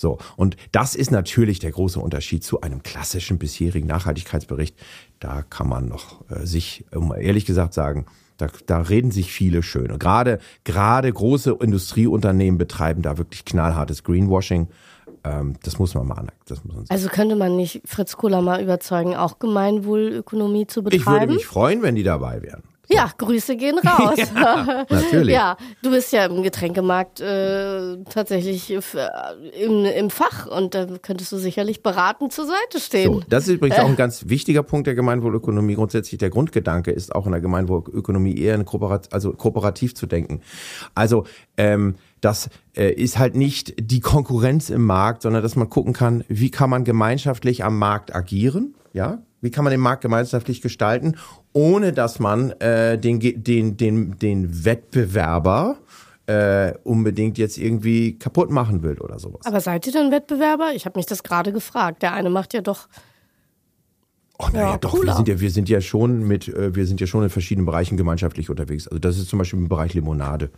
So. 0.00 0.18
Und 0.36 0.56
das 0.72 0.94
ist 0.94 1.10
natürlich 1.10 1.58
der 1.58 1.72
große 1.72 2.00
Unterschied 2.00 2.42
zu 2.42 2.62
einem 2.62 2.82
klassischen 2.82 3.38
bisherigen 3.38 3.86
Nachhaltigkeitsbericht. 3.86 4.74
Da 5.18 5.42
kann 5.42 5.68
man 5.68 5.88
noch 5.88 6.24
äh, 6.30 6.46
sich, 6.46 6.84
um 6.94 7.12
ehrlich 7.12 7.44
gesagt 7.44 7.74
sagen, 7.74 8.06
da, 8.38 8.48
da 8.64 8.80
reden 8.80 9.10
sich 9.10 9.30
viele 9.30 9.62
schön. 9.62 9.90
Und 9.90 9.98
gerade, 9.98 10.38
gerade 10.64 11.12
große 11.12 11.54
Industrieunternehmen 11.60 12.56
betreiben 12.56 13.02
da 13.02 13.18
wirklich 13.18 13.44
knallhartes 13.44 14.02
Greenwashing. 14.02 14.68
Ähm, 15.22 15.56
das 15.62 15.78
muss 15.78 15.94
man 15.94 16.06
mal 16.06 16.26
man 16.64 16.84
Also 16.88 17.08
könnte 17.08 17.36
man 17.36 17.56
nicht 17.56 17.82
Fritz 17.84 18.16
Kohler 18.16 18.40
mal 18.40 18.62
überzeugen, 18.62 19.14
auch 19.14 19.38
Gemeinwohlökonomie 19.38 20.66
zu 20.66 20.82
betreiben? 20.82 21.02
Ich 21.02 21.06
würde 21.06 21.34
mich 21.34 21.46
freuen, 21.46 21.82
wenn 21.82 21.94
die 21.94 22.02
dabei 22.02 22.40
wären. 22.42 22.62
Ja, 22.92 23.10
Grüße 23.16 23.56
gehen 23.56 23.78
raus. 23.78 24.18
ja, 24.34 24.84
natürlich. 24.88 25.34
Ja, 25.34 25.56
du 25.82 25.90
bist 25.90 26.12
ja 26.12 26.26
im 26.26 26.42
Getränkemarkt 26.42 27.20
äh, 27.20 27.98
tatsächlich 28.10 28.72
äh, 28.72 28.80
im, 29.62 29.84
im 29.84 30.10
Fach 30.10 30.46
und 30.46 30.74
da 30.74 30.86
könntest 31.00 31.30
du 31.30 31.38
sicherlich 31.38 31.82
beratend 31.82 32.32
zur 32.32 32.46
Seite 32.46 32.80
stehen. 32.80 33.12
So, 33.12 33.22
das 33.28 33.46
ist 33.46 33.54
übrigens 33.54 33.78
äh. 33.78 33.82
auch 33.82 33.88
ein 33.88 33.96
ganz 33.96 34.28
wichtiger 34.28 34.64
Punkt 34.64 34.88
der 34.88 34.94
Gemeinwohlökonomie. 34.94 35.74
Grundsätzlich 35.74 36.18
der 36.18 36.30
Grundgedanke 36.30 36.90
ist 36.90 37.14
auch 37.14 37.26
in 37.26 37.32
der 37.32 37.40
Gemeinwohlökonomie 37.40 38.36
eher 38.36 38.54
eine 38.54 38.64
Kooperat 38.64 39.12
also 39.12 39.32
kooperativ 39.32 39.94
zu 39.94 40.06
denken. 40.06 40.40
Also 40.94 41.24
ähm, 41.56 41.94
das 42.20 42.50
äh, 42.76 42.92
ist 42.92 43.18
halt 43.18 43.34
nicht 43.36 43.74
die 43.80 44.00
Konkurrenz 44.00 44.68
im 44.68 44.84
Markt, 44.84 45.22
sondern 45.22 45.42
dass 45.42 45.56
man 45.56 45.70
gucken 45.70 45.92
kann, 45.92 46.24
wie 46.28 46.50
kann 46.50 46.70
man 46.70 46.84
gemeinschaftlich 46.84 47.64
am 47.64 47.78
Markt 47.78 48.14
agieren, 48.14 48.74
ja, 48.92 49.18
wie 49.40 49.50
kann 49.50 49.64
man 49.64 49.70
den 49.70 49.80
Markt 49.80 50.02
gemeinschaftlich 50.02 50.60
gestalten, 50.60 51.16
ohne 51.52 51.92
dass 51.92 52.18
man 52.18 52.50
äh, 52.60 52.98
den, 52.98 53.20
den, 53.20 53.76
den, 53.76 54.18
den 54.18 54.64
Wettbewerber 54.64 55.78
äh, 56.26 56.74
unbedingt 56.84 57.38
jetzt 57.38 57.58
irgendwie 57.58 58.18
kaputt 58.18 58.50
machen 58.50 58.82
will 58.82 58.98
oder 59.00 59.18
sowas. 59.18 59.46
Aber 59.46 59.60
seid 59.60 59.86
ihr 59.86 59.92
denn 59.92 60.12
Wettbewerber? 60.12 60.72
Ich 60.74 60.86
habe 60.86 60.98
mich 60.98 61.06
das 61.06 61.22
gerade 61.22 61.52
gefragt. 61.52 62.02
Der 62.02 62.12
eine 62.12 62.30
macht 62.30 62.54
ja 62.54 62.60
doch 62.60 62.88
Oh, 64.42 64.48
naja, 64.52 64.70
ja, 64.70 64.78
doch, 64.78 64.94
wir 64.94 65.14
sind 65.14 65.28
ja, 65.28 65.40
wir 65.40 65.50
sind 65.50 65.68
ja 65.68 65.80
schon 65.80 66.26
mit, 66.26 66.48
äh, 66.48 66.74
wir 66.74 66.86
sind 66.86 67.00
ja 67.00 67.06
schon 67.06 67.22
in 67.22 67.30
verschiedenen 67.30 67.66
Bereichen 67.66 67.96
gemeinschaftlich 67.96 68.48
unterwegs. 68.48 68.88
Also 68.88 68.98
das 68.98 69.18
ist 69.18 69.28
zum 69.28 69.38
Beispiel 69.38 69.58
im 69.58 69.68
Bereich 69.68 69.94
Limonade. 69.94 70.50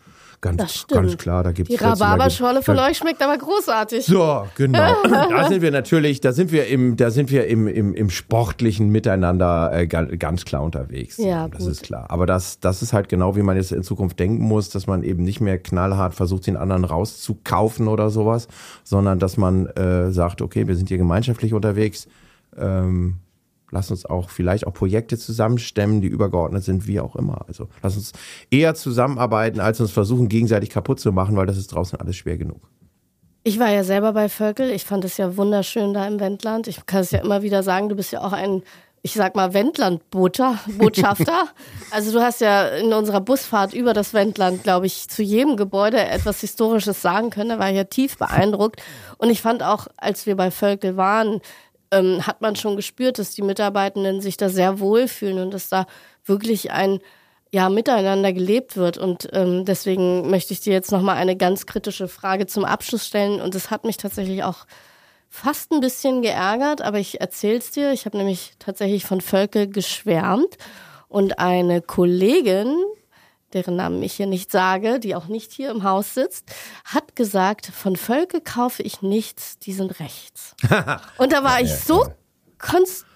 Ganz, 0.43 0.89
ganz 0.89 1.17
klar, 1.19 1.45
da 1.45 1.53
gibt 1.53 1.71
es. 1.71 1.79
Die 1.79 1.85
Rhabarberschorle 1.85 2.63
von 2.63 2.77
euch 2.77 2.97
schmeckt 2.97 3.23
aber 3.23 3.39
großartig. 3.39 4.05
So, 4.05 4.45
genau. 4.57 4.97
da 5.05 5.49
sind 5.49 5.63
wir 5.63 5.71
natürlich, 5.71 6.21
da 6.21 6.33
sind 6.33 6.51
wir 6.51 6.67
im, 6.67 6.97
da 6.97 7.13
sind 7.13 7.31
wir 7.31 7.47
im, 7.47 7.69
im, 7.69 7.95
im 7.95 8.11
sportlichen 8.11 8.89
Miteinander 8.89 9.71
äh, 9.73 9.87
ganz 9.87 10.45
klar 10.45 10.65
unterwegs. 10.65 11.17
Ja, 11.19 11.47
das 11.47 11.63
gut. 11.63 11.71
ist 11.71 11.83
klar. 11.85 12.07
Aber 12.11 12.27
das, 12.27 12.59
das 12.59 12.83
ist 12.83 12.93
halt 12.93 13.09
genau, 13.09 13.37
wie 13.37 13.43
man 13.43 13.57
jetzt 13.57 13.71
in 13.71 13.85
Zukunft 13.85 14.19
denken 14.19 14.43
muss, 14.43 14.69
dass 14.69 14.89
man 14.89 15.05
eben 15.05 15.23
nicht 15.23 15.41
mehr 15.41 15.59
knallhart 15.59 16.15
versucht, 16.15 16.49
den 16.49 16.57
anderen 16.57 16.85
rauszukaufen 16.85 17.87
oder 17.87 18.11
sowas, 18.11 18.49
sondern 18.83 19.21
dass 19.21 19.37
man 19.37 19.67
äh, 19.67 20.11
sagt, 20.11 20.43
okay, 20.43 20.67
wir 20.67 20.75
sind 20.75 20.89
hier 20.89 20.99
gemeinschaftlich 20.99 21.55
unterwegs. 21.55 22.09
Ähm, 22.59 23.19
Lass 23.73 23.91
uns 23.91 24.05
auch 24.05 24.29
vielleicht 24.29 24.67
auch 24.67 24.75
Projekte 24.75 25.17
zusammenstemmen, 25.17 26.03
die 26.03 26.09
übergeordnet 26.09 26.63
sind, 26.63 26.87
wie 26.87 27.01
auch 27.01 27.17
immer. 27.17 27.47
Also 27.49 27.69
lass 27.83 27.97
uns 27.97 28.13
eher 28.51 28.75
zusammenarbeiten, 28.75 29.61
als 29.61 29.81
uns 29.81 29.91
versuchen, 29.91 30.29
gegenseitig 30.29 30.69
kaputt 30.69 31.01
zu 31.01 31.11
machen, 31.11 31.37
weil 31.37 31.47
das 31.47 31.57
ist 31.57 31.69
draußen 31.69 31.99
alles 31.99 32.17
schwer 32.17 32.37
genug. 32.37 32.61
Ich 33.45 33.59
war 33.59 33.71
ja 33.71 33.83
selber 33.83 34.13
bei 34.13 34.29
Völkel. 34.29 34.71
Ich 34.71 34.85
fand 34.85 35.07
es 35.07 35.17
ja 35.17 35.39
wunderschön 35.39 35.95
da 35.95 36.07
im 36.07 36.21
Wendland. 36.21 36.69
Ich 36.69 36.85
kann 36.85 37.01
es 37.01 37.11
ja 37.13 37.21
immer 37.21 37.43
wieder 37.43 37.63
sagen, 37.63 37.89
du 37.89 37.97
bist 37.97 38.13
ja 38.13 38.21
auch 38.21 38.33
ein, 38.33 38.63
ich 39.01 39.15
sag 39.15 39.35
mal, 39.35 39.55
Wendland-Botschafter. 39.55 41.49
also 41.91 42.13
du 42.13 42.21
hast 42.21 42.43
ja 42.43 42.69
in 42.69 42.93
unserer 42.93 43.23
Busfahrt 43.23 43.73
über 43.73 43.95
das 43.95 44.13
Wendland, 44.13 44.63
glaube 44.63 44.85
ich, 44.85 45.09
zu 45.09 45.23
jedem 45.23 45.57
Gebäude 45.57 45.99
etwas 45.99 46.43
Historisches 46.43 47.01
sagen 47.01 47.31
können. 47.31 47.49
Da 47.49 47.59
war 47.59 47.71
ich 47.71 47.77
ja 47.77 47.85
tief 47.85 48.19
beeindruckt. 48.19 48.83
Und 49.17 49.31
ich 49.31 49.41
fand 49.41 49.63
auch, 49.63 49.89
als 49.97 50.27
wir 50.27 50.37
bei 50.37 50.51
Völkel 50.51 50.99
waren, 50.99 51.41
ähm, 51.93 52.27
hat 52.27 52.41
man 52.41 52.57
schon 52.57 52.75
gespürt, 52.77 53.19
dass 53.19 53.31
die 53.31 53.43
Mitarbeitenden 53.43 54.21
sich 54.21 54.37
da 54.37 54.49
sehr 54.49 54.81
wohlfühlen 54.81 55.39
und 55.39 55.55
dass 55.55 55.69
da 55.69 55.87
wirklich 56.25 56.73
ein 56.73 56.99
ja, 57.55 57.69
miteinander 57.69 58.33
gelebt 58.33 58.77
wird. 58.77 58.97
Und 58.97 59.29
ähm, 59.33 59.65
deswegen 59.67 60.31
möchte 60.31 60.55
ich 60.55 60.61
dir 60.61 60.73
jetzt 60.73 60.91
nochmal 60.91 61.17
eine 61.17 61.37
ganz 61.37 61.67
kritische 61.67 62.09
Frage 62.09 62.47
zum 62.47 62.65
Abschluss 62.65 63.07
stellen. 63.07 63.41
Und 63.43 63.55
das 63.55 63.71
hat 63.71 63.85
mich 63.85 63.99
tatsächlich 63.99 64.43
auch 64.43 64.67
fast 65.29 65.71
ein 65.71 65.81
bisschen 65.81 66.23
geärgert, 66.23 66.81
aber 66.81 66.99
ich 66.99 67.21
erzähl's 67.21 67.71
dir. 67.71 67.93
Ich 67.93 68.07
habe 68.07 68.17
nämlich 68.17 68.55
tatsächlich 68.59 69.05
von 69.05 69.21
Völkel 69.21 69.69
geschwärmt. 69.69 70.57
Und 71.09 71.39
eine 71.39 71.83
Kollegin, 71.83 72.75
deren 73.55 73.77
Namen 73.77 74.03
ich 74.03 74.15
hier 74.15 74.27
nicht 74.27 74.51
sage, 74.51 75.01
die 75.01 75.15
auch 75.15 75.27
nicht 75.27 75.53
hier 75.53 75.71
im 75.71 75.83
Haus 75.83 76.15
sitzt, 76.15 76.45
hat 76.85 77.17
gesagt, 77.17 77.67
von 77.67 77.97
Völke 77.97 78.41
kaufe 78.41 78.83
ich 78.83 79.03
nichts, 79.03 79.59
die 79.59 79.73
sind 79.73 80.01
rechts. 80.01 80.55
Und 81.19 81.33
da 81.33 81.45
war 81.45 81.61
ich 81.61 81.75
so, 81.75 82.07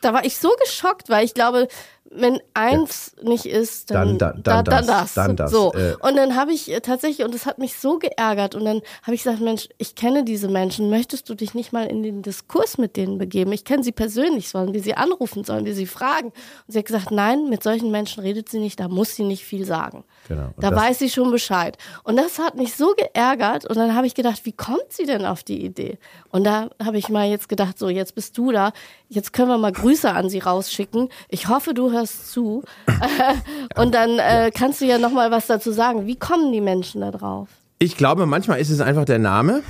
da 0.01 0.13
war 0.13 0.25
ich 0.25 0.39
so 0.39 0.55
geschockt, 0.65 1.09
weil 1.09 1.25
ich 1.25 1.35
glaube, 1.35 1.69
wenn 2.11 2.41
eins 2.55 3.13
ja. 3.17 3.29
nicht 3.29 3.47
ist, 3.47 3.91
dann, 3.91 4.19
dann, 4.19 4.43
dann, 4.43 4.65
dann, 4.65 4.65
dann, 4.65 4.87
das. 4.87 5.15
Dann 5.15 5.37
das. 5.37 5.51
So. 5.51 5.73
Äh. 5.75 5.97
Und 6.01 6.17
dann 6.17 6.37
habe 6.37 6.53
ich 6.53 6.73
äh, 6.73 6.81
tatsächlich, 6.81 7.25
und 7.25 7.35
das 7.35 7.47
hat 7.47 7.59
mich 7.59 7.77
so 7.79 7.99
geärgert, 7.99 8.55
und 8.55 8.65
dann 8.65 8.81
habe 9.03 9.15
ich 9.15 9.25
gesagt, 9.25 9.41
Mensch, 9.41 9.69
ich 9.79 9.95
kenne 9.95 10.25
diese 10.25 10.49
Menschen, 10.49 10.91
möchtest 10.91 11.29
du 11.29 11.35
dich 11.35 11.55
nicht 11.55 11.73
mal 11.73 11.87
in 11.87 12.03
den 12.03 12.23
Diskurs 12.23 12.79
mit 12.79 12.97
denen 12.97 13.19
begeben? 13.19 13.53
Ich 13.53 13.65
kenne 13.65 13.83
sie 13.83 13.93
persönlich, 13.93 14.49
sollen 14.49 14.73
wir 14.73 14.83
sie 14.83 14.95
anrufen, 14.95 15.45
sollen 15.45 15.65
wir 15.65 15.75
sie 15.75 15.87
fragen? 15.87 16.29
Und 16.29 16.73
sie 16.73 16.79
hat 16.79 16.87
gesagt, 16.87 17.11
nein, 17.11 17.49
mit 17.49 17.63
solchen 17.63 17.91
Menschen 17.91 18.23
redet 18.23 18.49
sie 18.49 18.59
nicht, 18.59 18.81
da 18.81 18.89
muss 18.89 19.15
sie 19.15 19.25
nicht 19.25 19.45
viel 19.45 19.65
sagen. 19.65 20.05
Genau. 20.29 20.51
Da 20.59 20.75
weiß 20.75 20.99
sie 20.99 21.11
schon 21.11 21.31
Bescheid. 21.31 21.77
Und 22.05 22.17
das 22.17 22.39
hat 22.39 22.57
mich 22.57 22.75
so 22.75 22.95
geärgert, 22.97 23.67
und 23.67 23.77
dann 23.77 23.95
habe 23.95 24.07
ich 24.07 24.15
gedacht, 24.15 24.41
wie 24.45 24.53
kommt 24.53 24.91
sie 24.91 25.07
denn 25.07 25.25
auf 25.25 25.43
die 25.43 25.65
Idee? 25.65 25.99
Und 26.31 26.45
da 26.45 26.71
habe 26.83 26.99
ich 26.99 27.09
mal 27.09 27.27
jetzt 27.29 27.49
gedacht, 27.49 27.79
so, 27.79 27.89
jetzt 27.89 28.15
bist 28.15 28.37
du 28.39 28.53
da, 28.53 28.73
jetzt 29.09 29.33
können 29.33 29.49
wir 29.49 29.59
mal 29.59 29.73
Grüße 29.73 30.11
an 30.11 30.29
sie 30.29 30.39
rausschicken. 30.39 31.09
Ich 31.29 31.49
hoffe, 31.49 31.75
du 31.75 31.93
hörst 31.97 32.33
zu. 32.33 32.63
und 33.77 33.95
dann 33.95 34.19
äh, 34.19 34.51
kannst 34.55 34.81
du 34.81 34.85
ja 34.85 34.99
noch 34.99 35.13
mal 35.13 35.31
was 35.31 35.47
dazu 35.47 35.73
sagen. 35.73 36.07
Wie 36.07 36.17
kommen 36.17 36.53
die 36.53 36.61
Menschen 36.61 37.01
da 37.01 37.11
drauf? 37.11 37.49
Ich 37.79 37.97
glaube, 37.97 38.27
manchmal 38.27 38.61
ist 38.61 38.71
es 38.71 38.81
einfach 38.81 39.05
der 39.05 39.19
Name. 39.19 39.63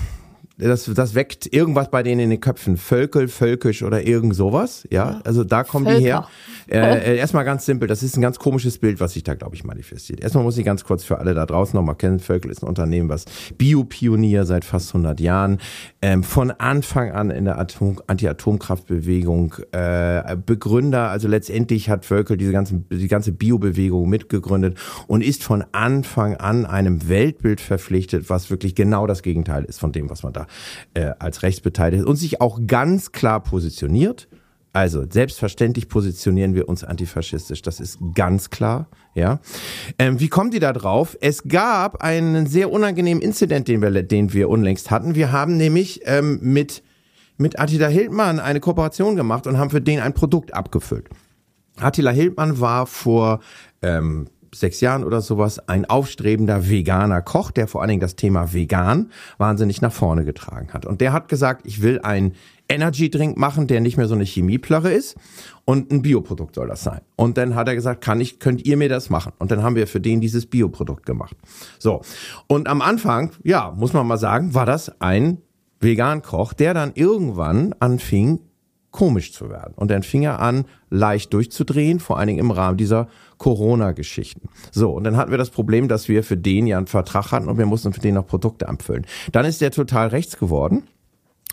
Das, 0.59 0.90
das 0.95 1.14
weckt 1.14 1.53
irgendwas 1.53 1.90
bei 1.90 2.03
denen 2.03 2.21
in 2.21 2.31
den 2.31 2.40
Köpfen. 2.40 2.79
Völkel, 2.79 3.29
Völkisch 3.29 3.83
oder 3.83 4.07
irgend 4.07 4.35
sowas. 4.35 4.88
Ja, 4.90 5.21
also 5.25 5.45
da 5.45 5.64
kommen 5.64 5.85
Völker. 5.85 5.99
die 5.99 6.07
her. 6.07 6.29
Äh, 6.69 7.12
äh, 7.12 7.16
erstmal 7.19 7.45
ganz 7.45 7.66
simpel, 7.66 7.87
das 7.87 8.03
ist 8.03 8.16
ein 8.16 8.23
ganz 8.23 8.38
komisches 8.38 8.79
Bild, 8.79 8.99
was 8.99 9.12
sich 9.12 9.23
da, 9.23 9.35
glaube 9.35 9.55
ich, 9.55 9.64
manifestiert. 9.64 10.21
Erstmal 10.21 10.42
muss 10.42 10.57
ich 10.57 10.64
ganz 10.64 10.83
kurz 10.83 11.05
für 11.05 11.19
alle 11.19 11.35
da 11.35 11.45
draußen 11.47 11.77
nochmal 11.77 11.95
kennen, 11.95 12.19
Völkel 12.19 12.51
ist 12.51 12.62
ein 12.62 12.69
Unternehmen, 12.69 13.09
was 13.09 13.27
Biopionier 13.57 14.47
seit 14.47 14.64
fast 14.64 14.88
100 14.88 15.21
Jahren, 15.21 15.59
ähm, 16.03 16.23
von 16.23 16.51
Anfang 16.51 17.12
an 17.12 17.31
in 17.31 17.45
der 17.45 17.59
Atom 17.59 18.01
Anti-Atomkraftbewegung 18.07 19.55
äh, 19.73 20.37
Begründer, 20.45 21.11
also 21.11 21.29
letztendlich 21.29 21.88
hat 21.88 22.05
Völkel 22.05 22.37
diese 22.37 22.53
ganze, 22.53 22.83
die 22.90 23.09
ganze 23.09 23.31
Biobewegung 23.31 24.09
mitgegründet 24.09 24.79
und 25.07 25.23
ist 25.23 25.45
von 25.45 25.64
Anfang 25.73 26.37
an 26.37 26.66
einem 26.66 27.09
Weltbild 27.09 27.61
verpflichtet, 27.61 28.29
was 28.29 28.51
wirklich 28.51 28.75
genau 28.75 29.07
das 29.07 29.23
Gegenteil 29.23 29.64
ist 29.64 29.79
von 29.79 29.92
dem, 29.92 30.11
was 30.11 30.23
man 30.23 30.33
da 30.33 30.45
äh, 30.94 31.12
als 31.18 31.42
rechtsbeteiligt 31.42 32.02
ist 32.02 32.09
und 32.09 32.16
sich 32.16 32.40
auch 32.40 32.61
ganz 32.66 33.12
klar 33.12 33.42
positioniert 33.42 34.28
also 34.76 35.06
selbstverständlich 35.09 35.88
positionieren 35.88 36.54
wir 36.54 36.68
uns 36.68 36.85
antifaschistisch, 36.85 37.62
das 37.62 37.80
ist 37.80 37.98
ganz 38.14 38.50
klar. 38.50 38.88
Ja, 39.14 39.40
ähm, 39.98 40.20
wie 40.20 40.28
kommt 40.28 40.52
die 40.52 40.59
da 40.59 40.74
drauf? 40.74 41.16
Es 41.22 41.44
gab 41.44 42.02
einen 42.02 42.46
sehr 42.46 42.70
unangenehmen 42.70 43.22
Inzident, 43.22 43.68
den 43.68 43.80
wir, 43.80 44.02
den 44.02 44.35
wir 44.35 44.50
unlängst 44.50 44.90
hatten. 44.90 45.14
Wir 45.14 45.32
haben 45.32 45.56
nämlich 45.56 46.02
ähm, 46.04 46.40
mit 46.42 46.82
mit 47.38 47.59
Attila 47.59 47.88
Hildmann 47.88 48.38
eine 48.38 48.61
Kooperation 48.61 49.16
gemacht 49.16 49.46
und 49.46 49.56
haben 49.56 49.70
für 49.70 49.80
den 49.80 50.00
ein 50.00 50.12
Produkt 50.12 50.52
abgefüllt. 50.52 51.09
Attila 51.78 52.11
Hildmann 52.11 52.61
war 52.61 52.87
vor 52.87 53.40
ähm, 53.80 54.28
sechs 54.61 54.81
Jahren 54.81 55.05
oder 55.05 55.21
sowas 55.21 55.59
ein 55.69 55.85
aufstrebender 55.85 56.69
veganer 56.69 57.23
Koch, 57.23 57.51
der 57.51 57.69
vor 57.69 57.81
allen 57.81 57.88
Dingen 57.88 58.01
das 58.01 58.16
Thema 58.16 58.53
vegan 58.53 59.11
wahnsinnig 59.38 59.81
nach 59.83 59.92
vorne 59.92 60.25
getragen 60.25 60.73
hat. 60.73 60.87
Und 60.87 61.01
der 61.01 61.12
hat 61.12 61.29
gesagt, 61.29 61.66
ich 61.66 61.83
will 61.83 62.01
ein 62.01 62.33
Energy 62.69 63.11
Drink 63.11 63.37
machen, 63.37 63.66
der 63.66 63.81
nicht 63.81 63.97
mehr 63.97 64.09
so 64.09 64.14
eine 64.14 64.25
Chemieplörre 64.25 64.92
ist 64.92 65.16
und 65.64 65.92
ein 65.92 66.03
Bioprodukt 66.03 66.55
soll 66.55 66.68
das 66.68 66.83
sein. 66.83 67.01
Und 67.14 67.39
dann 67.39 67.55
hat 67.55 67.68
er 67.68 67.74
gesagt, 67.74 68.03
kann 68.03 68.20
ich, 68.20 68.41
könnt 68.41 68.66
ihr 68.66 68.76
mir 68.76 68.89
das 68.89 69.11
machen? 69.11 69.33
Und 69.39 69.51
dann 69.51 69.62
haben 69.62 69.76
wir 69.76 69.87
für 69.87 70.01
den 70.01 70.20
dieses 70.20 70.47
Bioprodukt 70.47 71.07
gemacht. 71.07 71.37
So. 71.78 72.03
Und 72.49 72.68
am 72.68 72.83
Anfang, 72.83 73.30
ja, 73.45 73.72
muss 73.76 73.93
man 73.93 74.07
mal 74.07 74.18
sagen, 74.18 74.55
war 74.55 74.66
das 74.66 75.01
ein 75.01 75.39
Vegan-Koch, 75.80 76.53
der 76.55 76.74
dann 76.74 76.93
irgendwann 76.95 77.74
anfing, 77.78 78.41
komisch 78.91 79.33
zu 79.33 79.51
werden. 79.51 79.74
Und 79.76 79.91
dann 79.91 80.03
fing 80.03 80.22
er 80.22 80.41
an, 80.41 80.64
leicht 80.89 81.33
durchzudrehen, 81.35 82.01
vor 82.01 82.18
allen 82.18 82.28
Dingen 82.28 82.39
im 82.39 82.51
Rahmen 82.51 82.78
dieser 82.78 83.09
Corona-Geschichten. 83.39 84.49
So, 84.70 84.91
und 84.91 85.05
dann 85.05 85.16
hatten 85.16 85.30
wir 85.30 85.39
das 85.39 85.51
Problem, 85.51 85.89
dass 85.89 86.09
wir 86.09 86.22
für 86.22 86.37
den 86.37 86.66
ja 86.66 86.78
einen 86.78 86.87
Vertrag 86.87 87.32
hatten 87.32 87.49
und 87.49 87.59
wir 87.59 87.66
mussten 87.66 87.93
für 87.93 88.01
den 88.01 88.14
noch 88.14 88.26
Produkte 88.26 88.68
abfüllen. 88.68 89.07
Dann 89.32 89.45
ist 89.45 89.61
der 89.61 89.70
total 89.70 90.09
rechts 90.09 90.39
geworden. 90.39 90.84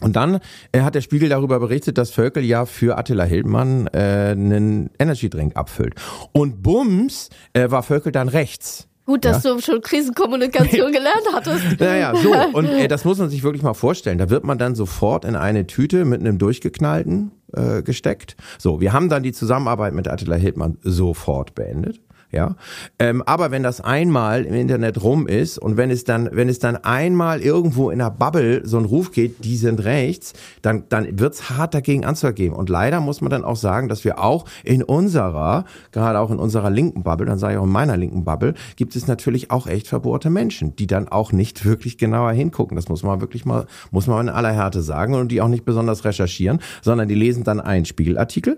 Und 0.01 0.15
dann 0.15 0.39
äh, 0.71 0.81
hat 0.81 0.95
der 0.95 1.01
Spiegel 1.01 1.29
darüber 1.29 1.59
berichtet, 1.59 1.97
dass 1.97 2.11
Völkel 2.11 2.43
ja 2.43 2.65
für 2.65 2.97
Attila 2.97 3.23
Hildmann 3.23 3.87
äh, 3.93 4.31
einen 4.31 4.89
Energy 4.99 5.29
Drink 5.29 5.55
abfüllt. 5.55 5.95
Und 6.33 6.61
bums 6.61 7.29
äh, 7.53 7.71
war 7.71 7.83
Völkel 7.83 8.11
dann 8.11 8.27
rechts. 8.27 8.89
Gut, 9.05 9.25
dass 9.25 9.43
ja. 9.43 9.53
du 9.53 9.61
schon 9.61 9.81
Krisenkommunikation 9.81 10.91
gelernt 10.93 11.27
hattest. 11.33 11.79
Naja, 11.79 12.13
so. 12.15 12.33
Und 12.53 12.67
äh, 12.67 12.87
das 12.87 13.03
muss 13.03 13.17
man 13.17 13.29
sich 13.29 13.43
wirklich 13.43 13.61
mal 13.61 13.73
vorstellen. 13.73 14.17
Da 14.17 14.29
wird 14.29 14.45
man 14.45 14.57
dann 14.57 14.75
sofort 14.75 15.25
in 15.25 15.35
eine 15.35 15.67
Tüte 15.67 16.05
mit 16.05 16.21
einem 16.21 16.37
durchgeknallten 16.37 17.31
äh, 17.51 17.81
gesteckt. 17.81 18.37
So, 18.57 18.79
wir 18.79 18.93
haben 18.93 19.09
dann 19.09 19.23
die 19.23 19.33
Zusammenarbeit 19.33 19.93
mit 19.93 20.07
Attila 20.07 20.35
Hildmann 20.35 20.77
sofort 20.83 21.53
beendet 21.53 21.99
ja. 22.33 22.55
Ähm, 22.97 23.21
aber 23.21 23.51
wenn 23.51 23.63
das 23.63 23.79
einmal 23.79 24.43
im 24.43 24.55
Internet 24.55 25.03
rum 25.03 25.27
ist 25.27 25.57
und 25.57 25.77
wenn 25.77 25.91
es 25.91 26.03
dann, 26.03 26.29
wenn 26.31 26.49
es 26.49 26.59
dann 26.59 26.75
einmal 26.77 27.41
irgendwo 27.41 27.91
in 27.91 27.99
der 27.99 28.09
Bubble 28.09 28.61
so 28.65 28.77
ein 28.77 28.85
Ruf 28.85 29.11
geht, 29.11 29.45
die 29.45 29.55
sind 29.55 29.83
rechts, 29.83 30.33
dann, 30.61 30.83
dann 30.89 31.19
wird's 31.19 31.51
hart 31.51 31.73
dagegen 31.73 32.05
anzugeben. 32.05 32.55
Und 32.55 32.69
leider 32.69 32.99
muss 32.99 33.21
man 33.21 33.29
dann 33.29 33.43
auch 33.43 33.55
sagen, 33.55 33.87
dass 33.87 34.03
wir 34.03 34.19
auch 34.19 34.45
in 34.63 34.83
unserer, 34.83 35.65
gerade 35.91 36.19
auch 36.19 36.31
in 36.31 36.39
unserer 36.39 36.71
linken 36.71 37.03
Bubble, 37.03 37.27
dann 37.27 37.37
sage 37.37 37.53
ich 37.53 37.59
auch 37.59 37.65
in 37.65 37.71
meiner 37.71 37.97
linken 37.97 38.23
Bubble, 38.25 38.55
gibt 38.75 38.95
es 38.95 39.07
natürlich 39.07 39.51
auch 39.51 39.67
echt 39.67 39.87
verbohrte 39.87 40.29
Menschen, 40.31 40.75
die 40.75 40.87
dann 40.87 41.07
auch 41.07 41.31
nicht 41.31 41.65
wirklich 41.65 41.97
genauer 41.99 42.31
hingucken. 42.31 42.75
Das 42.75 42.89
muss 42.89 43.03
man 43.03 43.21
wirklich 43.21 43.45
mal, 43.45 43.67
muss 43.91 44.07
man 44.07 44.27
in 44.27 44.33
aller 44.33 44.51
Härte 44.51 44.81
sagen 44.81 45.13
und 45.13 45.31
die 45.31 45.39
auch 45.39 45.47
nicht 45.47 45.65
besonders 45.65 46.03
recherchieren, 46.03 46.59
sondern 46.81 47.07
die 47.07 47.15
lesen 47.15 47.43
dann 47.43 47.61
einen 47.61 47.85
Spiegelartikel 47.85 48.57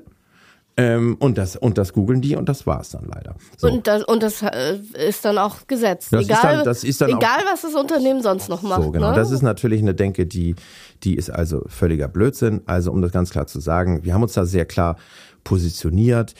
ähm, 0.77 1.15
und 1.19 1.37
das 1.37 1.55
und 1.55 1.77
das 1.77 1.93
googeln 1.93 2.21
die 2.21 2.35
und 2.35 2.49
das 2.49 2.67
war's 2.67 2.89
dann 2.89 3.05
leider. 3.05 3.35
So. 3.57 3.67
Und 3.69 3.87
das 3.87 4.03
und 4.03 4.21
das 4.21 4.41
äh, 4.41 4.77
ist 5.07 5.23
dann 5.23 5.37
auch 5.37 5.67
gesetzt. 5.67 6.11
Das 6.11 6.25
egal, 6.25 6.35
ist 6.35 6.43
dann, 6.43 6.65
das 6.65 6.83
ist 6.83 7.01
dann 7.01 7.09
egal 7.09 7.39
auch, 7.39 7.53
was 7.53 7.61
das 7.61 7.75
Unternehmen 7.75 8.21
sonst 8.21 8.49
noch 8.49 8.61
macht. 8.61 8.83
So 8.83 8.91
genau. 8.91 9.11
Ne? 9.11 9.15
Das 9.15 9.31
ist 9.31 9.41
natürlich 9.41 9.81
eine 9.81 9.95
Denke, 9.95 10.25
die 10.25 10.55
die 11.03 11.15
ist 11.15 11.29
also 11.29 11.63
völliger 11.67 12.09
Blödsinn. 12.09 12.61
Also 12.65 12.91
um 12.91 13.01
das 13.01 13.13
ganz 13.13 13.29
klar 13.29 13.47
zu 13.47 13.61
sagen, 13.61 14.03
wir 14.03 14.13
haben 14.13 14.23
uns 14.23 14.33
da 14.33 14.45
sehr 14.45 14.65
klar 14.65 14.97
positioniert. 15.45 16.33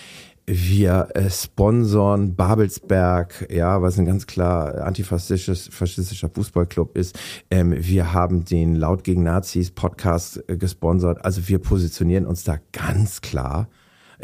Wir 0.47 1.07
äh, 1.13 1.29
sponsoren 1.29 2.35
Babelsberg, 2.35 3.47
ja, 3.49 3.81
was 3.81 3.97
ein 3.97 4.05
ganz 4.05 4.27
klar 4.27 4.83
antifaschistischer 4.83 5.71
faschistischer 5.71 6.29
Fußballclub 6.29 6.97
ist. 6.97 7.17
Ähm, 7.49 7.73
wir 7.75 8.11
haben 8.11 8.43
den 8.43 8.75
Laut 8.75 9.05
gegen 9.05 9.23
Nazis 9.23 9.71
Podcast 9.71 10.43
äh, 10.47 10.57
gesponsert. 10.57 11.23
Also 11.23 11.47
wir 11.47 11.59
positionieren 11.59 12.25
uns 12.25 12.43
da 12.43 12.57
ganz 12.73 13.21
klar 13.21 13.69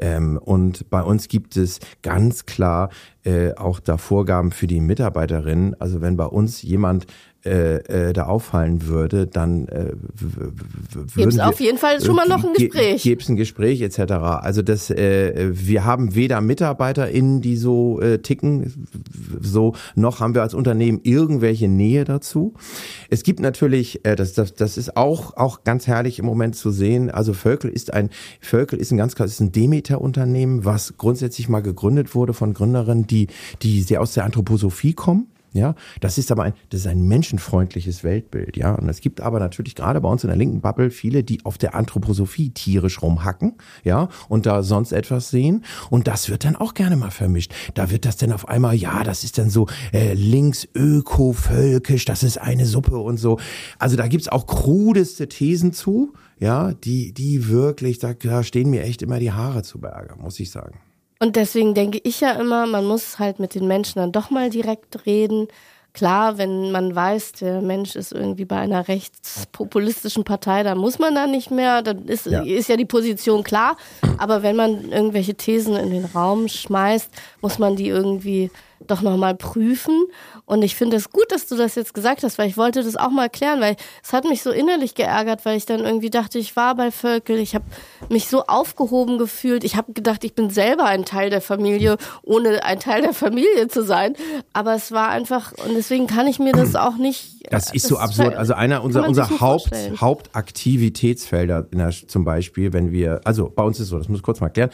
ähm, 0.02 0.38
und 0.38 0.90
bei 0.90 1.02
uns 1.02 1.28
gibt 1.28 1.56
es 1.56 1.80
ganz 2.02 2.46
klar 2.46 2.90
äh, 3.24 3.54
auch 3.54 3.80
da 3.80 3.98
Vorgaben 3.98 4.52
für 4.52 4.68
die 4.68 4.82
Mitarbeiterinnen. 4.82 5.80
Also 5.80 6.02
wenn 6.02 6.18
bei 6.18 6.26
uns 6.26 6.64
jemand 6.64 7.06
äh, 7.44 8.10
äh, 8.10 8.14
da 8.14 8.28
auffallen 8.28 8.86
würde, 8.86 9.26
dann 9.26 9.68
äh, 9.68 9.94
gibt 11.16 11.34
es 11.34 11.40
auf 11.40 11.60
jeden 11.60 11.80
Fall 11.80 12.00
schon 12.00 12.16
mal 12.16 12.28
noch 12.28 12.44
ein 12.44 12.54
Gespräch. 12.54 13.02
Gibt 13.02 13.24
es 13.24 13.30
ein 13.30 13.36
Gespräch 13.36 13.82
etc. 13.82 14.00
Also 14.12 14.62
das, 14.62 14.92
äh, 14.92 15.50
wir 15.52 15.84
haben 15.84 16.14
weder 16.14 16.40
MitarbeiterInnen, 16.40 17.42
die 17.42 17.58
so 17.58 18.00
äh, 18.00 18.20
ticken, 18.20 18.88
so 19.40 19.74
noch 19.96 20.20
haben 20.20 20.36
wir 20.36 20.44
als 20.44 20.54
Unternehmen 20.54 21.00
irgendwelche 21.02 21.68
Nähe 21.68 22.04
dazu. 22.04 22.54
Es 23.10 23.24
gibt 23.24 23.40
natürlich, 23.40 24.06
äh, 24.06 24.16
das, 24.16 24.34
das, 24.34 24.54
das 24.54 24.78
ist 24.78 24.96
auch 24.96 25.36
auch 25.36 25.64
ganz 25.64 25.88
herrlich 25.88 26.20
im 26.20 26.26
Moment 26.26 26.56
zu 26.56 26.70
sehen. 26.70 27.10
Also 27.10 27.34
Völkel 27.34 27.72
ist 27.72 27.92
ein 27.92 28.12
Völkel 28.40 28.80
ist 28.80 28.92
ein 28.92 28.98
ganz 28.98 29.16
klar 29.16 29.26
ist 29.26 29.40
ein 29.40 29.52
Demeter-Unternehmen, 29.52 30.64
was 30.64 30.96
grundsätzlich 30.98 31.50
mal 31.50 31.62
gegründet 31.62 32.14
wurde 32.14 32.36
von 32.36 32.54
Gründerinnen, 32.54 33.08
die 33.08 33.28
die 33.64 33.82
sehr 33.82 34.00
aus 34.00 34.14
der 34.14 34.26
Anthroposophie 34.26 34.94
kommen 34.94 35.26
ja, 35.54 35.76
das 36.00 36.18
ist 36.18 36.32
aber 36.32 36.44
ein, 36.44 36.54
das 36.70 36.82
ist 36.82 36.88
ein 36.88 37.08
menschenfreundliches 37.08 38.04
Weltbild. 38.04 38.56
Ja, 38.56 38.76
und 38.76 38.88
es 38.88 39.02
gibt 39.02 39.20
aber 39.20 39.40
natürlich 39.40 39.76
gerade 39.76 40.00
bei 40.00 40.08
uns 40.08 40.24
in 40.24 40.30
der 40.30 40.38
linken 40.38 40.62
Bubble 40.62 40.92
viele, 40.92 41.24
die 41.24 41.44
auf 41.46 41.58
der 41.58 41.76
Anthroposophie 41.76 42.52
tierisch 42.52 43.02
rumhacken. 43.02 43.56
Ja, 43.84 44.08
und 44.30 44.46
da 44.46 44.64
sonst 44.64 44.94
etwas 44.94 45.30
sehen. 45.30 45.66
Und 45.90 46.08
das 46.08 46.30
wird 46.30 46.46
dann 46.46 46.56
auch 46.56 46.74
gerne 46.74 46.96
mal 46.96 47.12
vermischt. 47.12 47.54
Da 47.74 47.92
wird 47.92 48.06
das 48.06 48.16
dann 48.16 48.32
auf 48.32 48.48
einmal, 48.48 48.76
ja, 48.76 49.04
das 49.04 49.26
ist 49.26 49.38
dann 49.38 49.50
so 49.50 49.68
äh, 49.92 50.14
links 50.14 50.68
öko-völkisch, 50.74 52.06
das 52.06 52.24
ist 52.24 52.38
eine 52.38 52.66
Suppe 52.66 52.98
und 52.98 53.18
so. 53.18 53.38
Also 53.78 53.98
da 53.98 54.08
gibt's 54.08 54.30
auch 54.30 54.48
krudeste 54.48 55.28
Thesen 55.28 55.74
zu. 55.74 56.14
Ja, 56.40 56.74
die, 56.74 57.14
die 57.14 57.50
wirklich, 57.50 58.00
da, 58.00 58.14
da 58.14 58.44
stehen 58.44 58.70
mir 58.70 58.84
echt 58.84 59.02
immer 59.02 59.20
die 59.20 59.32
Haare 59.32 59.64
zu 59.64 59.80
Berge, 59.80 60.16
muss 60.16 60.40
ich 60.40 60.50
sagen. 60.50 60.80
Und 61.22 61.36
deswegen 61.36 61.76
denke 61.76 62.00
ich 62.04 62.20
ja 62.20 62.32
immer, 62.32 62.66
man 62.66 62.84
muss 62.84 63.20
halt 63.20 63.38
mit 63.38 63.54
den 63.54 63.68
Menschen 63.68 64.00
dann 64.00 64.12
doch 64.12 64.32
mal 64.32 64.50
direkt 64.50 65.06
reden. 65.06 65.48
Klar, 65.94 66.40
wenn 66.40 66.72
man 66.72 66.96
weiß, 66.96 67.34
der 67.34 67.62
Mensch 67.62 67.96
ist 67.96 68.12
irgendwie 68.12 68.46
bei 68.46 68.56
einer 68.56 68.88
rechtspopulistischen 68.88 70.24
Partei, 70.24 70.64
dann 70.64 70.80
muss 70.80 70.98
man 70.98 71.14
da 71.14 71.28
nicht 71.28 71.52
mehr, 71.52 71.84
dann 71.84 72.08
ist 72.08 72.26
ja. 72.26 72.42
ist 72.42 72.70
ja 72.70 72.76
die 72.76 72.86
Position 72.86 73.44
klar. 73.44 73.78
Aber 74.18 74.42
wenn 74.42 74.56
man 74.56 74.92
irgendwelche 74.92 75.36
Thesen 75.36 75.76
in 75.76 75.92
den 75.92 76.06
Raum 76.06 76.48
schmeißt, 76.48 77.12
muss 77.42 77.60
man 77.60 77.76
die 77.76 77.90
irgendwie 77.90 78.50
doch 78.88 79.02
nochmal 79.02 79.36
prüfen. 79.36 80.06
Und 80.46 80.62
ich 80.62 80.76
finde 80.76 80.98
es 80.98 81.10
gut, 81.10 81.32
dass 81.32 81.48
du 81.48 81.56
das 81.56 81.76
jetzt 81.76 81.94
gesagt 81.94 82.24
hast, 82.24 82.38
weil 82.38 82.48
ich 82.48 82.58
wollte 82.58 82.84
das 82.84 82.98
auch 82.98 83.10
mal 83.10 83.30
klären, 83.30 83.62
weil 83.62 83.76
es 84.04 84.14
hat 84.14 84.26
mich 84.26 84.42
so 84.42 84.52
innerlich 84.52 84.96
geärgert, 84.96 85.46
weil 85.46 85.58
ich 85.58 85.66
dann 85.66 85.82
irgendwie 85.82 86.10
dachte, 86.10 86.40
ich 86.40 86.56
war 86.56 86.76
bei 86.76 86.92
Völkel, 86.92 87.38
ich 87.40 87.56
habe 87.56 87.66
mich 88.10 88.28
so 88.28 88.46
aufgehoben 88.46 89.18
gefühlt. 89.18 89.64
Ich 89.64 89.76
habe 89.76 89.94
gedacht, 89.94 90.24
ich 90.24 90.34
bin 90.34 90.50
selber 90.50 90.86
ein 90.86 91.06
Teil 91.06 91.30
der 91.30 91.42
Familie, 91.42 91.98
ohne 92.24 92.64
ein 92.64 92.80
Teil 92.80 93.02
der 93.02 93.14
Familie 93.14 93.68
zu 93.68 93.84
sein. 93.84 94.16
Aber 94.54 94.76
es 94.76 94.92
war 94.92 95.10
einfach, 95.10 95.54
und 95.66 95.76
deswegen 95.76 96.08
kann 96.08 96.28
ich 96.28 96.40
mir 96.40 96.54
das 96.54 96.76
auch 96.76 96.96
nicht. 96.96 97.41
Das 97.50 97.74
ist 97.74 97.86
das 97.86 97.90
so 97.90 97.98
absurd. 97.98 98.36
Also 98.36 98.54
einer 98.54 98.84
unserer 98.84 99.08
unser 99.08 99.40
Haupt, 99.40 99.72
Hauptaktivitätsfelder 100.00 101.64
der, 101.64 101.90
zum 101.90 102.24
Beispiel, 102.24 102.74
wenn 102.74 102.92
wir, 102.92 103.22
also 103.24 103.50
bei 103.50 103.64
uns 103.64 103.80
ist 103.80 103.90
so, 103.90 103.98
das 103.98 104.08
muss 104.10 104.20
ich 104.20 104.24
kurz 104.24 104.40
mal 104.40 104.48
erklären. 104.48 104.70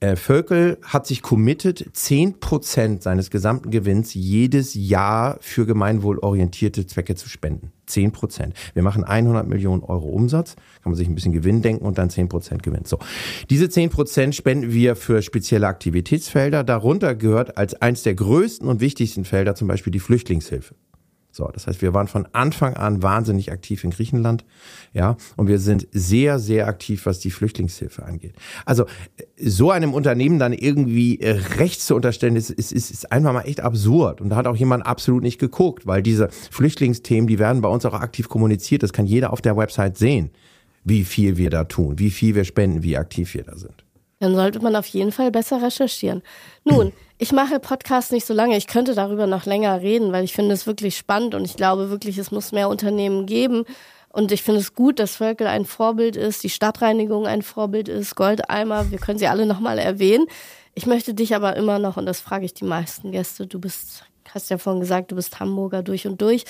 Äh, 0.00 0.16
Völkel 0.16 0.78
hat 0.82 1.06
sich 1.06 1.22
committed, 1.22 1.90
zehn 1.92 2.40
Prozent 2.40 3.02
seines 3.02 3.30
gesamten 3.30 3.70
Gewinns 3.70 4.14
jedes 4.14 4.74
Jahr 4.74 5.36
für 5.40 5.66
gemeinwohlorientierte 5.66 6.86
Zwecke 6.86 7.14
zu 7.14 7.28
spenden. 7.28 7.72
10 7.86 8.12
Prozent. 8.12 8.54
Wir 8.74 8.82
machen 8.82 9.04
100 9.04 9.46
Millionen 9.46 9.82
Euro 9.82 10.08
Umsatz, 10.08 10.56
kann 10.82 10.92
man 10.92 10.94
sich 10.96 11.08
ein 11.08 11.14
bisschen 11.14 11.32
Gewinn 11.32 11.62
denken 11.62 11.84
und 11.84 11.98
dann 11.98 12.10
10 12.10 12.28
Prozent 12.28 12.62
Gewinn. 12.62 12.84
So. 12.84 12.98
Diese 13.48 13.68
10 13.68 13.90
Prozent 13.90 14.34
spenden 14.34 14.72
wir 14.72 14.96
für 14.96 15.22
spezielle 15.22 15.66
Aktivitätsfelder. 15.66 16.64
Darunter 16.64 17.14
gehört 17.14 17.56
als 17.56 17.74
eins 17.74 18.02
der 18.02 18.14
größten 18.14 18.68
und 18.68 18.80
wichtigsten 18.80 19.24
Felder 19.24 19.54
zum 19.54 19.68
Beispiel 19.68 19.92
die 19.92 20.00
Flüchtlingshilfe. 20.00 20.74
So, 21.36 21.50
das 21.52 21.66
heißt, 21.66 21.82
wir 21.82 21.92
waren 21.92 22.08
von 22.08 22.26
Anfang 22.32 22.76
an 22.76 23.02
wahnsinnig 23.02 23.52
aktiv 23.52 23.84
in 23.84 23.90
Griechenland, 23.90 24.46
ja, 24.94 25.18
und 25.36 25.48
wir 25.48 25.58
sind 25.58 25.86
sehr, 25.92 26.38
sehr 26.38 26.66
aktiv, 26.66 27.04
was 27.04 27.18
die 27.18 27.30
Flüchtlingshilfe 27.30 28.02
angeht. 28.06 28.32
Also 28.64 28.86
so 29.38 29.70
einem 29.70 29.92
Unternehmen 29.92 30.38
dann 30.38 30.54
irgendwie 30.54 31.20
äh, 31.20 31.32
rechts 31.58 31.84
zu 31.84 31.94
unterstellen, 31.94 32.36
ist, 32.36 32.48
ist, 32.48 32.72
ist, 32.72 32.90
ist 32.90 33.12
einfach 33.12 33.34
mal 33.34 33.42
echt 33.42 33.60
absurd. 33.60 34.22
Und 34.22 34.30
da 34.30 34.36
hat 34.36 34.46
auch 34.46 34.56
jemand 34.56 34.86
absolut 34.86 35.22
nicht 35.22 35.38
geguckt, 35.38 35.86
weil 35.86 36.02
diese 36.02 36.30
Flüchtlingsthemen, 36.50 37.26
die 37.26 37.38
werden 37.38 37.60
bei 37.60 37.68
uns 37.68 37.84
auch 37.84 37.92
aktiv 37.92 38.30
kommuniziert. 38.30 38.82
Das 38.82 38.94
kann 38.94 39.04
jeder 39.04 39.30
auf 39.30 39.42
der 39.42 39.58
Website 39.58 39.98
sehen, 39.98 40.30
wie 40.84 41.04
viel 41.04 41.36
wir 41.36 41.50
da 41.50 41.64
tun, 41.64 41.98
wie 41.98 42.10
viel 42.10 42.34
wir 42.34 42.44
spenden, 42.44 42.82
wie 42.82 42.96
aktiv 42.96 43.34
wir 43.34 43.44
da 43.44 43.56
sind. 43.56 43.84
Dann 44.20 44.34
sollte 44.34 44.60
man 44.60 44.74
auf 44.74 44.86
jeden 44.86 45.12
Fall 45.12 45.30
besser 45.30 45.62
recherchieren. 45.62 46.22
Nun, 46.64 46.94
ich 47.18 47.32
mache 47.32 47.60
Podcasts 47.60 48.12
nicht 48.12 48.26
so 48.26 48.34
lange. 48.34 48.56
Ich 48.56 48.66
könnte 48.66 48.94
darüber 48.94 49.26
noch 49.26 49.46
länger 49.46 49.80
reden, 49.80 50.12
weil 50.12 50.24
ich 50.24 50.34
finde 50.34 50.54
es 50.54 50.66
wirklich 50.66 50.96
spannend 50.96 51.34
und 51.34 51.44
ich 51.44 51.56
glaube 51.56 51.90
wirklich, 51.90 52.18
es 52.18 52.30
muss 52.30 52.52
mehr 52.52 52.68
Unternehmen 52.68 53.26
geben. 53.26 53.64
Und 54.10 54.32
ich 54.32 54.42
finde 54.42 54.60
es 54.60 54.74
gut, 54.74 54.98
dass 54.98 55.16
Völkel 55.16 55.46
ein 55.46 55.66
Vorbild 55.66 56.16
ist, 56.16 56.42
die 56.42 56.48
Stadtreinigung 56.48 57.26
ein 57.26 57.42
Vorbild 57.42 57.88
ist, 57.88 58.16
Goldeimer, 58.16 58.90
wir 58.90 58.98
können 58.98 59.18
sie 59.18 59.26
alle 59.26 59.44
nochmal 59.44 59.78
erwähnen. 59.78 60.26
Ich 60.74 60.86
möchte 60.86 61.14
dich 61.14 61.34
aber 61.34 61.56
immer 61.56 61.78
noch, 61.78 61.96
und 61.96 62.06
das 62.06 62.20
frage 62.20 62.44
ich 62.44 62.54
die 62.54 62.64
meisten 62.64 63.12
Gäste, 63.12 63.46
du 63.46 63.58
bist, 63.58 64.04
hast 64.32 64.50
ja 64.50 64.58
vorhin 64.58 64.80
gesagt, 64.80 65.10
du 65.10 65.16
bist 65.16 65.38
Hamburger 65.40 65.82
durch 65.82 66.06
und 66.06 66.20
durch. 66.20 66.44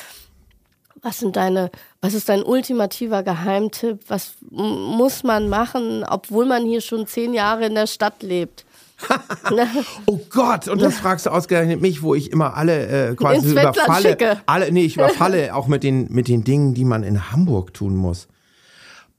Was 1.02 1.18
sind 1.18 1.36
deine, 1.36 1.70
was 2.00 2.14
ist 2.14 2.28
dein 2.28 2.42
ultimativer 2.42 3.22
Geheimtipp? 3.22 4.00
Was 4.08 4.34
muss 4.50 5.22
man 5.22 5.48
machen, 5.48 6.04
obwohl 6.04 6.46
man 6.46 6.64
hier 6.64 6.80
schon 6.80 7.06
zehn 7.06 7.34
Jahre 7.34 7.66
in 7.66 7.74
der 7.74 7.86
Stadt 7.86 8.22
lebt? 8.22 8.65
oh 10.06 10.20
Gott, 10.30 10.68
und 10.68 10.80
das 10.80 10.96
fragst 10.96 11.26
du 11.26 11.30
ausgerechnet 11.30 11.80
mich, 11.80 12.02
wo 12.02 12.14
ich 12.14 12.32
immer 12.32 12.56
alle 12.56 13.10
äh, 13.10 13.14
quasi 13.14 13.50
überfalle. 13.50 14.40
Alle, 14.46 14.72
nee, 14.72 14.84
ich 14.84 14.96
überfalle 14.96 15.54
auch 15.54 15.66
mit 15.66 15.82
den, 15.82 16.10
mit 16.10 16.28
den 16.28 16.44
Dingen, 16.44 16.74
die 16.74 16.84
man 16.84 17.02
in 17.02 17.30
Hamburg 17.30 17.74
tun 17.74 17.94
muss. 17.94 18.28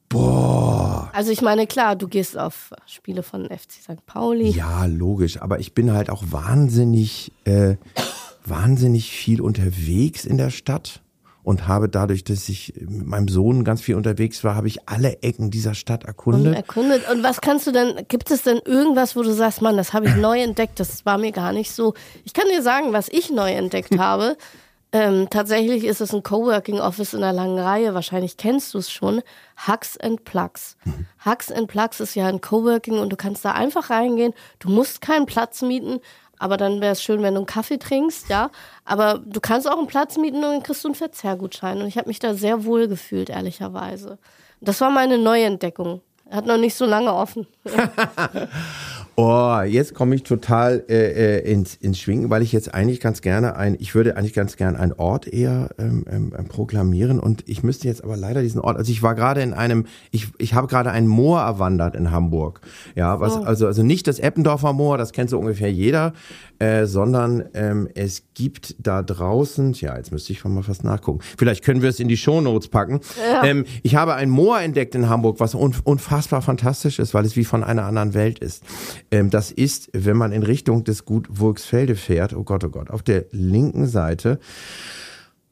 Boah. 0.09 1.11
Also 1.13 1.31
ich 1.31 1.41
meine, 1.41 1.67
klar, 1.67 1.95
du 1.95 2.07
gehst 2.07 2.37
auf 2.37 2.71
Spiele 2.85 3.23
von 3.23 3.45
FC 3.45 3.73
St. 3.83 4.05
Pauli. 4.05 4.49
Ja, 4.49 4.85
logisch. 4.85 5.41
Aber 5.41 5.59
ich 5.59 5.73
bin 5.73 5.91
halt 5.91 6.09
auch 6.09 6.23
wahnsinnig, 6.29 7.33
äh, 7.43 7.75
wahnsinnig 8.45 9.11
viel 9.11 9.41
unterwegs 9.41 10.25
in 10.25 10.37
der 10.37 10.49
Stadt 10.49 11.01
und 11.47 11.65
habe 11.65 11.87
dadurch, 11.87 12.25
dass 12.25 12.49
ich 12.49 12.73
mit 12.75 13.07
meinem 13.07 13.29
Sohn 13.29 13.63
ganz 13.63 13.79
viel 13.79 13.95
unterwegs 13.95 14.43
war, 14.43 14.55
habe 14.55 14.67
ich 14.67 14.89
alle 14.89 15.23
Ecken 15.23 15.49
dieser 15.49 15.75
Stadt 15.75 16.03
erkundet. 16.03 16.47
Und 16.47 16.53
erkundet. 16.53 17.09
Und 17.09 17.23
was 17.23 17.39
kannst 17.39 17.65
du 17.65 17.71
denn, 17.71 18.05
gibt 18.09 18.31
es 18.31 18.41
denn 18.41 18.59
irgendwas, 18.65 19.15
wo 19.15 19.23
du 19.23 19.31
sagst, 19.31 19.61
Mann, 19.61 19.77
das 19.77 19.93
habe 19.93 20.07
ich 20.07 20.15
neu 20.17 20.41
entdeckt, 20.41 20.77
das 20.77 21.05
war 21.05 21.17
mir 21.17 21.31
gar 21.31 21.53
nicht 21.53 21.71
so. 21.71 21.93
Ich 22.25 22.33
kann 22.33 22.49
dir 22.53 22.61
sagen, 22.61 22.91
was 22.91 23.07
ich 23.07 23.29
neu 23.29 23.49
entdeckt 23.53 23.97
habe. 23.97 24.35
Ähm, 24.91 25.29
tatsächlich 25.29 25.85
ist 25.85 26.01
es 26.01 26.13
ein 26.13 26.21
Coworking 26.21 26.81
Office 26.81 27.13
in 27.13 27.23
einer 27.23 27.31
langen 27.31 27.59
Reihe. 27.59 27.93
Wahrscheinlich 27.93 28.35
kennst 28.35 28.73
du 28.73 28.79
es 28.79 28.91
schon. 28.91 29.21
Hacks 29.55 29.97
and 29.97 30.25
Plugs. 30.25 30.75
Mhm. 30.83 31.05
Hacks 31.19 31.49
and 31.49 31.69
Plugs 31.69 32.01
ist 32.01 32.15
ja 32.15 32.27
ein 32.27 32.41
Coworking 32.41 32.99
und 32.99 33.09
du 33.09 33.15
kannst 33.15 33.45
da 33.45 33.53
einfach 33.53 33.89
reingehen. 33.89 34.33
Du 34.59 34.67
musst 34.67 34.99
keinen 34.99 35.25
Platz 35.25 35.61
mieten, 35.61 36.01
aber 36.39 36.57
dann 36.57 36.81
wäre 36.81 36.93
es 36.93 37.01
schön, 37.01 37.21
wenn 37.21 37.33
du 37.33 37.39
einen 37.39 37.45
Kaffee 37.45 37.77
trinkst, 37.77 38.29
ja. 38.29 38.49
Aber 38.85 39.19
du 39.25 39.39
kannst 39.39 39.69
auch 39.69 39.77
einen 39.77 39.87
Platz 39.87 40.17
mieten 40.17 40.37
und 40.37 40.43
dann 40.43 40.63
kriegst 40.63 40.83
du 40.83 40.89
einen 40.89 40.95
Verzehrgutschein. 40.95 41.81
Und 41.81 41.87
ich 41.87 41.97
habe 41.97 42.07
mich 42.07 42.19
da 42.19 42.33
sehr 42.33 42.65
wohl 42.65 42.87
gefühlt, 42.87 43.29
ehrlicherweise. 43.29 44.17
Das 44.61 44.81
war 44.81 44.89
meine 44.89 45.17
Neuentdeckung. 45.17 46.01
Hat 46.29 46.45
noch 46.45 46.57
nicht 46.57 46.75
so 46.75 46.85
lange 46.85 47.13
offen. 47.13 47.47
Oh, 49.19 49.61
jetzt 49.61 49.95
komme 49.95 50.13
ich 50.13 50.21
total 50.21 50.83
äh, 50.89 51.39
äh, 51.39 51.51
ins, 51.51 51.73
ins 51.73 51.99
Schwingen, 51.99 52.29
weil 52.29 52.43
ich 52.43 52.51
jetzt 52.51 52.75
eigentlich 52.75 52.99
ganz 52.99 53.23
gerne 53.23 53.55
ein, 53.55 53.75
ich 53.79 53.95
würde 53.95 54.15
eigentlich 54.15 54.35
ganz 54.35 54.57
gerne 54.57 54.79
einen 54.79 54.93
Ort 54.93 55.25
eher 55.25 55.71
ähm, 55.79 56.05
ähm, 56.07 56.31
proklamieren 56.47 57.19
und 57.19 57.43
ich 57.47 57.63
müsste 57.63 57.87
jetzt 57.87 58.03
aber 58.03 58.15
leider 58.15 58.43
diesen 58.43 58.61
Ort, 58.61 58.77
also 58.77 58.91
ich 58.91 59.01
war 59.01 59.15
gerade 59.15 59.41
in 59.41 59.55
einem, 59.55 59.87
ich, 60.11 60.27
ich 60.37 60.53
habe 60.53 60.67
gerade 60.67 60.91
ein 60.91 61.07
Moor 61.07 61.41
erwandert 61.41 61.95
in 61.95 62.11
Hamburg. 62.11 62.61
Ja, 62.93 63.19
was, 63.19 63.37
oh. 63.37 63.41
also, 63.41 63.65
also 63.65 63.81
nicht 63.81 64.05
das 64.05 64.19
Eppendorfer 64.19 64.73
Moor, 64.73 64.99
das 64.99 65.13
kennt 65.13 65.31
so 65.31 65.39
ungefähr 65.39 65.71
jeder, 65.71 66.13
äh, 66.59 66.85
sondern 66.85 67.45
ähm, 67.53 67.87
es 67.93 68.23
gibt 68.33 68.75
da 68.79 69.03
draußen, 69.03 69.73
ja, 69.73 69.95
jetzt 69.97 70.11
müsste 70.11 70.33
ich 70.33 70.43
mal 70.43 70.63
fast 70.63 70.83
nachgucken. 70.83 71.19
Vielleicht 71.37 71.63
können 71.63 71.81
wir 71.81 71.89
es 71.89 71.99
in 71.99 72.07
die 72.07 72.17
Shownotes 72.17 72.69
packen. 72.69 73.01
Ja. 73.19 73.43
Ähm, 73.43 73.65
ich 73.83 73.95
habe 73.95 74.15
ein 74.15 74.29
Moor 74.29 74.59
entdeckt 74.59 74.95
in 74.95 75.09
Hamburg, 75.09 75.39
was 75.39 75.55
unfassbar 75.55 76.41
fantastisch 76.41 76.99
ist, 76.99 77.13
weil 77.13 77.25
es 77.25 77.35
wie 77.35 77.45
von 77.45 77.63
einer 77.63 77.83
anderen 77.83 78.13
Welt 78.13 78.39
ist. 78.39 78.63
Ähm, 79.11 79.29
das 79.29 79.51
ist, 79.51 79.89
wenn 79.93 80.17
man 80.17 80.31
in 80.31 80.43
Richtung 80.43 80.83
des 80.83 81.05
Gut 81.05 81.27
Wurksfelde 81.29 81.95
fährt, 81.95 82.33
oh 82.33 82.43
Gott, 82.43 82.63
oh 82.63 82.69
Gott, 82.69 82.89
auf 82.89 83.03
der 83.03 83.25
linken 83.31 83.87
Seite. 83.87 84.39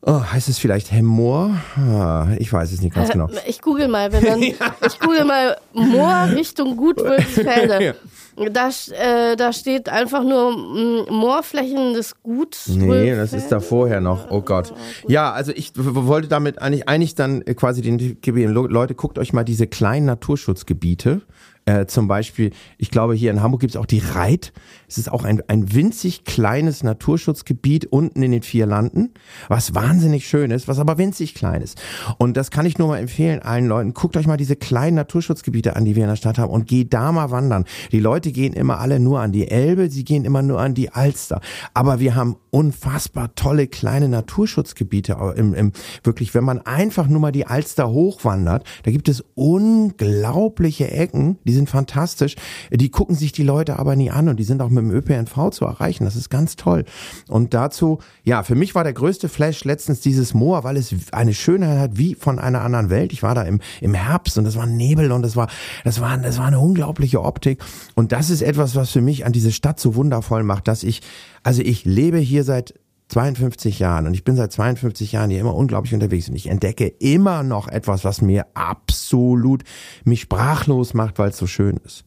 Oh, 0.08 0.22
heißt 0.24 0.50
es 0.50 0.60
vielleicht 0.60 0.92
Hemmoor? 0.92 1.58
Ah, 1.78 2.28
ich 2.38 2.54
weiß 2.54 2.72
es 2.72 2.80
nicht 2.80 2.94
ganz 2.94 3.10
genau. 3.10 3.28
Ich 3.48 3.60
google 3.60 3.88
mal, 3.88 4.12
wenn 4.14 4.24
dann, 4.24 4.40
ich 4.42 5.00
google 5.00 5.26
mal 5.26 5.58
Moor 5.74 6.30
Richtung 6.32 6.78
Gutwürksfelde. 6.78 7.96
ja. 8.38 8.50
Da, 8.50 8.70
äh, 8.70 9.36
da 9.36 9.54
steht 9.54 9.90
einfach 9.90 10.24
nur 10.24 10.52
mm, 10.52 11.14
Moorflächen 11.14 11.94
des 11.94 12.22
Guts. 12.22 12.68
Nee, 12.68 13.16
das 13.16 13.34
ist 13.34 13.52
da 13.52 13.60
vorher 13.60 14.02
noch. 14.02 14.30
Oh 14.30 14.42
Gott. 14.42 14.74
Ja, 15.08 15.32
also 15.32 15.52
ich 15.56 15.72
wollte 15.76 16.28
damit 16.28 16.62
eigentlich, 16.62 16.88
eigentlich 16.88 17.16
dann 17.16 17.44
quasi 17.56 17.82
den 17.82 18.20
geben. 18.22 18.52
Leute, 18.52 18.96
guckt 18.96 19.18
euch 19.20 19.34
mal 19.34 19.44
diese 19.44 19.68
kleinen 19.68 20.06
Naturschutzgebiete 20.06 21.22
äh, 21.66 21.88
zum 21.88 22.08
Beispiel, 22.08 22.52
ich 22.78 22.92
glaube, 22.92 23.16
hier 23.16 23.32
in 23.32 23.42
Hamburg 23.42 23.62
gibt 23.62 23.72
es 23.72 23.78
auch 23.78 23.88
die 23.88 24.00
Reit. 24.00 24.54
Es 24.88 25.00
ist 25.00 25.12
auch 25.12 25.24
ein, 25.24 25.42
ein 25.48 25.74
winzig 25.74 26.24
kleines 26.24 26.84
Naturschutzgebiet 26.84 27.88
unten 27.88 28.22
in 28.22 28.32
den 28.32 28.44
vier 28.44 28.68
Landen, 28.68 29.16
was 29.48 29.74
wahnsinnig 29.74 30.28
schön 30.28 30.52
ist, 30.52 30.68
was 30.68 30.78
aber 30.78 31.00
winzig 31.00 31.34
klein 31.34 31.64
ist. 31.64 31.82
Und 32.20 32.38
das 32.38 32.52
kann 32.52 32.68
ich 32.68 32.78
nur 32.78 32.90
mal 32.90 33.00
empfehlen 33.00 33.42
allen 33.42 33.68
Leuten. 33.68 33.96
Guckt 33.96 34.16
euch 34.16 34.28
mal 34.28 34.38
diese 34.38 34.56
kleinen 34.56 34.96
Naturschutzgebiete 34.96 35.76
an, 35.76 35.86
die 35.86 35.96
wir 35.96 36.04
in 36.04 36.10
der 36.10 36.18
Stadt 36.18 36.38
haben 36.38 36.52
und 36.52 36.68
geht 36.68 36.94
da 36.94 37.12
mal 37.12 37.32
wandern. 37.32 37.66
Die 37.92 38.00
Leute 38.00 38.32
gehen 38.32 38.54
immer 38.54 38.80
alle 38.80 39.00
nur 39.00 39.22
an 39.22 39.32
die 39.32 39.48
Elbe, 39.48 39.90
sie 39.90 40.04
gehen 40.04 40.24
immer 40.24 40.44
nur 40.44 40.62
an 40.62 40.76
die 40.76 40.92
Alster. 40.92 41.42
Aber 41.74 42.00
wir 42.00 42.14
haben 42.14 42.36
unfassbar 42.52 43.34
tolle 43.34 43.68
kleine 43.68 44.08
Naturschutzgebiete 44.08 45.18
im, 45.36 45.56
im 45.56 45.72
wirklich, 46.04 46.36
wenn 46.36 46.44
man 46.44 46.62
einfach 46.62 47.08
nur 47.08 47.22
mal 47.22 47.32
die 47.32 47.48
Alster 47.48 47.90
hochwandert, 47.90 48.68
da 48.84 48.92
gibt 48.92 49.10
es 49.10 49.24
unglaubliche 49.34 50.92
Ecken, 50.92 51.40
die 51.44 51.55
sind 51.56 51.70
fantastisch. 51.70 52.36
Die 52.72 52.90
gucken 52.90 53.16
sich 53.16 53.32
die 53.32 53.44
Leute 53.44 53.80
aber 53.80 53.96
nie 53.96 54.12
an 54.12 54.30
und 54.30 54.38
die 54.38 54.44
sind 54.44 54.62
auch 54.62 54.70
mit 54.70 54.84
dem 54.84 54.92
ÖPNV 54.92 55.50
zu 55.52 55.66
erreichen. 55.66 56.06
Das 56.06 56.16
ist 56.16 56.30
ganz 56.30 56.56
toll. 56.56 56.86
Und 57.28 57.54
dazu, 57.54 58.00
ja, 58.24 58.44
für 58.44 58.56
mich 58.56 58.76
war 58.76 58.84
der 58.84 58.94
größte 58.94 59.30
Flash 59.30 59.64
letztens 59.64 60.02
dieses 60.02 60.34
Moor, 60.34 60.64
weil 60.64 60.78
es 60.78 60.94
eine 61.12 61.34
Schönheit 61.34 61.80
hat 61.80 61.98
wie 61.98 62.16
von 62.16 62.40
einer 62.40 62.62
anderen 62.62 62.90
Welt. 62.90 63.14
Ich 63.14 63.24
war 63.24 63.36
da 63.36 63.44
im, 63.44 63.60
im 63.82 63.94
Herbst 63.94 64.38
und 64.38 64.44
das 64.44 64.56
war 64.56 64.66
Nebel 64.66 65.12
und 65.12 65.22
das 65.22 65.36
war, 65.36 65.48
das 65.84 66.02
war, 66.02 66.18
das 66.18 66.38
war 66.38 66.46
eine 66.46 66.60
unglaubliche 66.60 67.22
Optik. 67.22 67.64
Und 67.96 68.12
das 68.12 68.30
ist 68.30 68.42
etwas, 68.42 68.76
was 68.76 68.92
für 68.92 69.02
mich 69.02 69.26
an 69.26 69.32
diese 69.32 69.52
Stadt 69.52 69.80
so 69.80 69.96
wundervoll 69.96 70.44
macht, 70.44 70.68
dass 70.68 70.84
ich, 70.84 71.02
also 71.44 71.62
ich 71.62 71.86
lebe 71.86 72.18
hier 72.18 72.44
seit 72.44 72.74
52 73.16 73.80
Jahren 73.80 74.08
und 74.08 74.14
ich 74.14 74.26
bin 74.26 74.36
seit 74.36 74.52
52 74.52 75.14
Jahren 75.14 75.30
hier 75.30 75.40
immer 75.40 75.56
unglaublich 75.56 75.94
unterwegs 75.94 76.28
und 76.28 76.36
ich 76.36 76.48
entdecke 76.48 76.88
immer 76.88 77.44
noch 77.44 77.70
etwas, 77.70 78.04
was 78.04 78.22
mir 78.22 78.46
absolut 78.56 79.64
mich 80.04 80.20
sprachlos 80.20 80.94
macht, 80.94 81.18
weil 81.18 81.30
es 81.30 81.38
so 81.38 81.48
schön 81.48 81.80
ist. 81.86 82.04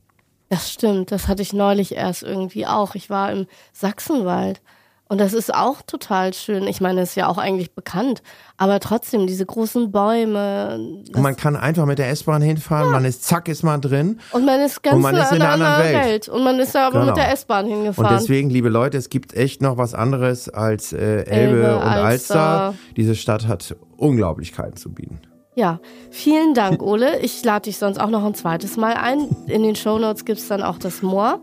Das 0.51 0.71
stimmt, 0.71 1.11
das 1.11 1.27
hatte 1.27 1.41
ich 1.41 1.55
neulich 1.55 1.95
erst 1.95 2.25
irgendwie 2.25 2.67
auch. 2.67 2.95
Ich 2.95 3.09
war 3.09 3.33
im 3.33 3.47
Sachsenwald 3.73 4.61
und 5.09 5.19
das 5.19 5.33
ist 5.33 5.55
auch 5.55 5.81
total 5.83 6.35
schön. 6.35 6.67
Ich 6.67 6.83
meine, 6.83 7.01
es 7.01 7.11
ist 7.11 7.15
ja 7.15 7.29
auch 7.29 7.39
eigentlich 7.39 7.75
bekannt. 7.75 8.23
Aber 8.59 8.79
trotzdem, 8.79 9.27
diese 9.27 9.47
großen 9.47 9.91
Bäume. 9.91 11.03
Und 11.15 11.23
man 11.23 11.35
kann 11.35 11.57
einfach 11.57 11.87
mit 11.87 11.99
der 11.99 12.11
S-Bahn 12.11 12.43
hinfahren, 12.43 12.87
ja. 12.87 12.93
man 12.93 13.05
ist 13.07 13.25
zack, 13.25 13.49
ist 13.49 13.63
man 13.63 13.81
drin. 13.81 14.21
Und 14.33 14.45
man 14.45 14.61
ist 14.61 14.83
ganz 14.83 14.97
und 14.97 15.03
man 15.03 15.17
ist 15.17 15.33
in 15.33 15.41
einer 15.41 15.53
anderen 15.53 15.79
Welt. 15.79 16.05
Welt. 16.05 16.29
Und 16.29 16.45
man 16.45 16.59
ist 16.59 16.75
da 16.75 16.89
aber 16.89 17.01
genau. 17.01 17.07
mit 17.07 17.17
der 17.17 17.33
S-Bahn 17.33 17.67
hingefahren. 17.67 18.15
Und 18.15 18.21
deswegen, 18.21 18.51
liebe 18.51 18.69
Leute, 18.69 18.99
es 18.99 19.09
gibt 19.09 19.35
echt 19.35 19.63
noch 19.63 19.79
was 19.79 19.95
anderes 19.95 20.51
als 20.51 20.93
äh, 20.93 21.23
Elbe, 21.23 21.31
Elbe, 21.31 21.77
und 21.77 21.83
Alster. 21.83 22.41
Alster. 22.41 22.75
Diese 22.97 23.15
Stadt 23.15 23.49
hat 23.49 23.77
Unglaublichkeiten 23.97 24.77
zu 24.77 24.93
bieten. 24.93 25.21
Ja, 25.55 25.81
vielen 26.11 26.55
Dank, 26.55 26.83
Ole. 26.83 27.19
Ich 27.21 27.43
lade 27.45 27.63
dich 27.63 27.79
sonst 27.79 27.99
auch 27.99 28.11
noch 28.11 28.25
ein 28.25 28.35
zweites 28.35 28.77
Mal 28.77 28.93
ein. 28.93 29.27
In 29.47 29.63
den 29.63 29.75
Shownotes 29.75 30.25
gibt 30.25 30.39
es 30.39 30.49
dann 30.49 30.63
auch 30.63 30.79
das 30.79 31.03
Moor. 31.03 31.41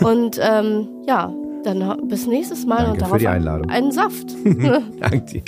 Und 0.00 0.38
ähm, 0.40 0.88
ja, 1.06 1.34
dann 1.64 2.08
bis 2.08 2.26
nächstes 2.26 2.66
Mal 2.66 2.76
Danke 2.76 2.92
und 2.92 3.00
darauf 3.02 3.12
für 3.14 3.18
die 3.18 3.28
Einladung. 3.28 3.70
einen 3.70 3.92
Saft. 3.92 4.34
Danke 5.00 5.20
dir. 5.32 5.42